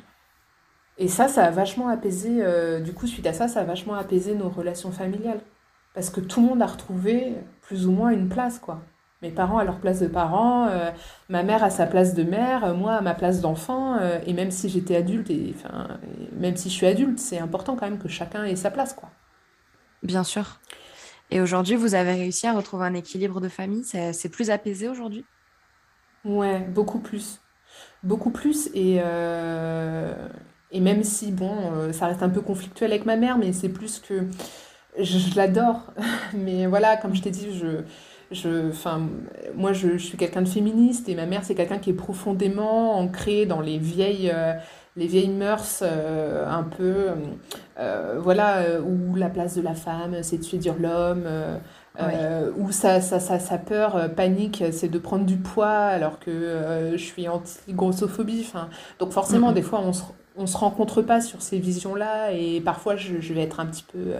Et 0.97 1.07
ça, 1.07 1.27
ça 1.27 1.45
a 1.45 1.51
vachement 1.51 1.89
apaisé, 1.89 2.39
euh, 2.41 2.79
du 2.79 2.93
coup, 2.93 3.05
suite 3.05 3.27
à 3.27 3.33
ça, 3.33 3.47
ça 3.47 3.61
a 3.61 3.63
vachement 3.63 3.93
apaisé 3.93 4.33
nos 4.33 4.49
relations 4.49 4.91
familiales. 4.91 5.41
Parce 5.93 6.09
que 6.09 6.19
tout 6.19 6.41
le 6.41 6.47
monde 6.47 6.61
a 6.61 6.65
retrouvé 6.65 7.35
plus 7.61 7.87
ou 7.87 7.91
moins 7.91 8.09
une 8.09 8.29
place, 8.29 8.59
quoi. 8.59 8.81
Mes 9.21 9.31
parents 9.31 9.57
à 9.57 9.63
leur 9.63 9.79
place 9.79 9.99
de 9.99 10.07
parents, 10.07 10.67
euh, 10.67 10.91
ma 11.29 11.41
mère 11.41 11.63
à 11.63 11.71
sa 11.71 11.87
place 11.87 12.13
de 12.13 12.23
mère, 12.23 12.65
euh, 12.65 12.73
moi 12.73 12.93
à 12.93 13.01
ma 13.01 13.15
place 13.15 13.41
d'enfant. 13.41 13.97
Et 14.25 14.33
même 14.33 14.51
si 14.51 14.69
j'étais 14.69 14.95
adulte, 14.95 15.29
et, 15.29 15.55
enfin, 15.55 15.99
même 16.33 16.55
si 16.55 16.69
je 16.69 16.73
suis 16.73 16.85
adulte, 16.85 17.19
c'est 17.19 17.39
important 17.39 17.75
quand 17.75 17.89
même 17.89 17.99
que 17.99 18.07
chacun 18.07 18.43
ait 18.43 18.55
sa 18.55 18.71
place, 18.71 18.93
quoi. 18.93 19.09
Bien 20.03 20.23
sûr. 20.23 20.59
Et 21.29 21.41
aujourd'hui, 21.41 21.75
vous 21.75 21.95
avez 21.95 22.13
réussi 22.13 22.47
à 22.47 22.53
retrouver 22.53 22.85
un 22.85 22.93
équilibre 22.93 23.41
de 23.41 23.49
famille 23.49 23.83
C'est 23.83 24.29
plus 24.29 24.49
apaisé 24.49 24.87
aujourd'hui? 24.87 25.25
Ouais, 26.23 26.59
beaucoup 26.59 26.99
plus. 26.99 27.41
Beaucoup 28.03 28.29
plus. 28.29 28.69
Et, 28.75 29.01
et 30.71 30.79
même 30.79 31.03
si, 31.03 31.31
bon, 31.31 31.91
ça 31.93 32.07
reste 32.07 32.23
un 32.23 32.29
peu 32.29 32.41
conflictuel 32.41 32.91
avec 32.91 33.05
ma 33.05 33.15
mère, 33.15 33.37
mais 33.37 33.53
c'est 33.53 33.69
plus 33.69 33.99
que 33.99 34.25
je, 34.99 35.35
l'adore. 35.35 35.93
Mais 36.33 36.65
voilà, 36.65 36.97
comme 36.97 37.15
je 37.15 37.21
t'ai 37.21 37.31
dit, 37.31 37.57
je, 37.57 37.83
je, 38.31 38.71
moi, 39.55 39.73
je, 39.73 39.97
suis 39.97 40.17
quelqu'un 40.17 40.41
de 40.41 40.49
féministe 40.49 41.09
et 41.09 41.15
ma 41.15 41.25
mère, 41.25 41.43
c'est 41.43 41.55
quelqu'un 41.55 41.77
qui 41.77 41.91
est 41.91 41.93
profondément 41.93 42.97
ancré 42.97 43.45
dans 43.45 43.61
les 43.61 43.77
vieilles, 43.77 44.31
euh, 44.33 44.53
les 44.95 45.07
vieilles 45.07 45.29
mœurs, 45.29 45.79
euh, 45.81 46.49
un 46.49 46.63
peu, 46.63 47.07
euh, 47.79 48.19
voilà, 48.19 48.63
où 48.81 49.15
la 49.15 49.29
place 49.29 49.55
de 49.55 49.61
la 49.61 49.75
femme, 49.75 50.17
c'est 50.23 50.37
de 50.37 50.43
séduire 50.43 50.75
l'homme. 50.79 51.27
où 52.57 52.71
sa, 52.71 53.01
sa, 53.01 53.19
sa, 53.19 53.57
peur, 53.57 54.13
panique, 54.15 54.63
c'est 54.71 54.89
de 54.89 54.99
prendre 54.99 55.25
du 55.25 55.37
poids 55.37 55.69
alors 55.69 56.19
que 56.19 56.91
je 56.91 57.03
suis 57.03 57.27
anti-grossophobie. 57.27 58.51
Donc 58.99 59.11
forcément, 59.11 59.51
des 59.51 59.63
fois, 59.63 59.81
on 59.83 59.93
se, 59.93 60.03
on 60.37 60.47
se 60.47 60.57
rencontre 60.57 61.01
pas 61.01 61.19
sur 61.21 61.41
ces 61.41 61.59
visions-là 61.59 62.31
et 62.31 62.61
parfois, 62.61 62.95
je, 62.95 63.19
je, 63.19 63.33
vais 63.33 63.41
être 63.41 63.59
un 63.59 63.65
petit 63.65 63.83
peu 63.83 64.13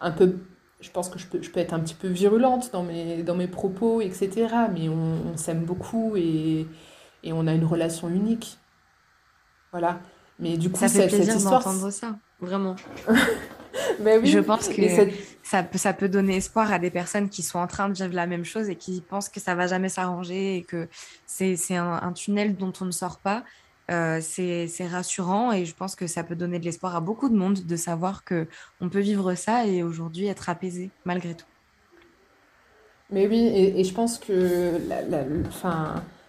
un 0.00 0.10
peu 0.10 0.38
je 0.82 0.90
pense 0.90 1.08
que 1.08 1.18
je 1.18 1.26
peux, 1.26 1.40
je 1.40 1.50
peux 1.50 1.60
être 1.60 1.72
un 1.72 1.80
petit 1.80 1.94
peu 1.94 2.08
virulente 2.08 2.70
dans 2.72 2.82
mes, 2.82 3.22
dans 3.22 3.36
mes 3.36 3.46
propos, 3.46 4.00
etc. 4.00 4.48
Mais 4.74 4.88
on, 4.88 5.36
s'aime 5.36 5.64
beaucoup 5.64 6.16
et, 6.16 6.66
et, 7.22 7.32
on 7.32 7.46
a 7.46 7.52
une 7.54 7.64
relation 7.64 8.08
unique. 8.08 8.58
Voilà. 9.70 10.00
Mais 10.38 10.56
du 10.56 10.70
coup, 10.70 10.80
ça 10.80 10.88
fait 10.88 11.06
plaisir 11.06 11.38
d'entendre 11.38 11.90
ça, 11.90 12.16
vraiment. 12.40 12.76
Ben 14.00 14.20
oui, 14.20 14.28
je 14.28 14.38
pense 14.38 14.68
que 14.68 14.82
ça, 15.42 15.62
peut, 15.62 15.78
ça 15.78 15.94
peut 15.94 16.08
donner 16.08 16.36
espoir 16.36 16.70
à 16.72 16.78
des 16.78 16.90
personnes 16.90 17.30
qui 17.30 17.42
sont 17.42 17.58
en 17.58 17.66
train 17.66 17.88
de 17.88 17.94
vivre 17.94 18.14
la 18.14 18.26
même 18.26 18.44
chose 18.44 18.68
et 18.68 18.76
qui 18.76 19.00
pensent 19.00 19.30
que 19.30 19.40
ça 19.40 19.54
va 19.54 19.66
jamais 19.66 19.88
s'arranger 19.88 20.56
et 20.56 20.62
que 20.62 20.88
c'est 21.26 21.56
un, 21.70 22.00
un 22.02 22.12
tunnel 22.12 22.56
dont 22.56 22.72
on 22.82 22.84
ne 22.84 22.90
sort 22.90 23.18
pas. 23.18 23.44
Euh, 23.92 24.20
c'est 24.22 24.86
rassurant 24.86 25.52
et 25.52 25.64
je 25.66 25.74
pense 25.74 25.96
que 25.96 26.06
ça 26.06 26.24
peut 26.24 26.36
donner 26.36 26.58
de 26.58 26.64
l'espoir 26.64 26.96
à 26.96 27.00
beaucoup 27.00 27.28
de 27.28 27.36
monde 27.36 27.66
de 27.66 27.76
savoir 27.76 28.24
que 28.24 28.46
on 28.80 28.88
peut 28.88 29.00
vivre 29.00 29.34
ça 29.34 29.66
et 29.66 29.82
aujourd'hui 29.82 30.26
être 30.26 30.48
apaisé 30.48 30.90
malgré 31.04 31.34
tout. 31.34 31.46
Mais 33.10 33.26
oui, 33.26 33.50
et, 33.54 33.84
je 33.84 33.92
pense 33.92 34.18
que 34.18 34.80
la, 34.88 35.24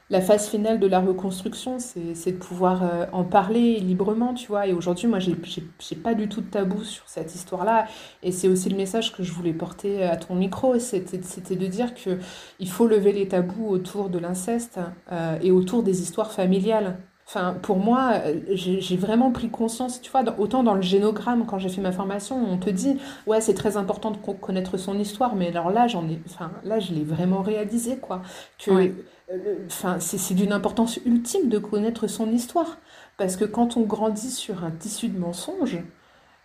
la, 0.09 0.21
phase 0.21 0.49
finale 0.49 0.81
de 0.81 0.87
la 0.87 0.99
reconstruction, 0.99 1.77
c'est 1.79 2.31
de 2.33 2.37
pouvoir 2.37 2.83
euh, 2.83 3.05
en 3.13 3.23
parler 3.23 3.79
librement, 3.79 4.33
tu 4.33 4.47
vois. 4.47 4.67
Et 4.67 4.73
aujourd'hui, 4.73 5.07
moi, 5.07 5.19
j'ai 5.19 5.95
pas 5.95 6.13
du 6.13 6.27
tout 6.27 6.41
de 6.41 6.47
tabou 6.47 6.83
sur 6.83 7.07
cette 7.07 7.33
histoire-là. 7.33 7.87
Et 8.21 8.33
c'est 8.33 8.49
aussi 8.49 8.67
le 8.67 8.75
message 8.75 9.13
que 9.13 9.23
je 9.23 9.31
voulais 9.31 9.53
porter 9.53 10.03
à 10.03 10.17
ton 10.17 10.35
micro, 10.35 10.77
c'était 10.77 11.55
de 11.55 11.67
dire 11.67 11.93
que 11.95 12.19
il 12.59 12.69
faut 12.69 12.87
lever 12.87 13.13
les 13.13 13.29
tabous 13.29 13.69
autour 13.69 14.09
de 14.09 14.19
l'inceste 14.19 14.81
euh, 15.13 15.39
et 15.41 15.51
autour 15.51 15.83
des 15.83 16.01
histoires 16.01 16.33
familiales. 16.33 16.97
Enfin, 17.25 17.55
pour 17.61 17.77
moi, 17.77 18.15
j'ai 18.51 18.97
vraiment 18.97 19.31
pris 19.31 19.49
conscience, 19.49 20.01
tu 20.01 20.11
vois, 20.11 20.23
autant 20.37 20.61
dans 20.61 20.73
le 20.75 20.81
génogramme, 20.81 21.45
quand 21.45 21.57
j'ai 21.57 21.69
fait 21.69 21.81
ma 21.81 21.93
formation, 21.93 22.35
on 22.35 22.57
te 22.57 22.69
dit, 22.69 22.99
ouais, 23.27 23.41
c'est 23.41 23.53
très 23.53 23.77
important 23.77 24.11
de 24.11 24.17
connaître 24.17 24.77
son 24.77 24.99
histoire, 24.99 25.35
mais 25.35 25.47
alors 25.47 25.71
là, 25.71 25.87
j'en 25.87 26.07
ai, 26.09 26.19
enfin, 26.29 26.51
là, 26.63 26.79
je 26.79 26.93
l'ai 26.93 27.03
vraiment 27.03 27.41
réalisé, 27.41 27.97
quoi. 27.97 28.21
Que, 28.59 28.71
euh, 28.71 29.55
enfin, 29.67 29.97
c'est 29.99 30.33
d'une 30.33 30.51
importance 30.51 30.99
ultime 31.05 31.49
de 31.49 31.57
connaître 31.59 32.07
son 32.07 32.29
histoire. 32.31 32.77
Parce 33.17 33.35
que 33.37 33.45
quand 33.45 33.77
on 33.77 33.81
grandit 33.81 34.31
sur 34.31 34.63
un 34.63 34.71
tissu 34.71 35.07
de 35.07 35.17
mensonges, 35.19 35.79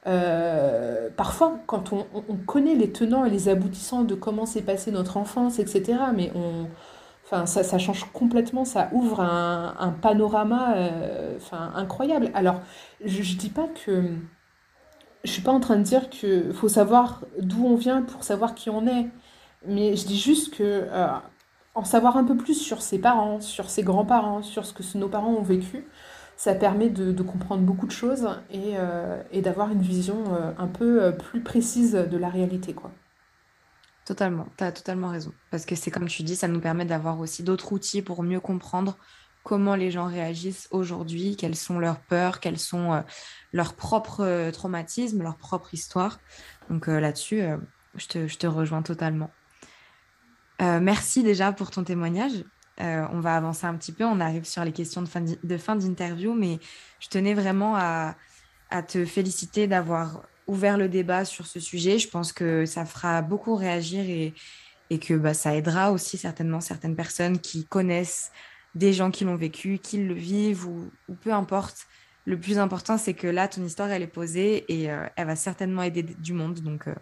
euh, 0.07 1.09
parfois, 1.17 1.59
quand 1.67 1.93
on, 1.93 2.07
on, 2.15 2.37
connaît 2.37 2.75
les 2.75 2.93
tenants 2.93 3.25
et 3.25 3.31
les 3.31 3.49
aboutissants 3.49 4.05
de 4.05 4.15
comment 4.15 4.47
s'est 4.47 4.63
passée 4.63 4.91
notre 4.93 5.17
enfance, 5.17 5.59
etc., 5.59 5.99
mais 6.15 6.31
on 6.35 6.67
Enfin, 7.31 7.45
ça, 7.45 7.79
change 7.79 8.05
complètement, 8.15 8.65
ça 8.65 8.89
ouvre 8.93 9.21
un, 9.21 9.95
panorama 10.01 10.77
euh, 10.77 11.37
enfin, 11.37 11.73
incroyable. 11.75 12.31
Alors, 12.33 12.63
je 13.05 13.19
ne 13.19 13.39
dis 13.39 13.51
pas 13.51 13.67
que... 13.85 14.05
Je 15.25 15.31
suis 15.31 15.43
pas 15.43 15.53
en 15.53 15.61
train 15.61 15.77
de 15.77 15.83
dire 15.83 16.09
qu'il 16.09 16.55
faut 16.55 16.69
savoir 16.69 17.25
d'où 17.39 17.67
on 17.67 17.75
vient 17.75 18.01
pour 18.01 18.25
savoir 18.25 18.55
qui 18.55 18.71
on 18.71 18.87
est. 18.87 19.09
Mais 19.67 19.95
je 19.95 20.07
dis 20.07 20.19
juste 20.19 20.55
que 20.55 20.63
euh, 20.63 21.09
en 21.75 21.85
savoir 21.85 22.17
un 22.17 22.25
peu 22.25 22.35
plus 22.35 22.55
sur 22.55 22.81
ses 22.81 22.99
parents, 22.99 23.43
sur 23.43 23.69
ses 23.69 23.83
grands-parents, 23.83 24.43
sur 24.43 24.65
ce 24.65 24.73
que 24.73 24.97
nos 24.97 25.09
parents 25.09 25.35
ont 25.35 25.43
vécu, 25.43 25.87
ça 26.37 26.55
permet 26.55 26.89
de, 26.89 27.13
de 27.13 27.23
comprendre 27.23 27.63
beaucoup 27.63 27.87
de 27.87 27.93
choses 27.93 28.27
et, 28.51 28.77
euh, 28.77 29.21
et 29.33 29.43
d'avoir 29.43 29.71
une 29.71 29.83
vision 29.83 30.25
un 30.57 30.69
peu 30.69 31.13
plus 31.19 31.43
précise 31.43 31.93
de 31.93 32.17
la 32.17 32.31
réalité. 32.31 32.73
quoi. 32.73 32.91
Totalement, 34.09 34.49
tu 34.57 34.65
as 34.65 34.73
totalement 34.73 35.11
raison. 35.11 35.35
Parce 35.51 35.67
que 35.67 35.75
c'est 35.75 35.91
comme 35.91 36.09
tu 36.09 36.23
dis, 36.23 36.35
ça 36.35 36.49
nous 36.49 36.61
permet 36.61 36.87
d'avoir 36.87 37.21
aussi 37.21 37.43
d'autres 37.43 37.75
outils 37.75 38.01
pour 38.01 38.23
mieux 38.23 38.41
comprendre 38.41 38.97
comment 39.45 39.75
les 39.75 39.91
gens 39.91 40.07
réagissent 40.07 40.67
aujourd'hui, 40.71 41.37
quelles 41.37 41.55
sont 41.55 41.79
leurs 41.79 42.01
peurs, 42.01 42.41
quels 42.41 42.59
sont 42.59 42.95
euh, 42.95 43.01
leurs 43.53 43.75
propres 43.75 44.25
euh, 44.25 44.51
traumatismes, 44.51 45.23
leur 45.23 45.37
propre 45.37 45.75
histoire. 45.75 46.21
Donc 46.71 46.89
euh, 46.89 47.01
là-dessus, 47.01 47.43
je 47.97 48.07
te, 48.39 48.47
rejoins 48.47 48.81
totalement. 48.81 49.31
merci 50.59 51.23
déjà 51.23 51.53
pour 51.53 51.71
ton 51.71 51.85
témoignage. 51.85 52.47
on 52.79 53.21
va 53.21 53.37
avancer 53.37 53.67
un 53.67 53.75
petit 53.75 53.93
peu, 53.93 54.05
on 54.05 54.21
arrive 54.21 54.45
sur 54.45 54.65
les 54.65 54.73
questions 54.73 55.03
de 55.03 55.59
fin 55.59 55.77
d'interview, 55.77 56.33
mais 56.33 56.61
je 56.99 57.09
tenais 57.09 57.35
vraiment 57.35 57.77
à 57.77 58.15
te 58.87 59.05
féliciter 59.05 59.67
d'avoir 59.67 60.23
ouvert 60.49 60.79
le 60.79 60.89
débat 60.89 61.25
sur 61.25 61.47
ce 61.47 61.61
sujet. 61.61 61.99
Je 61.99 62.09
pense 62.09 62.33
que 62.33 62.65
ça 62.65 62.85
fera 62.85 63.23
beaucoup 63.23 63.55
réagir 63.55 64.01
et, 64.01 64.35
et 64.91 64.99
que 64.99 65.15
bah, 65.15 65.35
ça 65.35 65.55
aidera 65.55 65.93
aussi 65.93 66.17
certainement 66.17 66.61
certaines 66.61 66.97
personnes 66.97 67.39
qui 67.39 67.65
connaissent 67.67 68.33
des 68.75 68.93
gens 68.93 69.11
qui 69.11 69.25
l'ont 69.25 69.37
vécu, 69.37 69.79
qui 69.79 69.99
le 69.99 70.15
vivent 70.15 70.67
ou, 70.67 70.91
peu 71.21 71.33
importe. 71.33 71.87
Le 72.25 72.39
plus 72.39 72.59
important, 72.59 72.99
c'est 72.99 73.15
que 73.15 73.27
là, 73.27 73.49
ton 73.49 73.65
histoire, 73.65 73.91
elle 73.91 74.03
est 74.03 74.07
posée 74.07 74.65
et 74.69 74.91
euh, 74.91 75.07
elle 75.17 75.27
va 75.27 75.37
certainement 75.37 75.83
aider 75.83 76.03
du 76.03 76.33
monde. 76.33 76.61
Donc, 76.61 76.89
euh, 76.89 76.95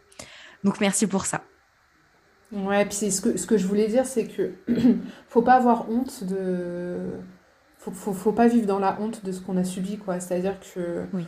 donc 0.63 0.81
merci 0.81 1.07
pour 1.07 1.27
ça. 1.27 1.43
Ouais, 2.53 2.85
puis 2.87 3.11
ce 3.11 3.21
que, 3.21 3.37
ce 3.37 3.47
que 3.47 3.59
je 3.59 3.67
voulais 3.67 3.89
dire, 3.89 4.07
c'est 4.07 4.29
que 4.29 4.53
faut 5.29 5.43
pas 5.43 5.55
avoir 5.55 5.91
honte 5.91 6.23
de. 6.23 6.99
Faut, 7.79 7.91
faut, 7.91 8.13
faut, 8.13 8.33
pas 8.33 8.47
vivre 8.47 8.67
dans 8.67 8.79
la 8.79 9.01
honte 9.01 9.25
de 9.25 9.33
ce 9.33 9.41
qu'on 9.41 9.57
a 9.57 9.65
subi, 9.65 9.99
quoi. 9.99 10.21
C'est-à-dire 10.21 10.59
que 10.61 11.05
oui 11.13 11.27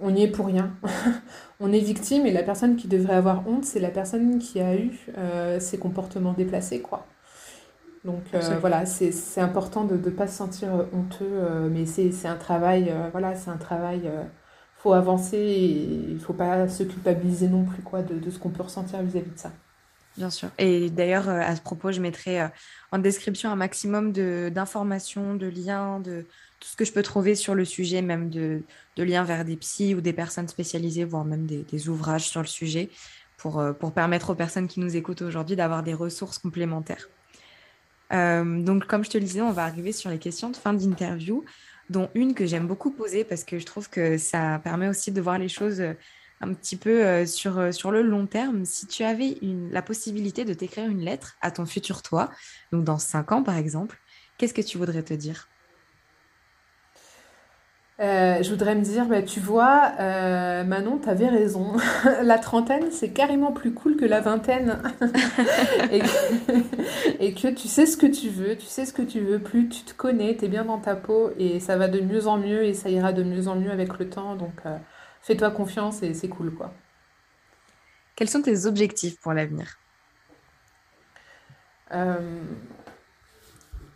on 0.00 0.10
n'y 0.10 0.24
est 0.24 0.28
pour 0.28 0.46
rien. 0.46 0.72
on 1.60 1.72
est 1.72 1.80
victime 1.80 2.26
et 2.26 2.32
la 2.32 2.42
personne 2.42 2.76
qui 2.76 2.88
devrait 2.88 3.14
avoir 3.14 3.46
honte, 3.48 3.64
c'est 3.64 3.80
la 3.80 3.90
personne 3.90 4.38
qui 4.38 4.60
a 4.60 4.76
eu 4.76 4.98
euh, 5.16 5.60
ces 5.60 5.78
comportements 5.78 6.32
déplacés, 6.32 6.80
quoi. 6.80 7.06
Donc 8.04 8.22
euh, 8.32 8.58
voilà, 8.60 8.86
c'est 8.86 9.40
important 9.40 9.84
de 9.84 9.96
ne 9.96 10.10
pas 10.10 10.26
se 10.28 10.36
sentir 10.36 10.68
honteux, 10.92 11.24
euh, 11.24 11.68
mais 11.70 11.84
c'est 11.84 12.28
un 12.28 12.36
travail, 12.36 12.94
voilà, 13.12 13.34
c'est 13.34 13.50
un 13.50 13.56
travail, 13.56 14.10
faut 14.76 14.92
avancer 14.92 15.36
et 15.36 16.10
il 16.12 16.20
faut 16.20 16.32
pas 16.32 16.68
se 16.68 16.84
culpabiliser 16.84 17.48
non 17.48 17.64
plus, 17.64 17.82
quoi, 17.82 18.02
de, 18.02 18.18
de 18.18 18.30
ce 18.30 18.38
qu'on 18.38 18.50
peut 18.50 18.62
ressentir 18.62 19.02
vis-à-vis 19.02 19.32
de 19.32 19.38
ça. 19.38 19.52
Bien 20.18 20.30
sûr. 20.30 20.50
Et 20.58 20.90
d'ailleurs, 20.90 21.28
à 21.28 21.54
ce 21.54 21.62
propos, 21.62 21.92
je 21.92 22.00
mettrai 22.00 22.48
en 22.90 22.98
description 22.98 23.50
un 23.50 23.56
maximum 23.56 24.12
d'informations, 24.12 25.36
de, 25.36 25.46
liens, 25.46 26.00
de 26.00 26.26
tout 26.60 26.68
ce 26.68 26.76
que 26.76 26.84
je 26.84 26.92
peux 26.92 27.02
trouver 27.02 27.34
sur 27.34 27.54
le 27.54 27.64
sujet, 27.64 28.02
même 28.02 28.30
de, 28.30 28.62
liens 28.96 29.24
vers 29.24 29.44
des 29.44 29.56
psys 29.56 29.94
ou 29.94 30.00
des 30.00 30.12
personnes 30.12 30.48
spécialisées, 30.48 31.04
voire 31.04 31.24
même 31.24 31.46
des, 31.46 31.88
ouvrages 31.88 32.28
sur 32.28 32.40
le 32.40 32.46
sujet, 32.46 32.90
pour, 33.36 33.60
euh, 33.60 33.72
pour 33.72 33.92
permettre 33.92 34.30
aux 34.30 34.34
personnes 34.34 34.66
qui 34.66 34.80
nous 34.80 34.96
écoutent 34.96 35.22
aujourd'hui 35.22 35.54
d'avoir 35.54 35.82
des 35.82 35.94
ressources 35.94 36.38
complémentaires. 36.38 37.08
Euh, 38.12 38.62
donc, 38.62 38.86
comme 38.86 39.04
je 39.04 39.10
te 39.10 39.18
le 39.18 39.24
disais, 39.24 39.40
on 39.40 39.52
va 39.52 39.64
arriver 39.64 39.92
sur 39.92 40.10
les 40.10 40.18
questions 40.18 40.50
de 40.50 40.56
fin 40.56 40.72
d'interview, 40.72 41.44
dont 41.90 42.10
une 42.14 42.34
que 42.34 42.44
j'aime 42.44 42.66
beaucoup 42.66 42.90
poser 42.90 43.22
parce 43.22 43.44
que 43.44 43.58
je 43.58 43.66
trouve 43.66 43.88
que 43.88 44.18
ça 44.18 44.60
permet 44.64 44.88
aussi 44.88 45.12
de 45.12 45.20
voir 45.20 45.38
les 45.38 45.48
choses 45.48 45.82
un 46.40 46.52
petit 46.54 46.76
peu 46.76 47.04
euh, 47.04 47.26
sur, 47.26 47.58
euh, 47.58 47.72
sur 47.72 47.90
le 47.90 48.02
long 48.02 48.26
terme, 48.26 48.64
si 48.64 48.86
tu 48.86 49.02
avais 49.04 49.38
une, 49.42 49.70
la 49.70 49.82
possibilité 49.82 50.44
de 50.44 50.54
t'écrire 50.54 50.88
une 50.88 51.00
lettre 51.00 51.36
à 51.40 51.50
ton 51.50 51.66
futur 51.66 52.02
toi, 52.02 52.30
donc 52.72 52.84
dans 52.84 52.98
cinq 52.98 53.32
ans 53.32 53.42
par 53.42 53.56
exemple, 53.56 53.98
qu'est-ce 54.36 54.54
que 54.54 54.62
tu 54.62 54.78
voudrais 54.78 55.02
te 55.02 55.14
dire? 55.14 55.48
Euh, 58.00 58.44
je 58.44 58.50
voudrais 58.50 58.76
me 58.76 58.82
dire, 58.82 59.06
bah, 59.06 59.22
tu 59.22 59.40
vois, 59.40 59.90
Manon, 60.62 60.98
t'avais 60.98 61.26
raison. 61.26 61.72
la 62.22 62.38
trentaine, 62.38 62.92
c'est 62.92 63.10
carrément 63.10 63.50
plus 63.50 63.74
cool 63.74 63.96
que 63.96 64.04
la 64.04 64.20
vingtaine. 64.20 64.80
et, 67.18 67.34
que, 67.34 67.48
tu 67.48 67.66
sais 67.66 67.86
ce 67.86 67.96
que 67.96 68.06
tu 68.06 68.28
veux, 68.28 68.56
tu 68.56 68.66
sais 68.66 68.86
ce 68.86 68.92
que 68.92 69.02
tu 69.02 69.18
veux, 69.18 69.40
plus 69.40 69.68
tu 69.68 69.82
te 69.82 69.94
connais, 69.94 70.36
t'es 70.36 70.46
bien 70.46 70.64
dans 70.64 70.78
ta 70.78 70.94
peau 70.94 71.32
et 71.40 71.58
ça 71.58 71.76
va 71.76 71.88
de 71.88 72.00
mieux 72.00 72.28
en 72.28 72.38
mieux 72.38 72.62
et 72.62 72.72
ça 72.72 72.88
ira 72.88 73.12
de 73.12 73.24
mieux 73.24 73.48
en 73.48 73.56
mieux 73.56 73.72
avec 73.72 73.98
le 73.98 74.08
temps. 74.08 74.36
Donc, 74.36 74.62
fais-toi 75.28 75.50
confiance 75.50 76.02
et 76.02 76.14
c'est 76.14 76.28
cool, 76.28 76.54
quoi. 76.54 76.72
Quels 78.16 78.30
sont 78.30 78.40
tes 78.40 78.64
objectifs 78.64 79.20
pour 79.20 79.34
l'avenir? 79.34 79.78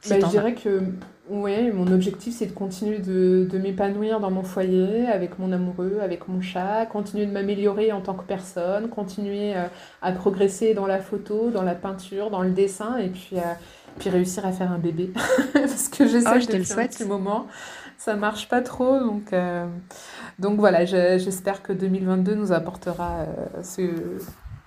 Bah, 0.09 0.19
Je 0.21 0.27
dirais 0.27 0.55
que 0.55 0.83
oui, 1.31 1.71
mon 1.71 1.87
objectif, 1.91 2.35
c'est 2.37 2.47
de 2.47 2.53
continuer 2.53 2.99
de, 2.99 3.49
de 3.51 3.59
m'épanouir 3.59 4.21
dans 4.21 4.31
mon 4.31 4.43
foyer, 4.43 5.07
avec 5.07 5.39
mon 5.39 5.53
amoureux, 5.53 6.01
avec 6.03 6.29
mon 6.29 6.43
chat, 6.43 6.85
continuer 6.87 7.25
de 7.25 7.33
m'améliorer 7.33 7.93
en 7.93 8.03
tant 8.03 8.15
que 8.15 8.25
personne, 8.25 8.89
continuer 8.89 9.57
euh, 9.57 9.69
à 10.03 10.13
progresser 10.13 10.75
dans 10.75 10.87
la 10.87 10.99
photo, 10.99 11.51
dans 11.51 11.63
la 11.63 11.75
peinture, 11.75 12.29
dans 12.31 12.43
le 12.43 12.51
dessin, 12.51 12.99
et 12.99 13.09
puis, 13.09 13.37
euh, 13.37 13.55
puis 13.99 14.11
réussir 14.11 14.45
à 14.45 14.53
faire 14.53 14.71
un 14.71 14.79
bébé. 14.79 15.13
Parce 15.55 15.89
que 15.89 16.07
j'essaie 16.07 16.29
oh, 16.35 16.39
depuis 16.39 16.73
un 16.73 16.87
petit 16.87 17.05
moment. 17.05 17.47
Ça 18.05 18.17
marche 18.17 18.49
pas 18.49 18.63
trop, 18.63 18.99
donc, 18.99 19.33
euh, 19.33 19.69
donc 20.41 20.59
voilà, 20.59 20.85
j'espère 20.85 21.63
que 21.63 21.73
2022 21.73 22.35
nous 22.35 22.51
apportera 22.51 23.27
ce, 23.63 24.19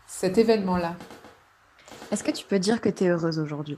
cet 0.07 0.38
événement-là. 0.38 0.95
Est-ce 2.11 2.23
que 2.23 2.31
tu 2.31 2.45
peux 2.47 2.57
dire 2.59 2.81
que 2.81 2.89
tu 2.89 3.03
es 3.03 3.09
heureuse 3.09 3.38
aujourd'hui? 3.39 3.77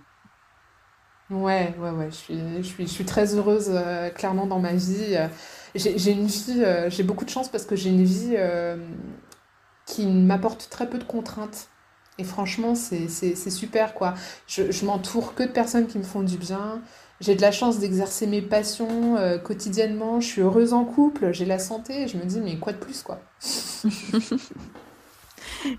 Ouais, 1.29 1.75
ouais, 1.77 1.89
ouais, 1.91 2.09
je 2.09 2.15
suis, 2.15 2.39
je 2.57 2.61
suis, 2.61 2.87
je 2.87 2.91
suis 2.91 3.05
très 3.05 3.35
heureuse 3.35 3.67
euh, 3.69 4.09
clairement 4.09 4.45
dans 4.47 4.59
ma 4.59 4.73
vie. 4.73 5.15
Euh, 5.15 5.27
j'ai 5.75 6.11
une 6.11 6.25
vie, 6.25 6.63
euh, 6.63 6.89
j'ai 6.89 7.03
beaucoup 7.03 7.25
de 7.25 7.29
chance 7.29 7.49
parce 7.49 7.65
que 7.65 7.75
j'ai 7.75 7.89
une 7.89 8.03
vie 8.03 8.37
qui 9.85 10.05
m'apporte 10.07 10.69
très 10.69 10.89
peu 10.89 10.97
de 10.97 11.03
contraintes. 11.03 11.69
Et 12.19 12.23
franchement, 12.23 12.73
c'est 12.75 13.07
super 13.49 13.93
quoi. 13.93 14.15
Je, 14.47 14.71
je 14.71 14.85
m'entoure 14.85 15.35
que 15.35 15.43
de 15.43 15.49
personnes 15.51 15.87
qui 15.87 15.97
me 15.99 16.03
font 16.03 16.23
du 16.23 16.37
bien. 16.37 16.81
J'ai 17.19 17.35
de 17.35 17.41
la 17.41 17.51
chance 17.51 17.79
d'exercer 17.79 18.27
mes 18.27 18.41
passions 18.43 19.15
quotidiennement. 19.43 20.21
Je 20.21 20.27
suis 20.27 20.41
heureuse 20.41 20.73
en 20.73 20.85
couple, 20.85 21.31
j'ai 21.33 21.45
la 21.45 21.57
santé. 21.57 22.07
Je 22.07 22.17
me 22.17 22.25
dis, 22.25 22.39
mais 22.39 22.57
quoi 22.57 22.73
de 22.73 22.77
plus 22.77 23.01
quoi? 23.01 23.19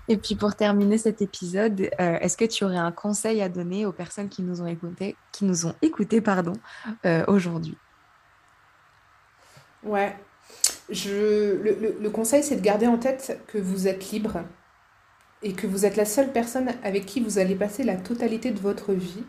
Et 0.07 0.17
puis 0.17 0.35
pour 0.35 0.55
terminer 0.55 0.97
cet 0.97 1.21
épisode, 1.21 1.89
euh, 1.99 2.19
est-ce 2.19 2.37
que 2.37 2.45
tu 2.45 2.63
aurais 2.63 2.77
un 2.77 2.91
conseil 2.91 3.41
à 3.41 3.49
donner 3.49 3.85
aux 3.85 3.91
personnes 3.91 4.29
qui 4.29 4.41
nous 4.41 4.61
ont 4.61 4.67
écoutés, 4.67 5.15
qui 5.31 5.45
nous 5.45 5.65
ont 5.65 5.75
écouté 5.81 6.21
pardon, 6.21 6.53
euh, 7.05 7.23
aujourd'hui? 7.27 7.77
Ouais, 9.83 10.15
je, 10.89 11.55
le, 11.55 11.97
le, 11.99 12.09
conseil 12.09 12.43
c'est 12.43 12.57
de 12.57 12.61
garder 12.61 12.87
en 12.87 12.97
tête 12.97 13.41
que 13.47 13.57
vous 13.57 13.87
êtes 13.87 14.11
libre 14.11 14.43
et 15.41 15.53
que 15.53 15.67
vous 15.67 15.85
êtes 15.85 15.95
la 15.95 16.05
seule 16.05 16.33
personne 16.33 16.71
avec 16.83 17.05
qui 17.05 17.21
vous 17.21 17.39
allez 17.39 17.55
passer 17.55 17.83
la 17.83 17.95
totalité 17.95 18.51
de 18.51 18.59
votre 18.59 18.93
vie. 18.93 19.23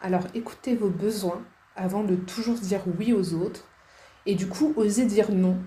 Alors 0.00 0.22
écoutez 0.34 0.76
vos 0.76 0.90
besoins 0.90 1.42
avant 1.76 2.02
de 2.02 2.16
toujours 2.16 2.56
dire 2.56 2.82
oui 2.98 3.12
aux 3.12 3.34
autres 3.34 3.64
et 4.24 4.34
du 4.34 4.48
coup 4.48 4.72
osez 4.76 5.04
dire 5.04 5.30
non 5.32 5.58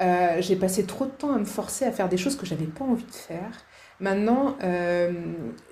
euh, 0.00 0.36
j'ai 0.40 0.56
passé 0.56 0.84
trop 0.84 1.06
de 1.06 1.10
temps 1.10 1.32
à 1.32 1.38
me 1.38 1.44
forcer 1.44 1.84
à 1.84 1.92
faire 1.92 2.08
des 2.08 2.16
choses 2.16 2.36
que 2.36 2.46
j'avais 2.46 2.66
pas 2.66 2.84
envie 2.84 3.04
de 3.04 3.14
faire. 3.14 3.50
Maintenant, 4.00 4.56
euh, 4.62 5.12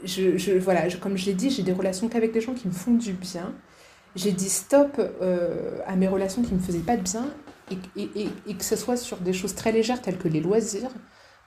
je, 0.03 0.59
voilà, 0.59 0.89
comme 1.01 1.17
je 1.17 1.27
l'ai 1.27 1.35
dit, 1.35 1.51
j'ai 1.51 1.63
des 1.63 1.73
relations 1.73 2.09
qu'avec 2.09 2.33
des 2.33 2.41
gens 2.41 2.55
qui 2.55 2.67
me 2.67 2.73
font 2.73 2.95
du 2.95 3.13
bien. 3.13 3.55
J'ai 4.17 4.33
dit 4.33 4.49
stop 4.49 4.99
euh, 4.99 5.79
à 5.87 5.95
mes 5.95 6.09
relations 6.09 6.43
qui 6.43 6.55
ne 6.55 6.59
me 6.59 6.63
faisaient 6.63 6.79
pas 6.81 6.97
de 6.97 7.03
bien 7.03 7.27
et, 7.71 8.55
que 8.55 8.65
ce 8.65 8.75
soit 8.75 8.97
sur 8.97 9.19
des 9.19 9.33
choses 9.33 9.55
très 9.55 9.73
légères 9.73 10.01
telles 10.01 10.19
que 10.19 10.29
les 10.29 10.41
loisirs, 10.41 10.91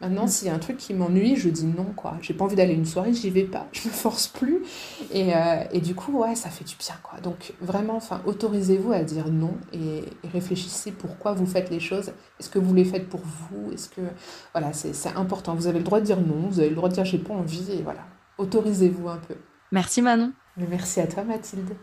Maintenant, 0.01 0.27
s'il 0.27 0.47
y 0.47 0.51
a 0.51 0.53
un 0.53 0.59
truc 0.59 0.77
qui 0.77 0.93
m'ennuie, 0.93 1.35
je 1.35 1.49
dis 1.49 1.65
non, 1.65 1.87
quoi. 1.95 2.17
J'ai 2.21 2.33
pas 2.33 2.45
envie 2.45 2.55
d'aller 2.55 2.73
une 2.73 2.85
soirée, 2.85 3.13
j'y 3.13 3.29
vais 3.29 3.43
pas, 3.43 3.67
je 3.73 3.87
me 3.87 3.93
force 3.93 4.27
plus. 4.27 4.63
Et, 5.11 5.35
euh, 5.35 5.63
et, 5.71 5.81
du 5.81 5.93
coup, 5.93 6.19
ouais, 6.19 6.35
ça 6.35 6.49
fait 6.49 6.63
du 6.63 6.75
bien, 6.77 6.95
quoi. 7.03 7.19
Donc, 7.19 7.53
vraiment, 7.59 7.97
enfin, 7.97 8.21
autorisez-vous 8.25 8.93
à 8.93 9.03
dire 9.03 9.29
non 9.29 9.57
et, 9.73 10.03
réfléchissez 10.31 10.91
pourquoi 10.91 11.33
vous 11.33 11.45
faites 11.45 11.69
les 11.69 11.79
choses. 11.79 12.13
Est-ce 12.39 12.49
que 12.49 12.59
vous 12.59 12.73
les 12.73 12.85
faites 12.85 13.09
pour 13.09 13.21
vous? 13.21 13.71
Est-ce 13.73 13.89
que. 13.89 14.01
Voilà, 14.53 14.71
c'est 14.73 14.93
important. 15.15 15.55
Vous 15.55 15.67
avez 15.67 15.79
le 15.79 15.85
droit 15.85 15.99
de 15.99 16.05
dire 16.05 16.21
non, 16.21 16.47
vous 16.49 16.59
avez 16.59 16.69
le 16.69 16.75
droit 16.75 16.89
de 16.89 16.93
dire 16.93 17.05
j'ai 17.05 17.17
pas 17.17 17.33
envie, 17.33 17.71
et 17.71 17.81
voilà. 17.81 18.05
Autorisez-vous 18.37 19.09
un 19.09 19.17
peu. 19.17 19.35
Merci 19.71 20.01
Manon. 20.01 20.31
merci 20.57 21.01
à 21.01 21.07
toi, 21.07 21.23
Mathilde. 21.23 21.75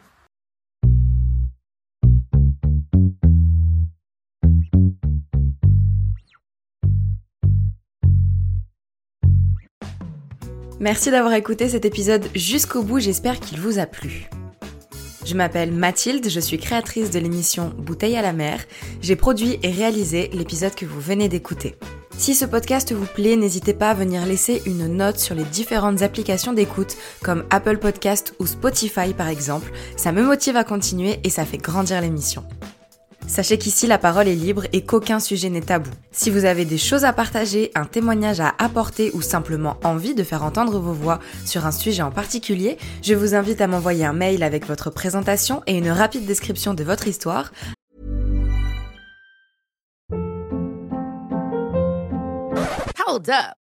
Merci 10.78 11.10
d'avoir 11.10 11.32
écouté 11.32 11.70
cet 11.70 11.86
épisode 11.86 12.28
jusqu'au 12.34 12.82
bout, 12.82 12.98
j'espère 12.98 13.40
qu'il 13.40 13.58
vous 13.58 13.78
a 13.78 13.86
plu. 13.86 14.28
Je 15.24 15.34
m'appelle 15.34 15.72
Mathilde, 15.72 16.28
je 16.28 16.38
suis 16.38 16.58
créatrice 16.58 17.10
de 17.10 17.18
l'émission 17.18 17.72
Bouteille 17.78 18.16
à 18.16 18.22
la 18.22 18.34
mer. 18.34 18.60
J'ai 19.00 19.16
produit 19.16 19.58
et 19.62 19.70
réalisé 19.70 20.28
l'épisode 20.34 20.74
que 20.74 20.84
vous 20.84 21.00
venez 21.00 21.30
d'écouter. 21.30 21.76
Si 22.18 22.34
ce 22.34 22.44
podcast 22.44 22.92
vous 22.92 23.06
plaît, 23.06 23.36
n'hésitez 23.36 23.72
pas 23.72 23.90
à 23.90 23.94
venir 23.94 24.26
laisser 24.26 24.62
une 24.66 24.86
note 24.86 25.18
sur 25.18 25.34
les 25.34 25.44
différentes 25.44 26.02
applications 26.02 26.52
d'écoute 26.52 26.96
comme 27.22 27.44
Apple 27.48 27.78
Podcast 27.78 28.34
ou 28.38 28.46
Spotify 28.46 29.14
par 29.14 29.28
exemple. 29.28 29.72
Ça 29.96 30.12
me 30.12 30.22
motive 30.22 30.56
à 30.56 30.64
continuer 30.64 31.20
et 31.24 31.30
ça 31.30 31.46
fait 31.46 31.58
grandir 31.58 32.02
l'émission. 32.02 32.44
Sachez 33.28 33.58
qu'ici 33.58 33.86
la 33.86 33.98
parole 33.98 34.28
est 34.28 34.34
libre 34.34 34.64
et 34.72 34.84
qu'aucun 34.84 35.18
sujet 35.20 35.50
n'est 35.50 35.60
tabou. 35.60 35.90
Si 36.12 36.30
vous 36.30 36.44
avez 36.44 36.64
des 36.64 36.78
choses 36.78 37.04
à 37.04 37.12
partager, 37.12 37.72
un 37.74 37.84
témoignage 37.84 38.40
à 38.40 38.54
apporter 38.58 39.10
ou 39.14 39.20
simplement 39.20 39.76
envie 39.84 40.14
de 40.14 40.22
faire 40.22 40.44
entendre 40.44 40.78
vos 40.78 40.92
voix 40.92 41.18
sur 41.44 41.66
un 41.66 41.72
sujet 41.72 42.02
en 42.02 42.10
particulier, 42.10 42.78
je 43.02 43.14
vous 43.14 43.34
invite 43.34 43.60
à 43.60 43.66
m'envoyer 43.66 44.04
un 44.04 44.12
mail 44.12 44.42
avec 44.42 44.66
votre 44.66 44.90
présentation 44.90 45.62
et 45.66 45.76
une 45.76 45.90
rapide 45.90 46.24
description 46.24 46.72
de 46.72 46.84
votre 46.84 47.08
histoire 47.08 47.52
Hold 53.08 53.30
up. 53.30 53.65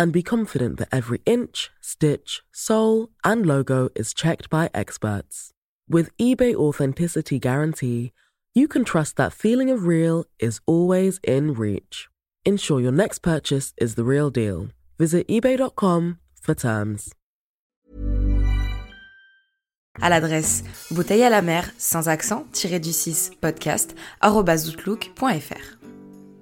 and 0.00 0.14
be 0.14 0.22
confident 0.22 0.78
that 0.78 0.88
every 0.90 1.20
inch, 1.26 1.70
stitch, 1.82 2.40
sole, 2.50 3.10
and 3.22 3.44
logo 3.44 3.90
is 3.94 4.14
checked 4.14 4.48
by 4.48 4.70
experts. 4.72 5.50
With 5.90 6.16
eBay 6.16 6.54
Authenticity 6.54 7.38
Guarantee, 7.38 8.12
you 8.54 8.66
can 8.66 8.82
trust 8.82 9.16
that 9.16 9.34
feeling 9.34 9.68
of 9.68 9.86
real 9.86 10.24
is 10.38 10.60
always 10.64 11.20
in 11.22 11.52
reach. 11.52 12.08
Ensure 12.46 12.80
your 12.80 12.92
next 12.92 13.18
purchase 13.18 13.74
is 13.76 13.94
the 13.96 14.04
real 14.04 14.30
deal. 14.30 14.68
Visit 14.98 15.28
eBay.com 15.28 16.18
for 16.40 16.54
terms. 16.54 17.12
À 20.00 20.08
l'adresse 20.08 20.64
bouteille 20.92 21.24
à 21.24 21.30
la 21.30 21.42
mer 21.42 21.70
sans 21.76 22.08
accent 22.08 22.46
du 22.80 22.92
6 22.92 23.32
podcast 23.40 23.94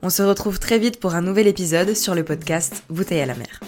On 0.01 0.11
se 0.11 0.22
retrouve 0.22 0.61
très 0.61 0.78
vite 0.78 1.01
pour 1.01 1.14
un 1.14 1.22
nouvel 1.22 1.49
épisode 1.49 1.94
sur 1.94 2.14
le 2.14 2.24
podcast 2.24 2.84
Bouteille 2.88 3.20
à 3.20 3.26
la 3.26 3.34
mer. 3.34 3.61